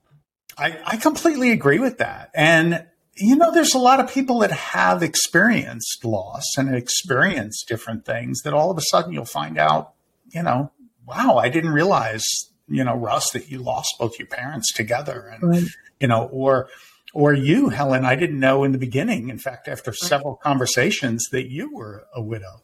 I, 0.58 0.78
I 0.86 0.98
completely 0.98 1.52
agree 1.52 1.80
with 1.80 2.00
that. 2.00 2.32
And, 2.34 2.86
you 3.16 3.36
know, 3.36 3.52
there's 3.54 3.76
a 3.76 3.80
lot 3.80 4.00
of 4.00 4.12
people 4.12 4.40
that 4.40 4.52
have 4.52 5.04
experienced 5.04 6.04
loss 6.04 6.44
and 6.58 6.74
experienced 6.74 7.68
different 7.68 8.06
things 8.06 8.42
that 8.42 8.54
all 8.54 8.72
of 8.72 8.78
a 8.78 8.82
sudden 8.82 9.14
you'll 9.14 9.26
find 9.26 9.58
out, 9.58 9.94
you 10.34 10.44
know, 10.44 10.72
wow, 11.06 11.38
I 11.38 11.50
didn't 11.50 11.72
realize 11.72 12.26
you 12.70 12.84
know, 12.84 12.96
Russ, 12.96 13.32
that 13.32 13.50
you 13.50 13.60
lost 13.60 13.96
both 14.00 14.20
your 14.20 14.28
parents 14.28 14.72
together, 14.74 15.32
and 15.34 15.44
right. 15.44 15.64
you 16.00 16.08
know, 16.08 16.30
or 16.32 16.70
or 17.14 17.34
you, 17.34 17.70
Helen, 17.70 18.06
I 18.06 18.16
didn't 18.16 18.40
know 18.40 18.64
in 18.64 18.72
the 18.72 18.78
beginning. 18.78 19.30
In 19.30 19.40
fact, 19.40 19.68
after 19.68 19.94
several 19.94 20.36
conversations, 20.36 21.28
that 21.32 21.50
you 21.50 21.74
were 21.74 22.06
a 22.14 22.22
widow. 22.22 22.62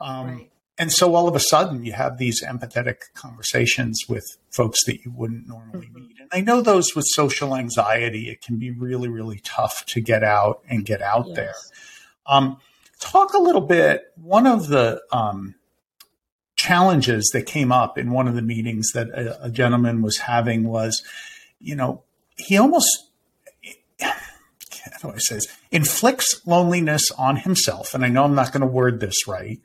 Um, 0.00 0.26
right. 0.26 0.50
And 0.76 0.90
so 0.90 1.14
all 1.14 1.28
of 1.28 1.36
a 1.36 1.40
sudden, 1.40 1.84
you 1.84 1.92
have 1.92 2.18
these 2.18 2.42
empathetic 2.42 2.96
conversations 3.14 4.00
with 4.08 4.24
folks 4.50 4.84
that 4.86 5.04
you 5.04 5.12
wouldn't 5.12 5.46
normally 5.46 5.86
mm-hmm. 5.86 5.94
meet. 5.94 6.16
And 6.18 6.28
I 6.32 6.40
know 6.40 6.62
those 6.62 6.96
with 6.96 7.04
social 7.08 7.54
anxiety, 7.54 8.28
it 8.28 8.42
can 8.42 8.58
be 8.58 8.72
really, 8.72 9.08
really 9.08 9.38
tough 9.44 9.86
to 9.86 10.00
get 10.00 10.24
out 10.24 10.62
and 10.68 10.84
get 10.84 11.00
out 11.00 11.28
yes. 11.28 11.36
there. 11.36 11.54
Um, 12.26 12.58
talk 12.98 13.34
a 13.34 13.38
little 13.38 13.60
bit. 13.60 14.02
One 14.16 14.48
of 14.48 14.66
the 14.66 15.00
um, 15.12 15.54
challenges 16.56 17.30
that 17.32 17.46
came 17.46 17.70
up 17.70 17.96
in 17.96 18.10
one 18.10 18.26
of 18.26 18.34
the 18.34 18.42
meetings 18.42 18.90
that 18.92 19.08
a, 19.10 19.44
a 19.44 19.50
gentleman 19.50 20.02
was 20.02 20.18
having 20.18 20.64
was, 20.64 21.04
you 21.60 21.76
know, 21.76 22.02
he 22.36 22.58
almost 22.58 23.10
how 24.92 25.08
do 25.10 25.14
I 25.14 25.18
say 25.18 25.36
this? 25.36 25.46
Inflicts 25.70 26.46
loneliness 26.46 27.10
on 27.12 27.36
himself, 27.36 27.94
and 27.94 28.04
I 28.04 28.08
know 28.08 28.24
I'm 28.24 28.34
not 28.34 28.52
going 28.52 28.60
to 28.60 28.66
word 28.66 29.00
this 29.00 29.26
right, 29.26 29.60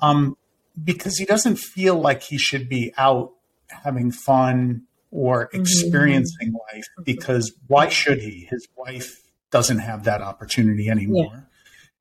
um, 0.00 0.36
because 0.82 1.18
he 1.18 1.24
doesn't 1.24 1.56
feel 1.56 2.00
like 2.00 2.22
he 2.22 2.38
should 2.38 2.68
be 2.68 2.92
out 2.96 3.32
having 3.68 4.10
fun 4.10 4.82
or 5.10 5.46
mm-hmm. 5.46 5.60
experiencing 5.60 6.48
mm-hmm. 6.48 6.76
life. 6.76 6.84
Because 7.04 7.52
why 7.66 7.88
should 7.88 8.20
he? 8.20 8.48
His 8.50 8.66
wife 8.76 9.20
doesn't 9.50 9.78
have 9.78 10.04
that 10.04 10.22
opportunity 10.22 10.88
anymore, 10.88 11.46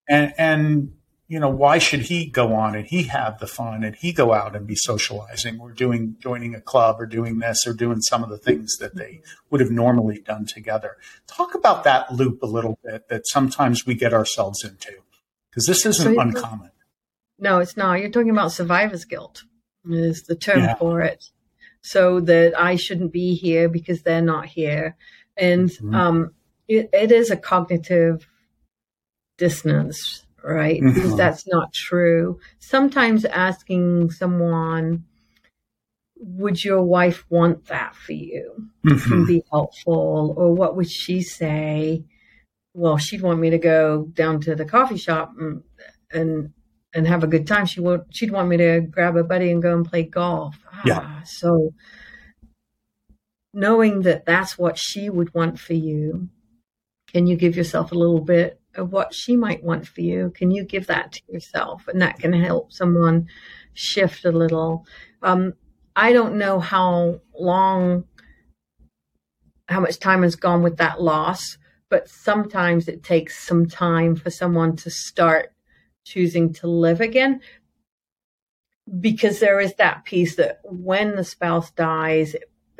yeah. 0.09 0.15
and 0.15 0.33
and 0.37 0.93
you 1.31 1.39
know, 1.39 1.49
why 1.49 1.77
should 1.77 2.01
he 2.01 2.25
go 2.25 2.53
on 2.53 2.75
and 2.75 2.85
he 2.85 3.03
have 3.03 3.39
the 3.39 3.47
fun 3.47 3.85
and 3.85 3.95
he 3.95 4.11
go 4.11 4.33
out 4.33 4.53
and 4.53 4.67
be 4.67 4.75
socializing 4.75 5.61
or 5.61 5.71
doing, 5.71 6.17
joining 6.19 6.53
a 6.53 6.59
club 6.59 6.99
or 6.99 7.05
doing 7.05 7.39
this 7.39 7.65
or 7.65 7.71
doing 7.71 8.01
some 8.01 8.21
of 8.21 8.29
the 8.29 8.37
things 8.37 8.75
that 8.81 8.95
they 8.95 9.21
would 9.49 9.61
have 9.61 9.71
normally 9.71 10.19
done 10.19 10.45
together? 10.45 10.97
Talk 11.27 11.55
about 11.55 11.85
that 11.85 12.11
loop 12.11 12.43
a 12.43 12.45
little 12.45 12.77
bit 12.83 13.07
that 13.07 13.25
sometimes 13.27 13.85
we 13.85 13.95
get 13.95 14.13
ourselves 14.13 14.61
into 14.65 14.91
because 15.49 15.65
this 15.67 15.85
isn't 15.85 16.15
so 16.15 16.19
uncommon. 16.19 16.71
No, 17.39 17.59
it's 17.59 17.77
not. 17.77 18.01
You're 18.01 18.09
talking 18.09 18.31
about 18.31 18.51
survivor's 18.51 19.05
guilt 19.05 19.45
is 19.89 20.23
the 20.23 20.35
term 20.35 20.59
yeah. 20.59 20.75
for 20.75 20.99
it. 20.99 21.23
So 21.79 22.19
that 22.19 22.59
I 22.59 22.75
shouldn't 22.75 23.13
be 23.13 23.35
here 23.35 23.69
because 23.69 24.01
they're 24.01 24.21
not 24.21 24.47
here. 24.47 24.97
And 25.37 25.69
mm-hmm. 25.69 25.95
um, 25.95 26.33
it, 26.67 26.89
it 26.91 27.13
is 27.13 27.31
a 27.31 27.37
cognitive 27.37 28.27
dissonance 29.37 30.25
right? 30.43 30.81
Mm-hmm. 30.81 30.93
Because 30.93 31.15
that's 31.15 31.47
not 31.47 31.73
true. 31.73 32.39
Sometimes 32.59 33.25
asking 33.25 34.11
someone, 34.11 35.05
would 36.17 36.63
your 36.63 36.83
wife 36.83 37.25
want 37.29 37.65
that 37.65 37.95
for 37.95 38.13
you? 38.13 38.69
Mm-hmm. 38.85 39.09
Can 39.09 39.25
be 39.25 39.43
helpful. 39.51 40.33
Or 40.37 40.53
what 40.53 40.75
would 40.75 40.89
she 40.89 41.21
say? 41.21 42.03
Well, 42.73 42.97
she'd 42.97 43.21
want 43.21 43.39
me 43.39 43.49
to 43.49 43.57
go 43.57 44.05
down 44.13 44.39
to 44.41 44.55
the 44.55 44.65
coffee 44.65 44.97
shop 44.97 45.33
and 45.39 45.63
and, 46.13 46.53
and 46.93 47.07
have 47.07 47.23
a 47.23 47.27
good 47.27 47.47
time. 47.47 47.65
She 47.65 47.81
would 47.81 48.05
she'd 48.11 48.31
want 48.31 48.49
me 48.49 48.57
to 48.57 48.81
grab 48.81 49.17
a 49.17 49.23
buddy 49.23 49.51
and 49.51 49.61
go 49.61 49.75
and 49.75 49.85
play 49.85 50.03
golf. 50.03 50.55
Yeah. 50.85 50.99
Ah, 51.01 51.21
so 51.25 51.73
knowing 53.53 54.01
that 54.03 54.25
that's 54.25 54.57
what 54.57 54.77
she 54.77 55.09
would 55.09 55.33
want 55.33 55.59
for 55.59 55.73
you, 55.73 56.29
can 57.07 57.27
you 57.27 57.35
give 57.35 57.55
yourself 57.57 57.91
a 57.91 57.95
little 57.95 58.21
bit 58.21 58.60
of 58.75 58.91
what 58.91 59.13
she 59.13 59.35
might 59.35 59.63
want 59.63 59.87
for 59.87 60.01
you. 60.01 60.31
Can 60.35 60.51
you 60.51 60.63
give 60.63 60.87
that 60.87 61.13
to 61.13 61.21
yourself? 61.27 61.87
And 61.87 62.01
that 62.01 62.19
can 62.19 62.33
help 62.33 62.71
someone 62.71 63.27
shift 63.73 64.25
a 64.25 64.31
little. 64.31 64.85
Um, 65.21 65.53
I 65.95 66.13
don't 66.13 66.37
know 66.37 66.59
how 66.59 67.21
long, 67.37 68.05
how 69.67 69.79
much 69.79 69.99
time 69.99 70.23
has 70.23 70.35
gone 70.35 70.63
with 70.63 70.77
that 70.77 71.01
loss, 71.01 71.57
but 71.89 72.09
sometimes 72.09 72.87
it 72.87 73.03
takes 73.03 73.37
some 73.45 73.67
time 73.67 74.15
for 74.15 74.29
someone 74.29 74.75
to 74.77 74.89
start 74.89 75.53
choosing 76.05 76.53
to 76.53 76.67
live 76.67 77.01
again. 77.01 77.41
Because 78.99 79.39
there 79.39 79.59
is 79.59 79.75
that 79.75 80.05
piece 80.05 80.35
that 80.37 80.59
when 80.63 81.15
the 81.15 81.23
spouse 81.23 81.71
dies, 81.71 82.35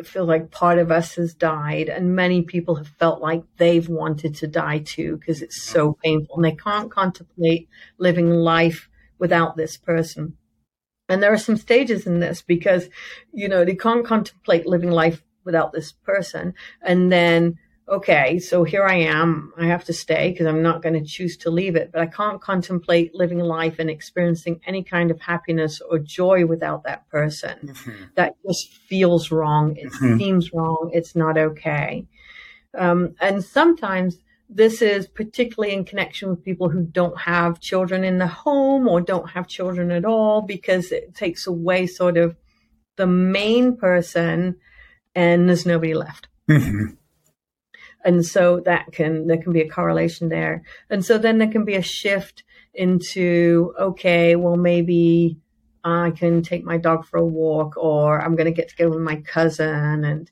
feel 0.07 0.25
like 0.25 0.51
part 0.51 0.79
of 0.79 0.91
us 0.91 1.15
has 1.15 1.33
died 1.33 1.89
and 1.89 2.15
many 2.15 2.41
people 2.41 2.75
have 2.75 2.87
felt 2.99 3.21
like 3.21 3.43
they've 3.57 3.87
wanted 3.87 4.35
to 4.35 4.47
die 4.47 4.79
too 4.79 5.17
because 5.17 5.41
it's 5.41 5.61
so 5.61 5.91
mm-hmm. 5.91 6.01
painful 6.03 6.35
and 6.35 6.45
they 6.45 6.55
can't 6.55 6.91
contemplate 6.91 7.67
living 7.97 8.29
life 8.29 8.89
without 9.19 9.55
this 9.55 9.77
person. 9.77 10.37
And 11.09 11.21
there 11.21 11.33
are 11.33 11.37
some 11.37 11.57
stages 11.57 12.07
in 12.07 12.19
this 12.19 12.41
because 12.41 12.89
you 13.33 13.49
know 13.49 13.65
they 13.65 13.75
can't 13.75 14.05
contemplate 14.05 14.65
living 14.65 14.91
life 14.91 15.23
without 15.43 15.73
this 15.73 15.91
person 15.91 16.53
and 16.81 17.11
then 17.11 17.57
okay, 17.91 18.39
so 18.39 18.63
here 18.63 18.85
I 18.85 18.95
am. 18.95 19.53
I 19.57 19.65
have 19.65 19.83
to 19.85 19.93
stay 19.93 20.31
because 20.31 20.47
I'm 20.47 20.63
not 20.63 20.81
going 20.81 20.95
to 20.95 21.03
choose 21.03 21.35
to 21.37 21.49
leave 21.49 21.75
it. 21.75 21.91
But 21.91 22.01
I 22.01 22.05
can't 22.07 22.41
contemplate 22.41 23.13
living 23.13 23.39
life 23.39 23.75
and 23.79 23.89
experiencing 23.89 24.61
any 24.65 24.83
kind 24.83 25.11
of 25.11 25.19
happiness 25.19 25.81
or 25.81 25.99
joy 25.99 26.45
without 26.45 26.83
that 26.85 27.07
person. 27.09 27.57
Mm-hmm. 27.63 28.03
That 28.15 28.35
just 28.47 28.73
feels 28.73 29.29
wrong. 29.29 29.75
It 29.75 29.91
mm-hmm. 29.91 30.17
seems 30.17 30.53
wrong. 30.53 30.89
It's 30.93 31.15
not 31.15 31.37
okay. 31.37 32.07
Um, 32.77 33.15
and 33.19 33.43
sometimes 33.43 34.17
this 34.49 34.81
is 34.81 35.07
particularly 35.07 35.73
in 35.73 35.83
connection 35.83 36.29
with 36.29 36.43
people 36.43 36.69
who 36.69 36.83
don't 36.83 37.19
have 37.19 37.59
children 37.59 38.03
in 38.03 38.17
the 38.17 38.27
home 38.27 38.87
or 38.87 39.01
don't 39.01 39.29
have 39.29 39.47
children 39.47 39.91
at 39.91 40.05
all 40.05 40.41
because 40.41 40.91
it 40.91 41.13
takes 41.13 41.45
away 41.45 41.87
sort 41.87 42.17
of 42.17 42.37
the 42.95 43.07
main 43.07 43.75
person 43.75 44.57
and 45.13 45.49
there's 45.49 45.65
nobody 45.65 45.93
left. 45.93 46.29
Mm-hmm 46.49 46.95
and 48.03 48.25
so 48.25 48.61
that 48.65 48.91
can 48.91 49.27
there 49.27 49.37
can 49.37 49.53
be 49.53 49.61
a 49.61 49.69
correlation 49.69 50.29
there. 50.29 50.63
And 50.89 51.03
so 51.05 51.17
then 51.17 51.37
there 51.37 51.51
can 51.51 51.65
be 51.65 51.75
a 51.75 51.81
shift 51.81 52.43
into 52.73 53.73
okay 53.77 54.37
well 54.37 54.55
maybe 54.55 55.37
i 55.83 56.09
can 56.11 56.41
take 56.41 56.63
my 56.63 56.77
dog 56.77 57.05
for 57.05 57.17
a 57.17 57.25
walk 57.25 57.75
or 57.75 58.21
i'm 58.21 58.37
going 58.37 58.45
to 58.45 58.51
get 58.51 58.69
together 58.69 58.91
with 58.91 59.01
my 59.01 59.17
cousin. 59.17 60.05
And 60.05 60.31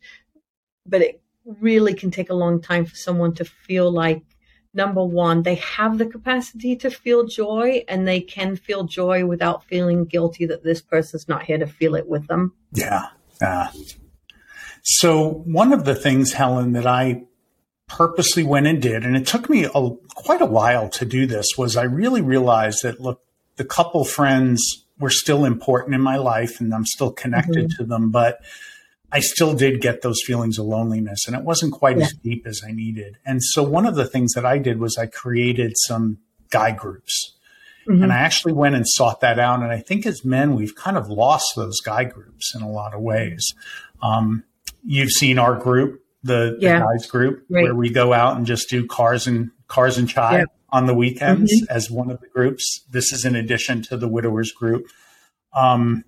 but 0.86 1.01
it 1.01 1.21
really 1.45 1.93
can 1.93 2.12
take 2.12 2.29
a 2.29 2.36
long 2.36 2.62
time 2.62 2.86
for 2.86 2.95
someone 2.95 3.34
to 3.34 3.45
feel 3.45 3.91
like 3.91 4.23
number 4.73 5.03
one 5.03 5.43
they 5.43 5.55
have 5.55 5.97
the 5.97 6.05
capacity 6.05 6.75
to 6.75 6.91
feel 6.91 7.25
joy 7.25 7.84
and 7.88 8.08
they 8.08 8.21
can 8.21 8.55
feel 8.55 8.84
joy 8.84 9.25
without 9.25 9.63
feeling 9.63 10.05
guilty 10.05 10.45
that 10.45 10.63
this 10.63 10.82
person's 10.82 11.27
not 11.27 11.43
here 11.43 11.58
to 11.58 11.67
feel 11.67 11.95
it 11.95 12.08
with 12.08 12.27
them. 12.27 12.53
Yeah 12.73 13.08
yeah. 13.41 13.71
So 14.82 15.43
one 15.45 15.73
of 15.73 15.86
the 15.86 15.95
things 15.95 16.34
helen 16.34 16.73
that 16.73 16.88
i 16.88 17.23
purposely 17.89 18.43
went 18.43 18.67
and 18.67 18.82
did, 18.82 19.04
and 19.04 19.17
it 19.17 19.28
took 19.28 19.49
me 19.49 19.65
a, 19.65 19.89
quite 20.15 20.41
a 20.41 20.45
while 20.45 20.88
to 20.89 21.06
do 21.06 21.25
this, 21.25 21.45
was 21.58 21.75
I 21.75 21.84
really 21.84 22.21
realized 22.21 22.84
that, 22.84 23.02
look, 23.02 23.21
the 23.58 23.65
couple 23.65 24.06
friends 24.06 24.86
were 24.99 25.10
still 25.10 25.43
important 25.43 25.95
in 25.95 26.02
my 26.02 26.17
life 26.17 26.62
and 26.62 26.73
I'm 26.73 26.86
still 26.86 27.12
connected 27.12 27.65
mm-hmm. 27.65 27.78
to 27.78 27.86
them, 27.86 28.12
but 28.12 28.39
I 29.12 29.21
still 29.21 29.54
did 29.54 29.82
get 29.82 30.02
those 30.02 30.21
feelings 30.25 30.60
of 30.60 30.65
loneliness 30.65 31.28
and 31.28 31.36
it 31.36 31.43
wasn't 31.43 31.73
quite 31.73 31.97
yeah. 31.97 32.06
as 32.06 32.13
deep 32.13 32.45
as 32.45 32.62
I 32.65 32.71
needed. 32.71 33.17
And 33.25 33.43
so 33.43 33.63
one 33.63 33.86
of 33.86 33.95
the 33.95 34.06
things 34.06 34.34
that 34.34 34.45
I 34.45 34.60
did 34.60 34.80
was 34.80 34.97
I 34.97 35.08
created 35.08 35.73
some 35.75 36.19
guy 36.49 36.71
groups. 36.71 37.36
Mm-hmm. 37.88 38.04
And 38.04 38.13
I 38.13 38.17
actually 38.17 38.54
went 38.54 38.75
and 38.75 38.86
sought 38.88 39.21
that 39.21 39.39
out. 39.39 39.62
And 39.62 39.71
I 39.71 39.80
think 39.80 40.06
as 40.06 40.23
men, 40.23 40.56
we've 40.56 40.75
kind 40.75 40.95
of 40.95 41.10
lost 41.10 41.54
those 41.56 41.80
guy 41.80 42.04
groups 42.04 42.54
in 42.54 42.62
a 42.62 42.69
lot 42.69 42.93
of 42.93 43.02
ways. 43.02 43.54
Um, 44.04 44.43
you've 44.86 45.10
seen 45.10 45.39
our 45.39 45.56
group 45.56 46.04
the, 46.23 46.58
yeah. 46.60 46.79
the 46.79 46.86
guys 46.86 47.08
group 47.08 47.45
right. 47.49 47.63
where 47.63 47.75
we 47.75 47.89
go 47.89 48.13
out 48.13 48.38
and 48.38 48.45
just 48.45 48.69
do 48.69 48.86
cars 48.86 49.27
and 49.27 49.51
cars 49.67 49.97
and 49.97 50.10
chai 50.10 50.39
yeah. 50.39 50.45
on 50.69 50.86
the 50.86 50.93
weekends 50.93 51.51
mm-hmm. 51.51 51.75
as 51.75 51.89
one 51.89 52.12
of 52.12 52.19
the 52.19 52.27
groups. 52.27 52.86
This 52.89 53.13
is 53.13 53.25
in 53.25 53.36
addition 53.36 53.82
to 53.84 53.97
the 53.97 54.08
widowers 54.08 54.51
group. 54.51 54.88
Um, 55.53 56.03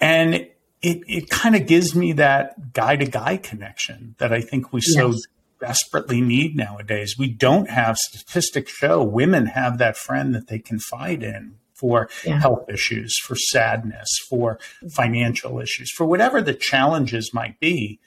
and 0.00 0.34
it, 0.34 0.50
it 0.82 1.30
kind 1.30 1.54
of 1.54 1.66
gives 1.66 1.94
me 1.94 2.12
that 2.12 2.72
guy 2.72 2.96
to 2.96 3.04
guy 3.04 3.36
connection 3.36 4.14
that 4.18 4.32
I 4.32 4.40
think 4.40 4.72
we 4.72 4.80
yes. 4.84 4.94
so 4.94 5.14
desperately 5.60 6.20
need 6.20 6.56
nowadays. 6.56 7.16
We 7.18 7.28
don't 7.28 7.68
have 7.68 7.98
statistics 7.98 8.72
show 8.72 9.02
women 9.02 9.46
have 9.46 9.78
that 9.78 9.96
friend 9.96 10.34
that 10.34 10.48
they 10.48 10.58
confide 10.58 11.22
in 11.22 11.56
for 11.74 12.08
yeah. 12.26 12.40
health 12.40 12.68
issues, 12.68 13.18
for 13.18 13.36
sadness, 13.36 14.08
for 14.28 14.58
financial 14.90 15.60
issues, 15.60 15.90
for 15.90 16.06
whatever 16.06 16.42
the 16.42 16.54
challenges 16.54 17.32
might 17.32 17.58
be 17.60 18.00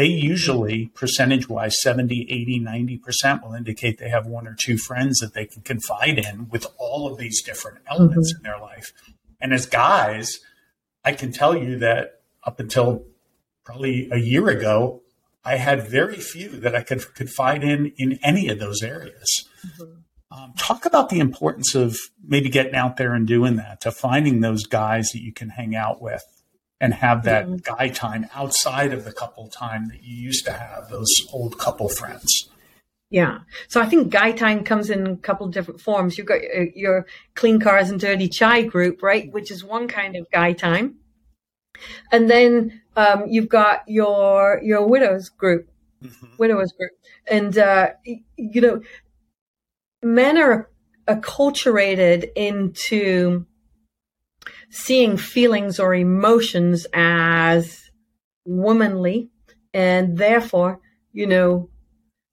they 0.00 0.06
usually 0.06 0.86
percentage 0.94 1.46
wise 1.46 1.78
70 1.82 2.26
80 2.30 2.60
90% 2.60 3.42
will 3.42 3.52
indicate 3.52 3.98
they 3.98 4.08
have 4.08 4.26
one 4.26 4.46
or 4.46 4.56
two 4.58 4.78
friends 4.78 5.18
that 5.18 5.34
they 5.34 5.44
can 5.44 5.60
confide 5.60 6.18
in 6.18 6.48
with 6.48 6.66
all 6.78 7.06
of 7.06 7.18
these 7.18 7.42
different 7.42 7.78
elements 7.86 8.32
mm-hmm. 8.32 8.38
in 8.38 8.50
their 8.50 8.58
life 8.58 8.94
and 9.42 9.52
as 9.52 9.66
guys 9.66 10.38
i 11.04 11.12
can 11.12 11.30
tell 11.30 11.54
you 11.54 11.78
that 11.78 12.22
up 12.44 12.58
until 12.58 13.04
probably 13.62 14.08
a 14.10 14.16
year 14.16 14.48
ago 14.48 15.02
i 15.44 15.56
had 15.56 15.86
very 15.86 16.16
few 16.16 16.48
that 16.48 16.74
i 16.74 16.82
could 16.82 17.14
confide 17.14 17.62
in 17.62 17.92
in 17.98 18.18
any 18.22 18.48
of 18.48 18.58
those 18.58 18.82
areas 18.82 19.46
mm-hmm. 19.66 19.92
um, 20.34 20.54
talk 20.56 20.86
about 20.86 21.10
the 21.10 21.18
importance 21.18 21.74
of 21.74 21.94
maybe 22.26 22.48
getting 22.48 22.74
out 22.74 22.96
there 22.96 23.12
and 23.12 23.26
doing 23.26 23.56
that 23.56 23.82
to 23.82 23.92
finding 23.92 24.40
those 24.40 24.64
guys 24.64 25.10
that 25.10 25.20
you 25.20 25.32
can 25.32 25.50
hang 25.50 25.76
out 25.76 26.00
with 26.00 26.22
and 26.80 26.94
have 26.94 27.24
that 27.24 27.46
mm-hmm. 27.46 27.56
guy 27.62 27.88
time 27.88 28.26
outside 28.34 28.92
of 28.92 29.04
the 29.04 29.12
couple 29.12 29.48
time 29.48 29.88
that 29.88 30.02
you 30.02 30.16
used 30.16 30.44
to 30.46 30.52
have, 30.52 30.88
those 30.88 31.10
old 31.32 31.58
couple 31.58 31.88
friends. 31.88 32.48
Yeah. 33.10 33.40
So 33.68 33.80
I 33.80 33.86
think 33.86 34.10
guy 34.10 34.32
time 34.32 34.62
comes 34.64 34.88
in 34.88 35.06
a 35.06 35.16
couple 35.16 35.46
of 35.46 35.52
different 35.52 35.80
forms. 35.80 36.16
You've 36.16 36.28
got 36.28 36.42
your, 36.42 36.68
your 36.74 37.06
clean 37.34 37.58
cars 37.58 37.90
and 37.90 37.98
dirty 37.98 38.28
chai 38.28 38.62
group, 38.62 39.02
right? 39.02 39.30
Which 39.32 39.50
is 39.50 39.64
one 39.64 39.88
kind 39.88 40.16
of 40.16 40.30
guy 40.30 40.52
time. 40.52 40.96
And 42.12 42.30
then 42.30 42.80
um, 42.96 43.24
you've 43.28 43.48
got 43.48 43.82
your 43.86 44.60
your 44.62 44.86
widows 44.86 45.28
group, 45.28 45.68
mm-hmm. 46.02 46.26
widowers 46.38 46.72
group, 46.72 46.92
and 47.26 47.56
uh, 47.56 47.90
you 48.04 48.60
know, 48.60 48.82
men 50.02 50.38
are 50.38 50.68
acculturated 51.08 52.30
into 52.36 53.46
seeing 54.70 55.16
feelings 55.16 55.78
or 55.78 55.94
emotions 55.94 56.86
as 56.94 57.90
womanly 58.44 59.28
and 59.74 60.16
therefore, 60.16 60.80
you 61.12 61.26
know, 61.26 61.68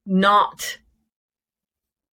not 0.06 0.78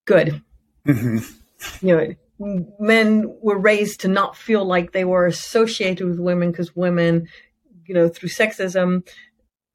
good. 0.07 0.43
Mm-hmm. 0.87 1.87
You 1.87 1.97
know, 2.39 2.67
men 2.79 3.37
were 3.41 3.59
raised 3.59 4.01
to 4.01 4.09
not 4.09 4.37
feel 4.37 4.65
like 4.65 4.93
they 4.93 5.05
were 5.05 5.27
associated 5.27 6.07
with 6.07 6.19
women 6.19 6.51
because 6.51 6.75
women, 6.75 7.29
you 7.87 7.95
know, 7.95 8.09
through 8.09 8.31
sexism 8.31 9.07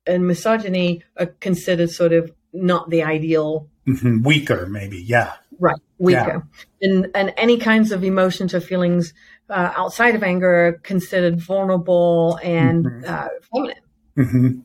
and 0.06 0.28
misogyny, 0.28 1.04
are 1.18 1.28
considered 1.28 1.90
sort 1.90 2.14
of 2.14 2.32
not 2.54 2.90
the 2.90 3.04
ideal. 3.04 3.70
Mm-hmm. 3.88 4.24
Weaker, 4.24 4.68
maybe. 4.68 4.98
Yeah. 5.02 5.34
Right. 5.60 5.80
Weaker. 5.98 6.48
Yeah. 6.82 6.90
And, 6.90 7.08
and 7.16 7.34
any 7.38 7.58
kinds 7.58 7.92
of 7.92 8.04
emotions 8.04 8.54
or 8.54 8.62
feelings 8.62 9.14
uh, 9.50 9.74
outside 9.76 10.16
of 10.16 10.24
anger 10.24 10.80
considered 10.84 11.40
vulnerable 11.40 12.40
and 12.44 12.86
mm-hmm. 12.86 13.14
uh, 13.14 13.28
feminine. 13.52 13.84
Mm-hmm. 14.18 14.60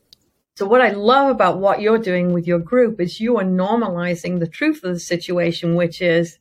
So 0.57 0.67
what 0.67 0.81
I 0.81 0.91
love 0.91 1.31
about 1.31 1.59
what 1.59 1.81
you're 1.81 1.99
doing 1.99 2.33
with 2.33 2.47
your 2.47 2.61
group 2.61 3.01
is 3.01 3.21
you 3.21 3.39
are 3.39 3.45
normalizing 3.45 4.39
the 4.39 4.47
truth 4.47 4.85
of 4.85 4.95
the 4.95 5.01
situation, 5.01 5.75
which 5.75 6.01
is 6.01 6.39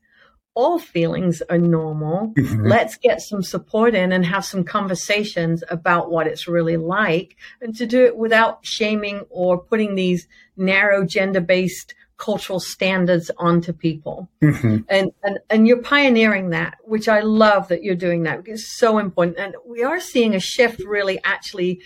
all 0.56 0.78
feelings 0.78 1.42
are 1.50 1.58
normal. 1.58 2.32
Mm-hmm. 2.38 2.68
Let's 2.68 2.96
get 2.96 3.22
some 3.22 3.42
support 3.42 3.96
in 3.96 4.12
and 4.12 4.24
have 4.26 4.46
some 4.46 4.64
conversations 4.64 5.64
about 5.70 6.12
what 6.12 6.28
it's 6.28 6.48
really 6.48 6.78
like 6.78 7.38
and 7.60 7.76
to 7.78 7.88
do 7.88 8.06
it 8.06 8.16
without 8.16 8.60
shaming 8.64 9.22
or 9.30 9.58
putting 9.58 9.96
these 9.96 10.28
narrow 10.56 11.04
gender 11.06 11.42
based 11.42 11.96
cultural 12.18 12.60
standards 12.60 13.32
onto 13.38 13.74
people. 13.74 14.30
Mm-hmm. 14.42 14.78
And, 14.90 15.12
and, 15.24 15.40
and 15.50 15.68
you're 15.68 15.82
pioneering 15.82 16.52
that, 16.52 16.78
which 16.84 17.08
I 17.08 17.22
love 17.22 17.68
that 17.70 17.84
you're 17.84 17.96
doing 17.96 18.24
that 18.24 18.44
it's 18.46 18.78
so 18.78 18.98
important. 18.98 19.38
And 19.40 19.56
we 19.68 19.84
are 19.84 20.00
seeing 20.00 20.36
a 20.36 20.40
shift 20.40 20.80
really 20.84 21.20
actually, 21.24 21.82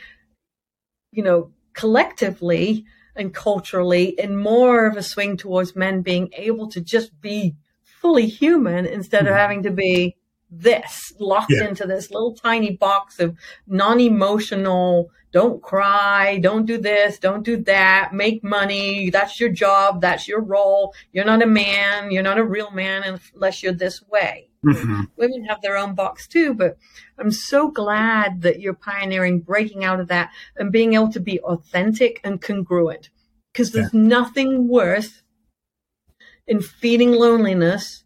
you 1.12 1.24
know, 1.24 1.52
collectively 1.74 2.86
and 3.16 3.34
culturally 3.34 4.10
in 4.20 4.36
more 4.36 4.86
of 4.86 4.98
a 4.98 5.04
swing 5.04 5.38
towards 5.38 5.76
men 5.76 6.02
being 6.02 6.30
able 6.34 6.70
to 6.70 6.82
just 6.82 7.20
be 7.22 7.56
fully 7.84 8.28
human 8.28 8.86
instead 8.86 9.24
mm-hmm. 9.24 9.34
of 9.34 9.36
having 9.36 9.64
to 9.64 9.72
be 9.72 10.16
this 10.50 11.12
locked 11.20 11.52
yeah. 11.52 11.68
into 11.68 11.86
this 11.86 12.12
little 12.12 12.34
tiny 12.34 12.72
box 12.72 13.20
of 13.20 13.36
non-emotional 13.68 15.10
don't 15.32 15.62
cry. 15.62 16.38
Don't 16.40 16.66
do 16.66 16.78
this. 16.78 17.20
Don't 17.20 17.44
do 17.44 17.58
that. 17.64 18.14
Make 18.14 18.44
money. 18.44 19.10
That's 19.10 19.40
your 19.40 19.50
job. 19.50 20.02
That's 20.02 20.28
your 20.28 20.42
role. 20.42 20.94
You're 21.12 21.26
not 21.26 21.44
a 21.44 21.48
man. 21.48 22.12
You're 22.12 22.24
not 22.24 22.38
a 22.38 22.44
real 22.44 22.72
man 22.72 23.20
unless 23.34 23.62
you're 23.62 23.74
this 23.74 24.02
way. 24.04 24.50
Mm-hmm. 24.66 25.04
women 25.18 25.46
have 25.46 25.62
their 25.62 25.78
own 25.78 25.94
box 25.94 26.28
too 26.28 26.52
but 26.52 26.78
i'm 27.20 27.30
so 27.30 27.70
glad 27.70 28.42
that 28.42 28.60
you're 28.60 28.74
pioneering 28.74 29.40
breaking 29.40 29.86
out 29.86 30.00
of 30.00 30.08
that 30.08 30.32
and 30.58 30.72
being 30.72 30.96
able 30.96 31.12
to 31.12 31.20
be 31.20 31.40
authentic 31.42 32.20
and 32.24 32.42
congruent. 32.42 33.12
Because 33.54 33.72
there's 33.72 33.94
yeah. 33.94 34.02
nothing 34.02 34.68
worse 34.68 35.22
in 36.48 36.62
feeding 36.62 37.12
loneliness 37.12 38.04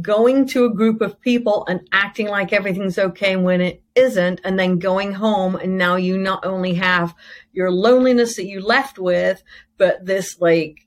going 0.00 0.46
to 0.48 0.64
a 0.64 0.74
group 0.74 1.00
of 1.00 1.20
people 1.20 1.66
and 1.68 1.86
acting 1.92 2.28
like 2.28 2.52
everything's 2.52 2.98
okay 2.98 3.36
when 3.36 3.60
it 3.60 3.82
isn't, 3.94 4.40
and 4.44 4.58
then 4.58 4.78
going 4.78 5.12
home 5.12 5.56
and 5.56 5.76
now 5.76 5.96
you 5.96 6.16
not 6.18 6.44
only 6.44 6.74
have 6.74 7.14
your 7.52 7.70
loneliness 7.70 8.36
that 8.36 8.46
you 8.46 8.60
left 8.60 8.98
with, 8.98 9.42
but 9.78 10.04
this 10.04 10.40
like 10.40 10.86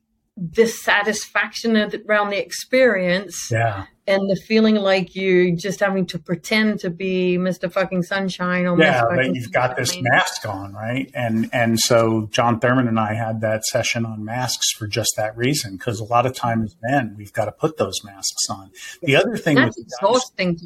dissatisfaction 0.51 1.75
around 2.07 2.29
the 2.29 2.37
experience. 2.37 3.49
Yeah. 3.51 3.85
And 4.09 4.27
the 4.27 4.35
feeling 4.35 4.73
like 4.73 5.15
you're 5.15 5.55
just 5.55 5.79
having 5.79 6.07
to 6.07 6.17
pretend 6.17 6.79
to 6.79 6.89
be 6.89 7.37
Mr. 7.37 7.71
fucking 7.71 8.01
Sunshine 8.01 8.65
or 8.65 8.75
yeah, 8.79 9.03
but 9.07 9.35
you've 9.35 9.51
got 9.51 9.77
this 9.77 9.95
mask 10.01 10.47
on, 10.47 10.73
right? 10.73 11.11
And 11.13 11.47
and 11.53 11.79
so 11.79 12.27
John 12.31 12.59
Thurman 12.59 12.87
and 12.87 12.99
I 12.99 13.13
had 13.13 13.41
that 13.41 13.63
session 13.65 14.07
on 14.07 14.25
masks 14.25 14.71
for 14.71 14.87
just 14.87 15.13
that 15.17 15.37
reason, 15.37 15.73
because 15.73 15.99
a 15.99 16.03
lot 16.03 16.25
of 16.25 16.33
times 16.33 16.75
men 16.81 17.13
we've 17.17 17.31
got 17.31 17.45
to 17.45 17.51
put 17.51 17.77
those 17.77 18.03
masks 18.03 18.49
on. 18.49 18.71
The 19.03 19.15
other 19.15 19.37
thing 19.37 19.55
that's 19.55 19.79
exhausting. 19.79 20.53
Guys, 20.55 20.63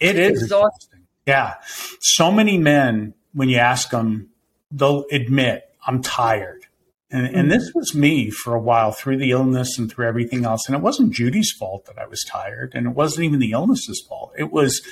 it 0.00 0.16
is 0.18 0.42
exhausting. 0.44 1.00
Yeah, 1.26 1.56
so 2.00 2.32
many 2.32 2.56
men 2.56 3.12
when 3.34 3.50
you 3.50 3.58
ask 3.58 3.90
them, 3.90 4.30
they'll 4.70 5.04
admit 5.12 5.68
I'm 5.86 6.00
tired 6.00 6.65
and, 7.10 7.26
and 7.26 7.52
this 7.52 7.72
was 7.72 7.94
me 7.94 8.30
for 8.30 8.54
a 8.54 8.60
while 8.60 8.90
through 8.90 9.18
the 9.18 9.30
illness 9.30 9.78
and 9.78 9.90
through 9.90 10.08
everything 10.08 10.44
else. 10.44 10.66
And 10.66 10.74
it 10.74 10.82
wasn't 10.82 11.12
Judy's 11.12 11.52
fault 11.52 11.86
that 11.86 11.98
I 11.98 12.06
was 12.06 12.24
tired. 12.24 12.72
And 12.74 12.86
it 12.86 12.94
wasn't 12.94 13.26
even 13.26 13.38
the 13.38 13.52
illness's 13.52 14.04
fault. 14.08 14.32
It 14.36 14.50
was 14.50 14.82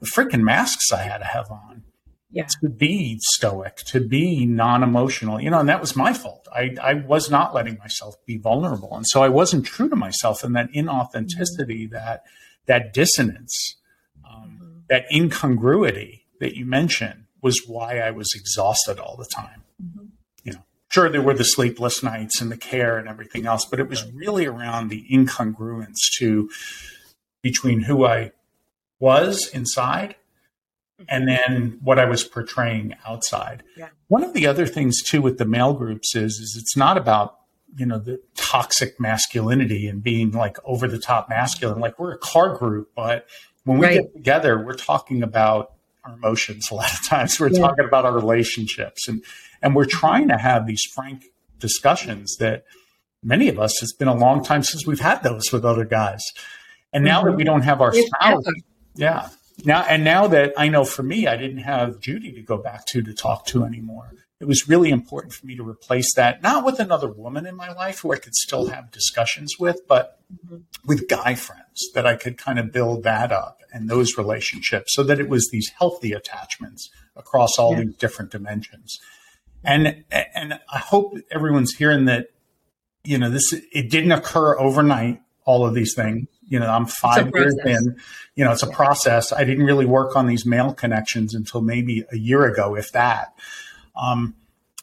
the 0.00 0.06
freaking 0.06 0.42
masks 0.42 0.92
I 0.92 1.02
had 1.02 1.18
to 1.18 1.24
have 1.24 1.50
on. 1.50 1.84
Yeah. 2.30 2.46
To 2.60 2.68
be 2.68 3.18
stoic, 3.22 3.76
to 3.86 4.00
be 4.00 4.44
non 4.44 4.82
emotional, 4.82 5.40
you 5.40 5.48
know, 5.48 5.60
and 5.60 5.68
that 5.70 5.80
was 5.80 5.96
my 5.96 6.12
fault. 6.12 6.46
I, 6.52 6.76
I 6.82 6.94
was 6.94 7.30
not 7.30 7.54
letting 7.54 7.78
myself 7.78 8.16
be 8.26 8.36
vulnerable. 8.36 8.94
And 8.94 9.06
so 9.06 9.22
I 9.22 9.30
wasn't 9.30 9.64
true 9.64 9.88
to 9.88 9.96
myself. 9.96 10.44
And 10.44 10.54
that 10.56 10.70
inauthenticity, 10.72 11.84
mm-hmm. 11.84 11.94
that, 11.94 12.24
that 12.66 12.92
dissonance, 12.92 13.76
um, 14.28 14.58
mm-hmm. 14.60 14.78
that 14.90 15.06
incongruity 15.10 16.26
that 16.40 16.54
you 16.54 16.66
mentioned 16.66 17.24
was 17.40 17.62
why 17.66 18.00
I 18.00 18.10
was 18.10 18.28
exhausted 18.34 18.98
all 18.98 19.16
the 19.16 19.30
time. 19.32 19.62
Mm-hmm 20.86 20.96
sure 20.96 21.08
there 21.08 21.22
were 21.22 21.34
the 21.34 21.44
sleepless 21.44 22.02
nights 22.02 22.40
and 22.40 22.50
the 22.50 22.56
care 22.56 22.96
and 22.96 23.08
everything 23.08 23.46
else, 23.46 23.64
but 23.64 23.80
it 23.80 23.88
was 23.88 24.10
really 24.12 24.46
around 24.46 24.88
the 24.88 25.04
incongruence 25.10 25.98
to 26.18 26.48
between 27.42 27.80
who 27.82 28.06
I 28.06 28.32
was 28.98 29.48
inside 29.48 30.16
and 31.08 31.28
then 31.28 31.78
what 31.82 31.98
I 31.98 32.06
was 32.06 32.24
portraying 32.24 32.94
outside. 33.06 33.62
Yeah. 33.76 33.88
One 34.08 34.24
of 34.24 34.32
the 34.32 34.46
other 34.46 34.66
things 34.66 35.02
too 35.02 35.20
with 35.20 35.38
the 35.38 35.44
male 35.44 35.74
groups 35.74 36.14
is 36.14 36.38
is 36.38 36.56
it's 36.58 36.76
not 36.76 36.96
about 36.96 37.36
you 37.76 37.84
know 37.84 37.98
the 37.98 38.22
toxic 38.34 38.98
masculinity 38.98 39.86
and 39.88 40.02
being 40.02 40.30
like 40.30 40.56
over 40.64 40.88
the 40.88 40.98
top 40.98 41.28
masculine. 41.28 41.78
Like 41.78 41.98
we're 41.98 42.14
a 42.14 42.18
car 42.18 42.56
group, 42.56 42.92
but 42.96 43.26
when 43.64 43.78
we 43.78 43.86
right. 43.86 44.00
get 44.00 44.14
together, 44.14 44.64
we're 44.64 44.74
talking 44.74 45.22
about 45.22 45.72
our 46.06 46.14
emotions 46.14 46.70
a 46.70 46.74
lot 46.74 46.92
of 46.92 47.06
times. 47.06 47.38
We're 47.38 47.48
yeah. 47.48 47.60
talking 47.60 47.84
about 47.84 48.04
our 48.04 48.14
relationships 48.14 49.08
and 49.08 49.24
and 49.62 49.74
we're 49.74 49.86
trying 49.86 50.28
to 50.28 50.36
have 50.36 50.66
these 50.66 50.82
frank 50.94 51.24
discussions 51.58 52.36
that 52.36 52.64
many 53.22 53.48
of 53.48 53.58
us, 53.58 53.82
it's 53.82 53.94
been 53.94 54.08
a 54.08 54.14
long 54.14 54.44
time 54.44 54.62
since 54.62 54.86
we've 54.86 55.00
had 55.00 55.22
those 55.22 55.50
with 55.52 55.64
other 55.64 55.84
guys. 55.84 56.22
And 56.92 57.04
now 57.04 57.20
mm-hmm. 57.20 57.30
that 57.30 57.36
we 57.36 57.44
don't 57.44 57.62
have 57.62 57.80
our 57.80 57.92
spouse, 57.92 58.44
yeah. 58.94 59.28
Now, 59.64 59.82
and 59.82 60.04
now 60.04 60.26
that 60.28 60.52
I 60.56 60.68
know 60.68 60.84
for 60.84 61.02
me, 61.02 61.26
I 61.26 61.36
didn't 61.36 61.58
have 61.58 61.98
Judy 62.00 62.32
to 62.32 62.42
go 62.42 62.58
back 62.58 62.86
to 62.88 63.02
to 63.02 63.14
talk 63.14 63.46
to 63.46 63.64
anymore. 63.64 64.12
It 64.38 64.46
was 64.46 64.68
really 64.68 64.90
important 64.90 65.32
for 65.32 65.46
me 65.46 65.56
to 65.56 65.66
replace 65.66 66.14
that, 66.14 66.42
not 66.42 66.64
with 66.64 66.78
another 66.78 67.10
woman 67.10 67.46
in 67.46 67.56
my 67.56 67.72
life 67.72 68.00
who 68.00 68.12
I 68.12 68.18
could 68.18 68.34
still 68.34 68.66
have 68.66 68.90
discussions 68.90 69.54
with, 69.58 69.80
but 69.88 70.20
mm-hmm. 70.32 70.58
with 70.84 71.08
guy 71.08 71.34
friends 71.34 71.65
that 71.94 72.06
I 72.06 72.16
could 72.16 72.38
kind 72.38 72.58
of 72.58 72.72
build 72.72 73.02
that 73.04 73.32
up 73.32 73.60
and 73.72 73.88
those 73.88 74.16
relationships 74.16 74.94
so 74.94 75.02
that 75.02 75.20
it 75.20 75.28
was 75.28 75.48
these 75.50 75.70
healthy 75.78 76.12
attachments 76.12 76.90
across 77.14 77.58
all 77.58 77.72
yeah. 77.72 77.84
these 77.84 77.96
different 77.96 78.30
dimensions. 78.30 78.98
And 79.64 80.04
and 80.10 80.60
I 80.72 80.78
hope 80.78 81.16
everyone's 81.30 81.74
hearing 81.74 82.04
that. 82.06 82.28
You 83.04 83.18
know, 83.18 83.30
this 83.30 83.52
it 83.52 83.90
didn't 83.90 84.12
occur 84.12 84.58
overnight. 84.58 85.22
All 85.44 85.64
of 85.64 85.74
these 85.74 85.94
things. 85.94 86.26
You 86.48 86.58
know, 86.58 86.68
I'm 86.68 86.86
five 86.86 87.30
years 87.34 87.56
in. 87.64 87.96
You 88.34 88.44
know, 88.44 88.52
it's 88.52 88.64
a 88.64 88.70
process. 88.70 89.32
I 89.32 89.44
didn't 89.44 89.64
really 89.64 89.86
work 89.86 90.16
on 90.16 90.26
these 90.26 90.44
male 90.44 90.72
connections 90.74 91.34
until 91.34 91.60
maybe 91.60 92.04
a 92.10 92.16
year 92.16 92.44
ago, 92.44 92.74
if 92.74 92.92
that. 92.92 93.32
Um, 93.94 94.34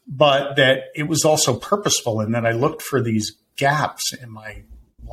but 0.08 0.56
that 0.56 0.86
it 0.96 1.04
was 1.04 1.26
also 1.26 1.56
purposeful 1.56 2.22
in 2.22 2.32
that 2.32 2.46
I 2.46 2.52
looked 2.52 2.82
for 2.82 3.02
these 3.02 3.34
gaps 3.56 4.14
in 4.14 4.30
my 4.30 4.64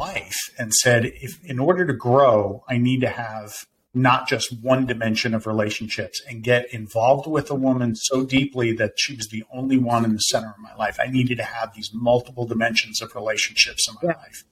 life 0.00 0.38
and 0.58 0.72
said, 0.72 1.04
if 1.04 1.38
in 1.44 1.58
order 1.58 1.86
to 1.86 1.92
grow, 1.92 2.64
I 2.68 2.78
need 2.78 3.02
to 3.02 3.08
have 3.10 3.52
not 3.92 4.28
just 4.28 4.62
one 4.62 4.86
dimension 4.86 5.34
of 5.34 5.46
relationships 5.46 6.22
and 6.28 6.44
get 6.44 6.72
involved 6.72 7.26
with 7.26 7.50
a 7.50 7.54
woman 7.54 7.94
so 7.96 8.24
deeply 8.24 8.72
that 8.72 8.92
she 8.96 9.16
was 9.16 9.28
the 9.28 9.44
only 9.52 9.76
one 9.76 10.04
in 10.04 10.12
the 10.12 10.18
center 10.18 10.48
of 10.48 10.58
my 10.58 10.74
life. 10.76 10.98
I 11.00 11.10
needed 11.10 11.38
to 11.38 11.44
have 11.44 11.74
these 11.74 11.90
multiple 11.92 12.46
dimensions 12.46 13.02
of 13.02 13.14
relationships 13.14 13.88
in 13.88 13.94
my 13.94 14.12
yeah. 14.12 14.18
life. 14.18 14.44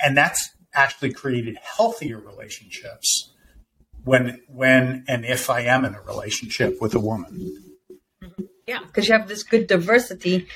And 0.00 0.16
that's 0.16 0.50
actually 0.74 1.12
created 1.12 1.58
healthier 1.62 2.18
relationships 2.18 3.32
when 4.04 4.40
when 4.48 5.04
and 5.08 5.24
if 5.24 5.50
I 5.50 5.60
am 5.62 5.84
in 5.84 5.94
a 5.94 6.00
relationship 6.02 6.80
with 6.80 6.94
a 6.94 7.00
woman. 7.00 7.32
Mm-hmm. 8.22 8.44
Yeah, 8.66 8.80
because 8.84 9.08
you 9.08 9.14
have 9.14 9.28
this 9.28 9.42
good 9.42 9.66
diversity 9.66 10.46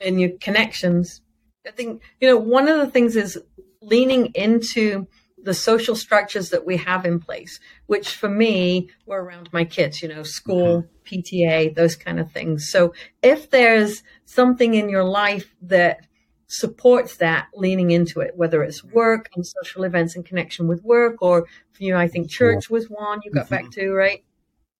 in 0.00 0.18
your 0.18 0.30
connections. 0.40 1.20
I 1.66 1.70
think, 1.70 2.02
you 2.20 2.28
know, 2.28 2.36
one 2.36 2.68
of 2.68 2.78
the 2.78 2.90
things 2.90 3.16
is 3.16 3.38
leaning 3.84 4.26
into 4.34 5.06
the 5.44 5.54
social 5.54 5.94
structures 5.94 6.50
that 6.50 6.64
we 6.64 6.78
have 6.78 7.04
in 7.04 7.20
place, 7.20 7.60
which 7.86 8.08
for 8.08 8.28
me 8.28 8.88
were 9.06 9.22
around 9.22 9.52
my 9.52 9.64
kids, 9.64 10.02
you 10.02 10.08
know, 10.08 10.22
school, 10.22 10.82
mm-hmm. 10.82 11.14
PTA, 11.20 11.74
those 11.74 11.96
kind 11.96 12.18
of 12.18 12.32
things. 12.32 12.70
So 12.70 12.94
if 13.22 13.50
there's 13.50 14.02
something 14.24 14.74
in 14.74 14.88
your 14.88 15.04
life 15.04 15.54
that 15.62 16.00
supports 16.46 17.16
that 17.18 17.48
leaning 17.54 17.90
into 17.90 18.20
it, 18.20 18.32
whether 18.36 18.62
it's 18.62 18.82
work 18.82 19.28
and 19.34 19.46
social 19.46 19.84
events 19.84 20.16
in 20.16 20.22
connection 20.22 20.66
with 20.66 20.82
work, 20.82 21.16
or, 21.20 21.46
you 21.78 21.92
know, 21.92 21.98
I 21.98 22.08
think 22.08 22.30
church 22.30 22.70
was 22.70 22.88
one 22.88 23.20
you 23.22 23.30
got 23.30 23.46
mm-hmm. 23.46 23.54
back 23.54 23.70
to, 23.72 23.92
right? 23.92 24.24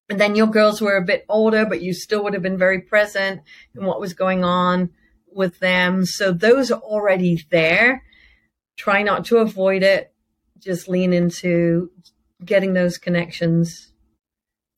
And 0.09 0.20
then 0.20 0.34
your 0.34 0.46
girls 0.46 0.80
were 0.80 0.96
a 0.96 1.05
bit 1.05 1.24
older, 1.28 1.64
but 1.66 1.82
you 1.82 1.94
still 1.94 2.22
would 2.24 2.34
have 2.34 2.42
been 2.42 2.59
very 2.59 2.80
present 2.80 3.42
in 3.74 3.84
what 3.84 4.00
was 4.00 4.14
going 4.14 4.44
on 4.44 4.90
with 5.32 5.59
them. 5.59 6.05
So 6.07 6.32
those 6.32 6.70
are 6.70 6.80
already 6.80 7.44
there. 7.50 8.02
Try 8.77 9.03
not 9.03 9.25
to 9.27 9.39
avoid 9.39 9.83
it 9.83 10.14
just 10.59 10.89
lean 10.89 11.12
into 11.12 11.91
getting 12.45 12.72
those 12.72 12.99
connections 12.99 13.93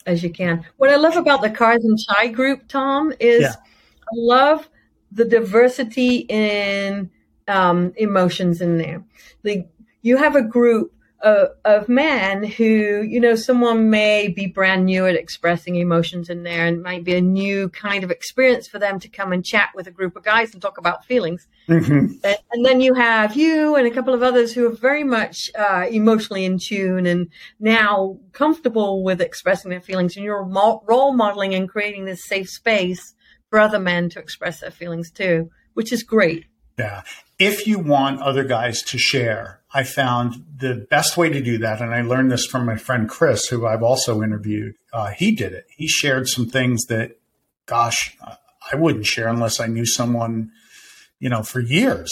as 0.04 0.22
you 0.22 0.30
can. 0.30 0.64
What 0.76 0.90
I 0.90 0.96
love 0.96 1.16
about 1.16 1.42
the 1.42 1.50
Cars 1.50 1.84
and 1.84 1.98
Chai 1.98 2.28
group, 2.28 2.68
Tom, 2.68 3.12
is 3.20 3.42
yeah. 3.42 3.54
I 3.54 4.14
love 4.14 4.68
the 5.12 5.24
diversity 5.24 6.26
in 6.28 7.10
um, 7.48 7.92
emotions 7.96 8.60
in 8.60 8.78
there. 8.78 9.04
Like 9.44 9.68
you 10.02 10.16
have 10.16 10.36
a 10.36 10.42
group 10.42 10.92
of, 11.26 11.48
of 11.64 11.88
men 11.88 12.44
who, 12.44 13.02
you 13.02 13.18
know, 13.18 13.34
someone 13.34 13.90
may 13.90 14.28
be 14.28 14.46
brand 14.46 14.84
new 14.84 15.06
at 15.06 15.16
expressing 15.16 15.74
emotions 15.74 16.30
in 16.30 16.44
there 16.44 16.66
and 16.66 16.84
might 16.84 17.02
be 17.02 17.16
a 17.16 17.20
new 17.20 17.68
kind 17.70 18.04
of 18.04 18.12
experience 18.12 18.68
for 18.68 18.78
them 18.78 19.00
to 19.00 19.08
come 19.08 19.32
and 19.32 19.44
chat 19.44 19.70
with 19.74 19.88
a 19.88 19.90
group 19.90 20.14
of 20.14 20.22
guys 20.22 20.52
and 20.52 20.62
talk 20.62 20.78
about 20.78 21.04
feelings. 21.04 21.48
Mm-hmm. 21.68 22.18
And, 22.22 22.38
and, 22.52 22.64
then 22.64 22.80
you 22.80 22.94
have 22.94 23.36
you 23.36 23.74
and 23.74 23.88
a 23.88 23.90
couple 23.90 24.14
of 24.14 24.22
others 24.22 24.52
who 24.52 24.66
are 24.66 24.76
very 24.76 25.02
much 25.02 25.50
uh, 25.58 25.86
emotionally 25.90 26.44
in 26.44 26.60
tune 26.60 27.06
and 27.06 27.28
now 27.58 28.20
comfortable 28.32 29.02
with 29.02 29.20
expressing 29.20 29.72
their 29.72 29.80
feelings. 29.80 30.14
And 30.14 30.24
you're 30.24 30.44
mo- 30.44 30.84
role 30.86 31.12
modeling 31.12 31.56
and 31.56 31.68
creating 31.68 32.04
this 32.04 32.24
safe 32.24 32.48
space 32.48 33.14
for 33.50 33.58
other 33.58 33.80
men 33.80 34.10
to 34.10 34.20
express 34.20 34.60
their 34.60 34.70
feelings 34.70 35.10
too, 35.10 35.50
which 35.74 35.92
is 35.92 36.04
great. 36.04 36.44
Yeah. 36.78 37.02
If 37.38 37.66
you 37.66 37.80
want 37.80 38.22
other 38.22 38.44
guys 38.44 38.82
to 38.82 38.98
share, 38.98 39.60
I 39.76 39.84
found 39.84 40.42
the 40.56 40.86
best 40.88 41.18
way 41.18 41.28
to 41.28 41.42
do 41.42 41.58
that, 41.58 41.82
and 41.82 41.94
I 41.94 42.00
learned 42.00 42.32
this 42.32 42.46
from 42.46 42.64
my 42.64 42.76
friend 42.76 43.06
Chris, 43.06 43.46
who 43.48 43.66
I've 43.66 43.82
also 43.82 44.22
interviewed. 44.22 44.74
Uh, 44.90 45.08
he 45.08 45.32
did 45.32 45.52
it. 45.52 45.66
He 45.68 45.86
shared 45.86 46.28
some 46.28 46.46
things 46.46 46.86
that, 46.86 47.18
gosh, 47.66 48.16
I 48.72 48.76
wouldn't 48.76 49.04
share 49.04 49.28
unless 49.28 49.60
I 49.60 49.66
knew 49.66 49.84
someone, 49.84 50.50
you 51.18 51.28
know, 51.28 51.42
for 51.42 51.60
years. 51.60 52.10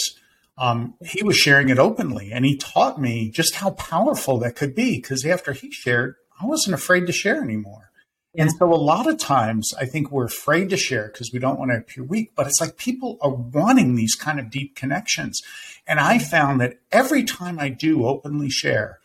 Um, 0.59 0.93
he 1.03 1.23
was 1.23 1.37
sharing 1.37 1.69
it 1.69 1.79
openly, 1.79 2.31
and 2.31 2.45
he 2.45 2.55
taught 2.55 3.01
me 3.01 3.31
just 3.31 3.55
how 3.55 3.71
powerful 3.71 4.37
that 4.41 4.55
could 4.55 4.75
be. 4.75 4.97
Because 4.97 5.25
after 5.25 5.51
he 5.51 5.71
shared, 5.71 6.17
I 6.39 6.45
wasn't 6.45 6.75
afraid 6.75 7.07
to 7.07 7.13
share 7.13 7.41
anymore. 7.41 7.89
Yeah. 8.35 8.43
And 8.43 8.51
so 8.51 8.73
a 8.73 8.75
lot 8.75 9.07
of 9.07 9.17
times 9.17 9.71
I 9.79 9.85
think 9.85 10.11
we're 10.11 10.25
afraid 10.25 10.69
to 10.69 10.77
share 10.77 11.07
because 11.07 11.31
we 11.31 11.39
don't 11.39 11.57
want 11.57 11.71
to 11.71 11.77
appear 11.77 12.03
weak, 12.03 12.33
but 12.35 12.47
it's 12.47 12.59
like 12.59 12.77
people 12.77 13.17
are 13.21 13.33
wanting 13.33 13.95
these 13.95 14.15
kind 14.15 14.39
of 14.39 14.49
deep 14.49 14.75
connections. 14.75 15.41
And 15.87 15.99
I 15.99 16.19
found 16.19 16.59
that 16.61 16.79
every 16.91 17.23
time 17.23 17.59
I 17.59 17.69
do 17.69 18.05
openly 18.05 18.49
share, 18.49 18.99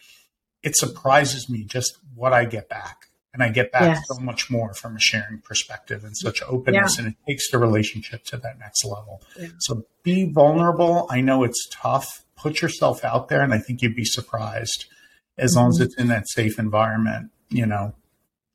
it 0.62 0.76
surprises 0.76 1.48
me 1.48 1.64
just 1.64 1.98
what 2.14 2.32
I 2.32 2.44
get 2.44 2.68
back. 2.68 3.06
And 3.32 3.44
I 3.44 3.48
get 3.50 3.70
back 3.70 3.96
yes. 3.96 4.02
so 4.08 4.20
much 4.20 4.50
more 4.50 4.74
from 4.74 4.96
a 4.96 5.00
sharing 5.00 5.38
perspective 5.38 6.02
and 6.02 6.16
such 6.16 6.42
openness. 6.42 6.96
Yeah. 6.98 7.04
And 7.04 7.12
it 7.12 7.30
takes 7.30 7.48
the 7.50 7.58
relationship 7.58 8.24
to 8.24 8.36
that 8.38 8.58
next 8.58 8.84
level. 8.84 9.22
Yeah. 9.38 9.48
So 9.60 9.84
be 10.02 10.28
vulnerable. 10.28 11.06
I 11.08 11.20
know 11.20 11.44
it's 11.44 11.68
tough. 11.70 12.24
Put 12.34 12.60
yourself 12.60 13.04
out 13.04 13.28
there. 13.28 13.42
And 13.42 13.54
I 13.54 13.58
think 13.58 13.82
you'd 13.82 13.94
be 13.94 14.04
surprised 14.04 14.86
as 15.38 15.52
mm-hmm. 15.52 15.60
long 15.60 15.68
as 15.68 15.76
mm-hmm. 15.76 15.84
it's 15.84 15.96
in 15.96 16.08
that 16.08 16.28
safe 16.28 16.58
environment, 16.58 17.30
you 17.50 17.66
know, 17.66 17.94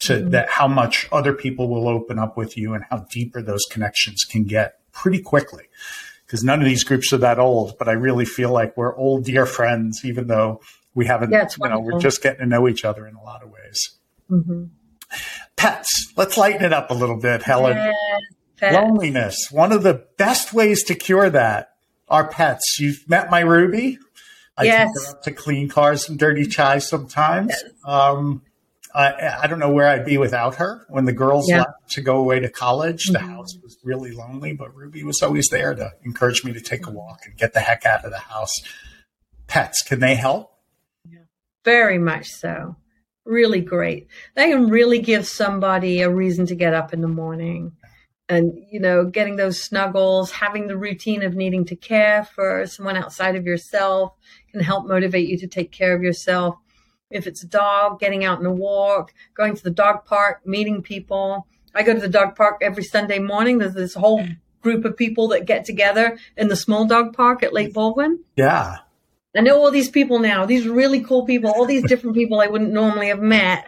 to 0.08 0.14
mm-hmm. 0.14 0.30
that 0.30 0.50
how 0.50 0.68
much 0.68 1.08
other 1.12 1.34
people 1.34 1.70
will 1.70 1.88
open 1.88 2.20
up 2.20 2.38
with 2.38 2.58
you 2.58 2.74
and 2.74 2.84
how 2.90 3.06
deeper 3.12 3.42
those 3.42 3.64
connections 3.70 4.24
can 4.24 4.44
get 4.44 4.80
pretty 4.92 5.22
quickly. 5.22 5.66
Because 6.26 6.44
none 6.44 6.60
of 6.60 6.66
these 6.66 6.84
groups 6.84 7.14
are 7.14 7.18
that 7.18 7.38
old, 7.38 7.78
but 7.78 7.88
I 7.88 7.92
really 7.92 8.26
feel 8.26 8.52
like 8.52 8.76
we're 8.76 8.96
old 8.96 9.26
dear 9.26 9.46
friends, 9.46 10.02
even 10.04 10.28
though 10.28 10.60
we 10.96 11.06
haven't, 11.06 11.32
yeah, 11.32 11.48
you 11.62 11.70
know, 11.70 11.80
we're 11.80 12.00
just 12.00 12.24
getting 12.24 12.40
to 12.40 12.46
know 12.48 12.68
each 12.68 12.84
other 12.84 13.06
in 13.06 13.16
a 13.16 13.22
lot 13.22 13.44
of 13.44 13.52
ways. 13.52 13.92
Mm-hmm. 14.32 14.64
Pets. 15.56 16.14
Let's 16.18 16.38
lighten 16.38 16.66
it 16.66 16.74
up 16.74 16.90
a 16.90 16.94
little 16.94 17.20
bit, 17.20 17.44
Helen. 17.44 17.94
Loneliness. 18.62 19.50
One 19.52 19.72
of 19.72 19.84
the 19.84 20.06
best 20.18 20.54
ways 20.54 20.84
to 20.86 20.96
cure 20.96 21.30
that 21.30 21.74
are 22.08 22.28
pets. 22.28 22.78
You've 22.80 23.08
met 23.08 23.30
my 23.30 23.42
Ruby. 23.42 24.00
I 24.58 24.64
yes. 24.64 24.88
take 24.88 25.06
her 25.06 25.12
up 25.12 25.24
to 25.24 25.32
clean 25.32 25.70
cars 25.70 26.10
and 26.10 26.18
dirty 26.18 26.46
chai 26.46 26.80
sometimes. 26.80 27.50
Yes. 27.50 27.72
Um, 27.84 28.42
I, 28.96 29.40
I 29.44 29.48
don't 29.48 29.60
know 29.60 29.72
where 29.72 29.88
I'd 29.88 30.06
be 30.06 30.18
without 30.18 30.56
her. 30.56 30.86
When 30.88 31.04
the 31.04 31.12
girls 31.12 31.50
yeah. 31.50 31.60
left 31.60 31.92
to 31.92 32.02
go 32.02 32.18
away 32.18 32.40
to 32.40 32.50
college, 32.50 33.04
mm-hmm. 33.06 33.14
the 33.14 33.34
house 33.34 33.58
was 33.62 33.78
really 33.84 34.12
lonely, 34.12 34.54
but 34.54 34.74
Ruby 34.74 35.04
was 35.04 35.22
always 35.22 35.48
there 35.50 35.76
to 35.76 35.92
encourage 36.04 36.46
me 36.46 36.54
to 36.54 36.62
take 36.62 36.88
a 36.88 36.92
walk 36.92 37.20
and 37.26 37.38
get 37.38 37.54
the 37.54 37.60
heck 37.60 37.86
out 37.86 38.06
of 38.06 38.12
the 38.12 38.20
house. 38.20 38.54
Pets, 39.48 39.82
can 39.82 40.00
they 40.00 40.16
help? 40.16 40.52
Yeah. 41.04 41.20
Very 41.66 41.98
much 41.98 42.28
so. 42.28 42.78
Really 43.26 43.62
great. 43.62 44.08
They 44.36 44.50
can 44.50 44.70
really 44.70 45.00
give 45.00 45.28
somebody 45.28 46.02
a 46.02 46.10
reason 46.10 46.46
to 46.48 46.56
get 46.56 46.74
up 46.74 46.94
in 46.94 47.02
the 47.02 47.08
morning. 47.08 47.74
And, 48.30 48.54
you 48.72 48.80
know, 48.80 49.06
getting 49.06 49.36
those 49.36 49.62
snuggles, 49.62 50.32
having 50.32 50.68
the 50.68 50.78
routine 50.78 51.22
of 51.22 51.36
needing 51.36 51.66
to 51.66 51.76
care 51.76 52.24
for 52.24 52.66
someone 52.66 52.96
outside 52.96 53.36
of 53.36 53.46
yourself 53.46 54.14
can 54.52 54.62
help 54.62 54.88
motivate 54.88 55.28
you 55.28 55.38
to 55.40 55.48
take 55.48 55.72
care 55.72 55.96
of 55.96 56.02
yourself 56.02 56.56
if 57.10 57.28
it's 57.28 57.44
a 57.44 57.48
dog, 57.48 58.00
getting 58.00 58.24
out 58.24 58.40
on 58.40 58.46
a 58.46 58.52
walk, 58.52 59.14
going 59.34 59.56
to 59.56 59.64
the 59.64 59.70
dog 59.70 60.06
park, 60.06 60.46
meeting 60.46 60.82
people. 60.82 61.48
I 61.74 61.84
go 61.84 61.94
to 61.94 62.00
the 62.00 62.08
dog 62.10 62.36
park 62.36 62.58
every 62.62 62.84
Sunday 62.84 63.20
morning. 63.20 63.58
There's 63.58 63.74
this 63.74 63.94
whole 63.94 64.26
group 64.62 64.86
of 64.86 64.98
people 64.98 65.28
that 65.30 65.46
get 65.46 65.66
together 65.66 66.18
in 66.36 66.48
the 66.48 66.56
small 66.56 66.86
dog 66.86 67.16
park 67.16 67.44
at 67.44 67.54
Lake 67.54 67.74
Baldwin. 67.74 68.24
Yeah. 68.36 68.78
I 69.38 69.42
know 69.42 69.58
all 69.60 69.70
these 69.70 69.90
people 69.90 70.20
now, 70.20 70.46
these 70.46 70.66
really 70.66 71.02
cool 71.02 71.26
people, 71.26 71.52
all 71.52 71.66
these 71.66 71.84
different 71.84 72.16
people 72.16 72.40
I 72.40 72.48
wouldn't 72.48 72.72
normally 72.72 73.08
have 73.08 73.20
met. 73.20 73.68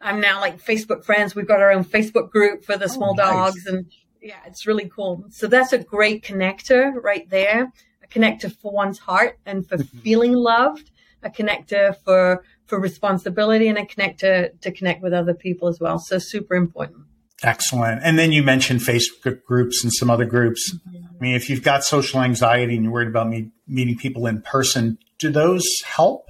I'm 0.00 0.20
now 0.20 0.40
like 0.40 0.62
Facebook 0.62 1.04
friends. 1.04 1.34
We've 1.34 1.46
got 1.46 1.60
our 1.60 1.70
own 1.70 1.84
Facebook 1.84 2.30
group 2.30 2.64
for 2.64 2.76
the 2.76 2.84
oh, 2.84 2.88
small 2.88 3.12
oh, 3.12 3.22
dogs 3.22 3.64
and 3.66 3.86
yeah, 4.20 4.40
it's 4.46 4.66
really 4.66 4.88
cool. 4.88 5.24
So 5.30 5.46
that's 5.46 5.72
a 5.72 5.78
great 5.78 6.24
connector 6.24 6.92
right 7.02 7.28
there. 7.30 7.72
A 8.02 8.06
connector 8.08 8.54
for 8.54 8.72
one's 8.72 8.98
heart 8.98 9.38
and 9.46 9.66
for 9.68 9.76
mm-hmm. 9.76 9.98
feeling 9.98 10.32
loved, 10.32 10.90
a 11.22 11.30
connector 11.30 11.96
for 12.04 12.42
for 12.66 12.80
responsibility 12.80 13.68
and 13.68 13.78
a 13.78 13.86
connect 13.86 14.20
to, 14.20 14.50
to 14.50 14.72
connect 14.72 15.02
with 15.02 15.12
other 15.12 15.34
people 15.34 15.68
as 15.68 15.78
well. 15.80 15.98
So 15.98 16.18
super 16.18 16.54
important. 16.54 17.04
Excellent. 17.42 18.00
And 18.02 18.18
then 18.18 18.32
you 18.32 18.42
mentioned 18.42 18.80
Facebook 18.80 19.44
groups 19.44 19.84
and 19.84 19.92
some 19.92 20.08
other 20.08 20.24
groups. 20.24 20.74
Mm-hmm. 20.74 21.04
I 21.04 21.20
mean, 21.20 21.34
if 21.34 21.50
you've 21.50 21.62
got 21.62 21.84
social 21.84 22.22
anxiety 22.22 22.74
and 22.74 22.84
you're 22.84 22.92
worried 22.92 23.08
about 23.08 23.28
me, 23.28 23.50
meeting 23.66 23.96
people 23.96 24.26
in 24.26 24.40
person, 24.40 24.98
do 25.18 25.30
those 25.30 25.64
help? 25.84 26.26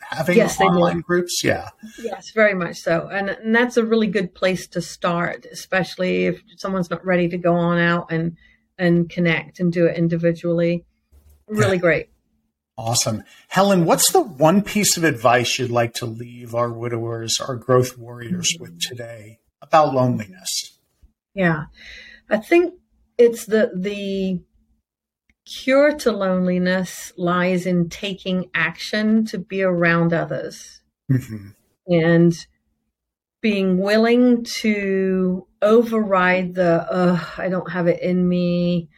Having 0.00 0.36
yes, 0.36 0.60
online 0.60 1.00
groups? 1.00 1.42
Yeah. 1.42 1.70
Yes, 1.98 2.30
very 2.32 2.54
much 2.54 2.76
so. 2.76 3.08
And, 3.08 3.30
and 3.30 3.54
that's 3.54 3.76
a 3.76 3.84
really 3.84 4.06
good 4.06 4.34
place 4.34 4.68
to 4.68 4.80
start, 4.80 5.46
especially 5.50 6.26
if 6.26 6.40
someone's 6.58 6.90
not 6.90 7.04
ready 7.04 7.28
to 7.28 7.38
go 7.38 7.54
on 7.54 7.78
out 7.78 8.12
and, 8.12 8.36
and 8.78 9.10
connect 9.10 9.58
and 9.58 9.72
do 9.72 9.86
it 9.86 9.96
individually. 9.96 10.84
Really 11.48 11.76
yeah. 11.76 11.80
great. 11.80 12.08
Awesome. 12.78 13.24
Helen, 13.48 13.86
what's 13.86 14.12
the 14.12 14.20
one 14.20 14.62
piece 14.62 14.96
of 14.96 15.04
advice 15.04 15.58
you'd 15.58 15.70
like 15.70 15.94
to 15.94 16.06
leave 16.06 16.54
our 16.54 16.70
widowers, 16.70 17.36
our 17.40 17.56
growth 17.56 17.96
warriors 17.96 18.54
with 18.60 18.78
today 18.80 19.38
about 19.62 19.94
loneliness? 19.94 20.78
Yeah. 21.34 21.64
I 22.28 22.36
think 22.38 22.74
it's 23.16 23.46
the 23.46 23.70
the 23.74 24.42
cure 25.46 25.96
to 25.96 26.12
loneliness 26.12 27.12
lies 27.16 27.66
in 27.66 27.88
taking 27.88 28.50
action 28.52 29.24
to 29.26 29.38
be 29.38 29.62
around 29.62 30.12
others. 30.12 30.82
Mm-hmm. 31.10 31.48
And 31.88 32.46
being 33.40 33.78
willing 33.78 34.44
to 34.44 35.46
override 35.62 36.54
the 36.54 36.86
I 37.38 37.48
don't 37.48 37.70
have 37.70 37.86
it 37.86 38.02
in 38.02 38.28
me 38.28 38.88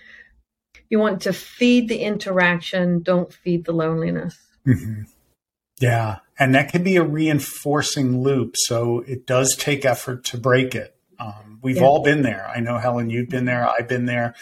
you 0.91 0.99
want 0.99 1.23
to 1.23 1.33
feed 1.33 1.89
the 1.89 1.99
interaction, 1.99 3.03
don't 3.03 3.33
feed 3.33 3.65
the 3.65 3.73
loneliness. 3.73 4.39
Mm-hmm. 4.67 5.03
Yeah. 5.81 6.19
And 6.39 6.55
that 6.55 6.71
can 6.71 6.83
be 6.83 6.97
a 6.97 7.03
reinforcing 7.03 8.23
loop. 8.23 8.55
So 8.57 9.01
it 9.01 9.27
does 9.27 9.57
take 9.57 9.85
effort 9.85 10.25
to 10.27 10.39
break 10.39 10.75
it. 10.75 10.95
Um, 11.19 11.59
we've 11.63 11.77
yeah. 11.77 11.85
all 11.85 12.03
been 12.03 12.23
there. 12.23 12.49
I 12.49 12.61
know, 12.61 12.79
Helen, 12.79 13.11
you've 13.11 13.29
been 13.29 13.45
there. 13.45 13.69
I've 13.69 13.89
been 13.89 14.07
there. 14.07 14.35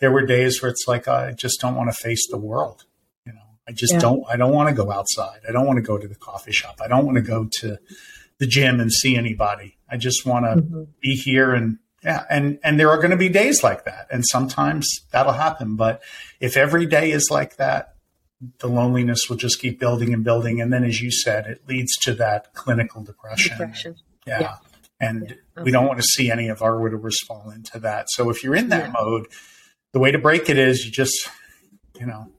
There 0.00 0.10
were 0.10 0.26
days 0.26 0.60
where 0.60 0.70
it's 0.70 0.84
like, 0.86 1.06
I 1.06 1.32
just 1.32 1.60
don't 1.60 1.76
want 1.76 1.90
to 1.90 1.96
face 1.96 2.28
the 2.28 2.38
world. 2.38 2.84
You 3.24 3.32
know, 3.32 3.58
I 3.68 3.72
just 3.72 3.94
yeah. 3.94 4.00
don't, 4.00 4.24
I 4.28 4.36
don't 4.36 4.52
want 4.52 4.68
to 4.68 4.74
go 4.74 4.90
outside. 4.90 5.40
I 5.48 5.52
don't 5.52 5.66
want 5.66 5.76
to 5.76 5.82
go 5.82 5.96
to 5.96 6.08
the 6.08 6.16
coffee 6.16 6.52
shop. 6.52 6.80
I 6.84 6.88
don't 6.88 7.06
want 7.06 7.16
to 7.16 7.22
go 7.22 7.48
to 7.60 7.78
the 8.38 8.46
gym 8.46 8.80
and 8.80 8.92
see 8.92 9.16
anybody. 9.16 9.78
I 9.88 9.96
just 9.96 10.26
want 10.26 10.44
to 10.44 10.62
mm-hmm. 10.62 10.82
be 11.00 11.14
here 11.14 11.54
and 11.54 11.78
Yeah. 12.04 12.24
And, 12.28 12.58
and 12.62 12.78
there 12.78 12.90
are 12.90 12.98
going 12.98 13.10
to 13.10 13.16
be 13.16 13.28
days 13.28 13.62
like 13.62 13.84
that. 13.84 14.06
And 14.10 14.24
sometimes 14.30 14.88
that'll 15.10 15.32
happen. 15.32 15.76
But 15.76 16.02
if 16.38 16.56
every 16.56 16.86
day 16.86 17.10
is 17.10 17.28
like 17.30 17.56
that, 17.56 17.94
the 18.58 18.68
loneliness 18.68 19.28
will 19.28 19.36
just 19.36 19.58
keep 19.58 19.80
building 19.80 20.12
and 20.12 20.22
building. 20.22 20.60
And 20.60 20.72
then, 20.72 20.84
as 20.84 21.00
you 21.00 21.10
said, 21.10 21.46
it 21.46 21.62
leads 21.66 21.96
to 22.02 22.14
that 22.14 22.52
clinical 22.52 23.02
depression. 23.02 23.56
depression. 23.56 23.96
Yeah. 24.26 24.40
yeah. 24.40 24.56
And 25.00 25.36
yeah, 25.56 25.62
we 25.62 25.70
don't 25.70 25.86
want 25.86 25.98
to 25.98 26.06
see 26.06 26.30
any 26.30 26.48
of 26.48 26.62
our 26.62 26.78
widowers 26.78 27.20
fall 27.26 27.50
into 27.50 27.78
that. 27.80 28.06
So 28.10 28.30
if 28.30 28.44
you're 28.44 28.54
in 28.54 28.68
that 28.68 28.86
yeah. 28.86 28.92
mode, 28.92 29.28
the 29.92 29.98
way 29.98 30.10
to 30.10 30.18
break 30.18 30.50
it 30.50 30.58
is 30.58 30.84
you 30.84 30.90
just, 30.90 31.28
you 31.98 32.06
know, 32.06 32.30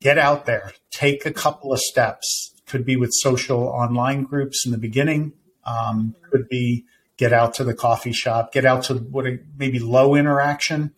get 0.00 0.18
out 0.18 0.44
there, 0.46 0.72
take 0.90 1.24
a 1.24 1.32
couple 1.32 1.72
of 1.72 1.78
steps. 1.80 2.54
Could 2.66 2.84
be 2.84 2.96
with 2.96 3.10
social 3.12 3.64
online 3.64 4.24
groups 4.24 4.64
in 4.64 4.72
the 4.72 4.78
beginning. 4.78 5.32
Um, 5.64 6.14
could 6.30 6.48
be 6.48 6.84
get 7.22 7.32
out 7.32 7.54
to 7.54 7.62
the 7.62 7.72
coffee 7.72 8.12
shop, 8.12 8.52
get 8.52 8.64
out 8.64 8.82
to 8.82 8.94
what 8.94 9.26
a, 9.26 9.38
maybe 9.56 9.78
low 9.78 10.16
interaction 10.16 10.92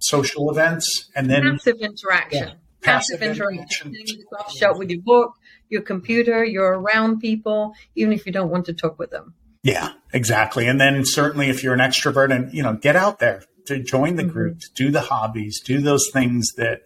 social 0.00 0.50
events, 0.50 1.08
and 1.14 1.30
then 1.30 1.42
passive 1.42 1.76
interaction. 1.80 2.48
Yeah, 2.48 2.54
passive, 2.82 3.20
passive 3.20 3.22
interaction. 3.22 3.88
interaction. 3.94 4.18
the 4.18 4.36
coffee 4.36 4.58
shop 4.58 4.78
with 4.78 4.90
your 4.90 5.00
book, 5.00 5.34
your 5.68 5.82
computer. 5.82 6.44
You're 6.44 6.78
around 6.80 7.20
people, 7.20 7.74
even 7.94 8.12
if 8.12 8.26
you 8.26 8.32
don't 8.32 8.50
want 8.50 8.66
to 8.66 8.72
talk 8.72 8.98
with 8.98 9.10
them. 9.10 9.34
Yeah, 9.62 9.92
exactly. 10.12 10.66
And 10.66 10.80
then 10.80 11.04
certainly 11.04 11.48
if 11.48 11.62
you're 11.62 11.72
an 11.72 11.80
extrovert 11.80 12.34
and, 12.34 12.52
you 12.52 12.64
know, 12.64 12.74
get 12.74 12.96
out 12.96 13.20
there 13.20 13.44
to 13.66 13.78
join 13.78 14.16
the 14.16 14.24
mm-hmm. 14.24 14.32
groups, 14.32 14.68
do 14.70 14.90
the 14.90 15.02
hobbies, 15.02 15.60
do 15.64 15.80
those 15.80 16.10
things 16.12 16.48
that 16.56 16.80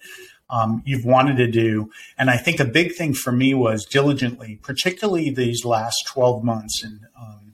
um, 0.51 0.83
you've 0.85 1.07
wanted 1.07 1.39
to 1.39 1.51
do. 1.51 1.91
And 2.19 2.29
I 2.29 2.37
think 2.37 2.61
a 2.61 2.66
big 2.66 2.95
thing 2.95 3.14
for 3.14 3.33
me 3.33 3.55
was 3.55 3.85
diligently, 3.85 4.61
particularly 4.62 5.31
these 5.31 5.64
last 5.64 6.05
12 6.07 6.45
months 6.45 6.85
and 6.85 7.01
um, 7.21 7.47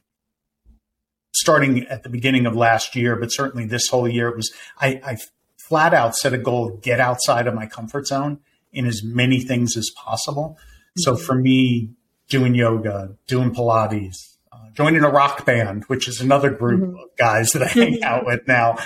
starting 1.34 1.86
at 1.86 2.02
the 2.02 2.08
beginning 2.08 2.46
of 2.46 2.54
last 2.54 2.94
year, 2.96 3.16
but 3.16 3.28
certainly 3.28 3.66
this 3.66 3.88
whole 3.88 4.08
year, 4.08 4.28
it 4.28 4.36
was, 4.36 4.52
I, 4.80 5.00
I 5.04 5.16
flat 5.58 5.94
out 5.94 6.14
set 6.14 6.32
a 6.32 6.38
goal, 6.38 6.78
get 6.82 7.00
outside 7.00 7.46
of 7.46 7.54
my 7.54 7.66
comfort 7.66 8.06
zone 8.06 8.38
in 8.72 8.86
as 8.86 9.02
many 9.02 9.40
things 9.40 9.76
as 9.76 9.90
possible. 9.96 10.56
Mm-hmm. 10.58 11.00
So 11.00 11.16
for 11.16 11.34
me, 11.34 11.90
doing 12.28 12.54
yoga, 12.54 13.16
doing 13.26 13.54
Pilates, 13.54 14.34
joining 14.74 15.04
a 15.04 15.10
rock 15.10 15.46
band, 15.46 15.84
which 15.84 16.08
is 16.08 16.20
another 16.20 16.50
group 16.50 16.82
mm-hmm. 16.82 16.96
of 16.96 17.16
guys 17.16 17.52
that 17.52 17.62
I 17.62 17.68
hang 17.68 18.02
out 18.02 18.26
with 18.26 18.46
now. 18.46 18.76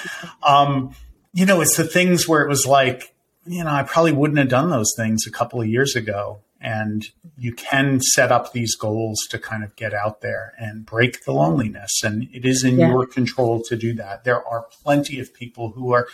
Um, 0.47 0.95
you 1.33 1.47
know, 1.47 1.61
it's 1.61 1.77
the 1.77 1.85
things 1.85 2.29
where 2.29 2.43
it 2.43 2.49
was 2.49 2.67
like, 2.67 3.15
you 3.47 3.65
know, 3.65 3.71
I 3.71 3.83
probably 3.83 4.13
wouldn't 4.13 4.39
have 4.39 4.49
done 4.49 4.71
those 4.71 4.93
things 4.97 5.27
a 5.27 5.31
couple 5.31 5.61
of 5.61 5.67
years 5.67 5.97
ago. 5.97 6.41
And 6.61 7.05
you 7.37 7.53
can 7.53 8.01
set 8.01 8.33
up 8.33 8.53
these 8.53 8.75
goals 8.75 9.19
to 9.31 9.39
kind 9.39 9.63
of 9.63 9.77
get 9.77 9.95
out 9.95 10.23
there 10.23 10.55
and 10.59 10.85
break 10.85 11.25
the 11.25 11.33
loneliness. 11.33 12.03
And 12.03 12.29
it 12.33 12.45
is 12.45 12.65
in 12.65 12.79
yeah. 12.79 12.89
your 12.89 13.07
control 13.07 13.63
to 13.69 13.77
do 13.77 13.95
that. 13.95 14.25
There 14.25 14.45
are 14.45 14.67
plenty 14.83 15.21
of 15.21 15.33
people 15.33 15.71
who 15.71 15.93
are 15.93 16.09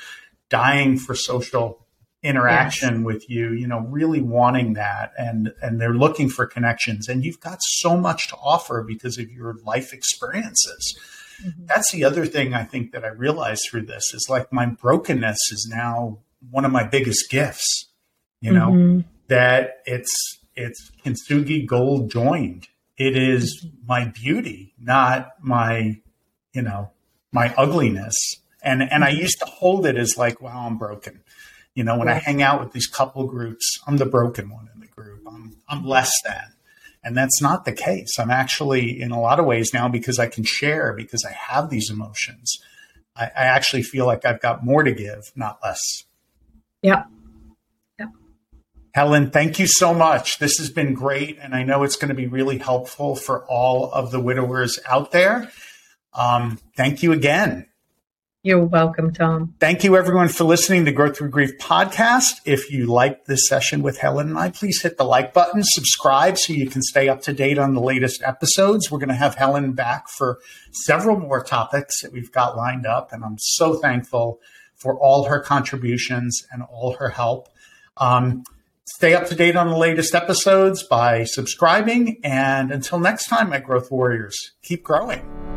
dying 0.51 0.99
for 0.99 1.15
social 1.15 1.85
interaction 2.23 2.97
yes. 2.97 3.05
with 3.05 3.31
you, 3.31 3.53
you 3.53 3.67
know, 3.67 3.81
really 3.81 4.23
wanting 4.23 4.73
that 4.75 5.13
and 5.19 5.53
and 5.61 5.79
they're 5.81 5.95
looking 5.95 6.31
for 6.31 6.47
connections 6.47 7.07
and 7.07 7.23
you've 7.23 7.41
got 7.41 7.59
so 7.61 7.97
much 7.97 8.29
to 8.29 8.37
offer 8.37 8.83
because 8.83 9.19
of 9.19 9.31
your 9.31 9.57
life 9.65 9.93
experiences. 9.93 10.99
Mm-hmm. 11.45 11.67
That's 11.67 11.93
the 11.93 12.05
other 12.05 12.25
thing 12.25 12.55
I 12.55 12.65
think 12.65 12.93
that 12.93 13.05
I 13.05 13.09
realized 13.09 13.67
through 13.69 13.87
this 13.87 14.05
is 14.15 14.27
like 14.31 14.53
my 14.53 14.67
brokenness 14.67 15.39
is 15.53 15.71
now 15.71 16.19
one 16.51 16.65
of 16.65 16.73
my 16.73 16.85
biggest 16.85 17.31
gifts, 17.31 17.89
you 18.41 18.53
know, 18.53 18.71
mm-hmm. 18.71 19.09
That 19.29 19.83
it's 19.87 20.39
it's 20.55 20.91
kintsugi 21.05 21.67
gold 21.67 22.11
joined. 22.11 22.69
It 22.97 23.17
is 23.17 23.67
my 23.87 24.07
beauty, 24.07 24.75
not 24.79 25.33
my, 25.41 26.01
you 26.53 26.63
know, 26.63 26.91
my 27.33 27.53
ugliness. 27.57 28.15
And 28.63 28.83
and 28.83 29.05
I 29.05 29.11
used 29.11 29.39
to 29.41 29.47
hold 29.47 29.87
it 29.87 29.97
as 29.97 30.17
like, 30.17 30.41
wow, 30.41 30.67
I'm 30.67 30.79
broken 30.79 31.23
you 31.75 31.83
know, 31.83 31.99
when. 31.99 32.09
I 32.09 32.15
hang 32.15 32.43
out 32.43 32.61
with 32.61 32.73
these 32.73 32.87
couple 32.87 33.27
groups, 33.27 33.79
I'm 33.87 33.97
the 33.97 34.07
broken 34.07 34.49
one 34.51 34.69
in 34.75 34.81
the 34.81 34.87
group. 34.87 35.23
I'm, 35.27 35.57
I'm 35.69 35.85
less 35.85 36.13
than. 36.25 36.53
And 37.03 37.17
that's 37.17 37.43
not 37.43 37.65
the 37.65 37.73
case. 37.73 38.19
I'm 38.19 38.31
actually, 38.31 39.01
in 39.01 39.11
a 39.11 39.21
lot 39.21 39.39
of 39.39 39.45
ways 39.45 39.75
now, 39.75 39.89
because 39.89 40.19
I 40.19 40.27
can 40.27 40.45
share, 40.45 40.95
because 40.95 41.25
I 41.25 41.33
have 41.33 41.69
these 41.69 41.91
emotions, 41.91 42.59
I, 43.15 43.25
I 43.25 43.45
actually 43.45 43.83
feel 43.83 44.07
like 44.07 44.25
I've 44.25 44.41
got 44.41 44.65
more 44.65 44.83
to 44.83 44.93
give, 44.93 45.33
not 45.37 45.59
less. 45.63 46.05
Yeah. 46.81 47.05
Helen, 48.95 49.33
thank 49.33 49.59
you 49.59 49.67
so 49.67 49.93
much. 49.93 50.39
This 50.39 50.59
has 50.59 50.71
been 50.71 50.95
great. 50.95 51.37
And 51.43 51.53
I 51.53 51.65
know 51.65 51.83
it's 51.83 51.97
going 51.97 52.11
to 52.11 52.15
be 52.15 52.29
really 52.29 52.59
helpful 52.59 53.17
for 53.17 53.45
all 53.47 53.91
of 53.91 54.13
the 54.13 54.21
widowers 54.21 54.79
out 54.89 55.11
there. 55.11 55.51
Um, 56.13 56.61
thank 56.77 57.03
you 57.03 57.11
again. 57.11 57.67
You're 58.45 58.65
welcome, 58.65 59.13
Tom. 59.13 59.55
Thank 59.59 59.83
you, 59.83 59.97
everyone, 59.97 60.29
for 60.29 60.45
listening 60.45 60.85
to 60.85 60.93
Growth 60.93 61.17
Through 61.17 61.31
Grief 61.31 61.59
podcast. 61.59 62.41
If 62.45 62.71
you 62.71 62.87
liked 62.87 63.27
this 63.27 63.49
session 63.49 63.83
with 63.83 63.99
Helen 63.99 64.29
and 64.29 64.39
I, 64.39 64.51
please 64.51 64.81
hit 64.83 64.97
the 64.97 65.05
like 65.05 65.33
button, 65.33 65.63
subscribe 65.65 66.39
so 66.39 66.53
you 66.53 66.69
can 66.69 66.83
stay 66.83 67.09
up 67.09 67.23
to 67.23 67.33
date 67.33 67.59
on 67.59 67.75
the 67.75 67.81
latest 67.81 68.23
episodes. 68.23 68.93
We're 68.93 68.99
going 68.99 69.09
to 69.09 69.15
have 69.15 69.35
Helen 69.35 69.73
back 69.73 70.09
for 70.09 70.39
several 70.71 71.19
more 71.19 71.43
topics 71.43 72.03
that 72.03 72.13
we've 72.13 72.31
got 72.31 72.57
lined 72.57 72.87
up, 72.87 73.13
and 73.13 73.25
I'm 73.25 73.39
so 73.39 73.75
thankful 73.75 74.39
for 74.77 74.97
all 75.01 75.25
her 75.25 75.41
contributions 75.41 76.43
and 76.53 76.63
all 76.63 76.97
her 77.01 77.09
help. 77.09 77.49
Um, 77.97 78.45
stay 78.85 79.15
up 79.15 79.27
to 79.29 79.35
date 79.35 79.57
on 79.57 79.69
the 79.69 79.77
latest 79.77 80.15
episodes 80.15 80.83
by 80.83 81.25
subscribing. 81.25 82.21
And 82.23 82.71
until 82.71 82.99
next 82.99 83.27
time, 83.27 83.51
my 83.51 83.59
growth 83.59 83.91
warriors, 83.91 84.53
keep 84.63 84.83
growing. 84.83 85.54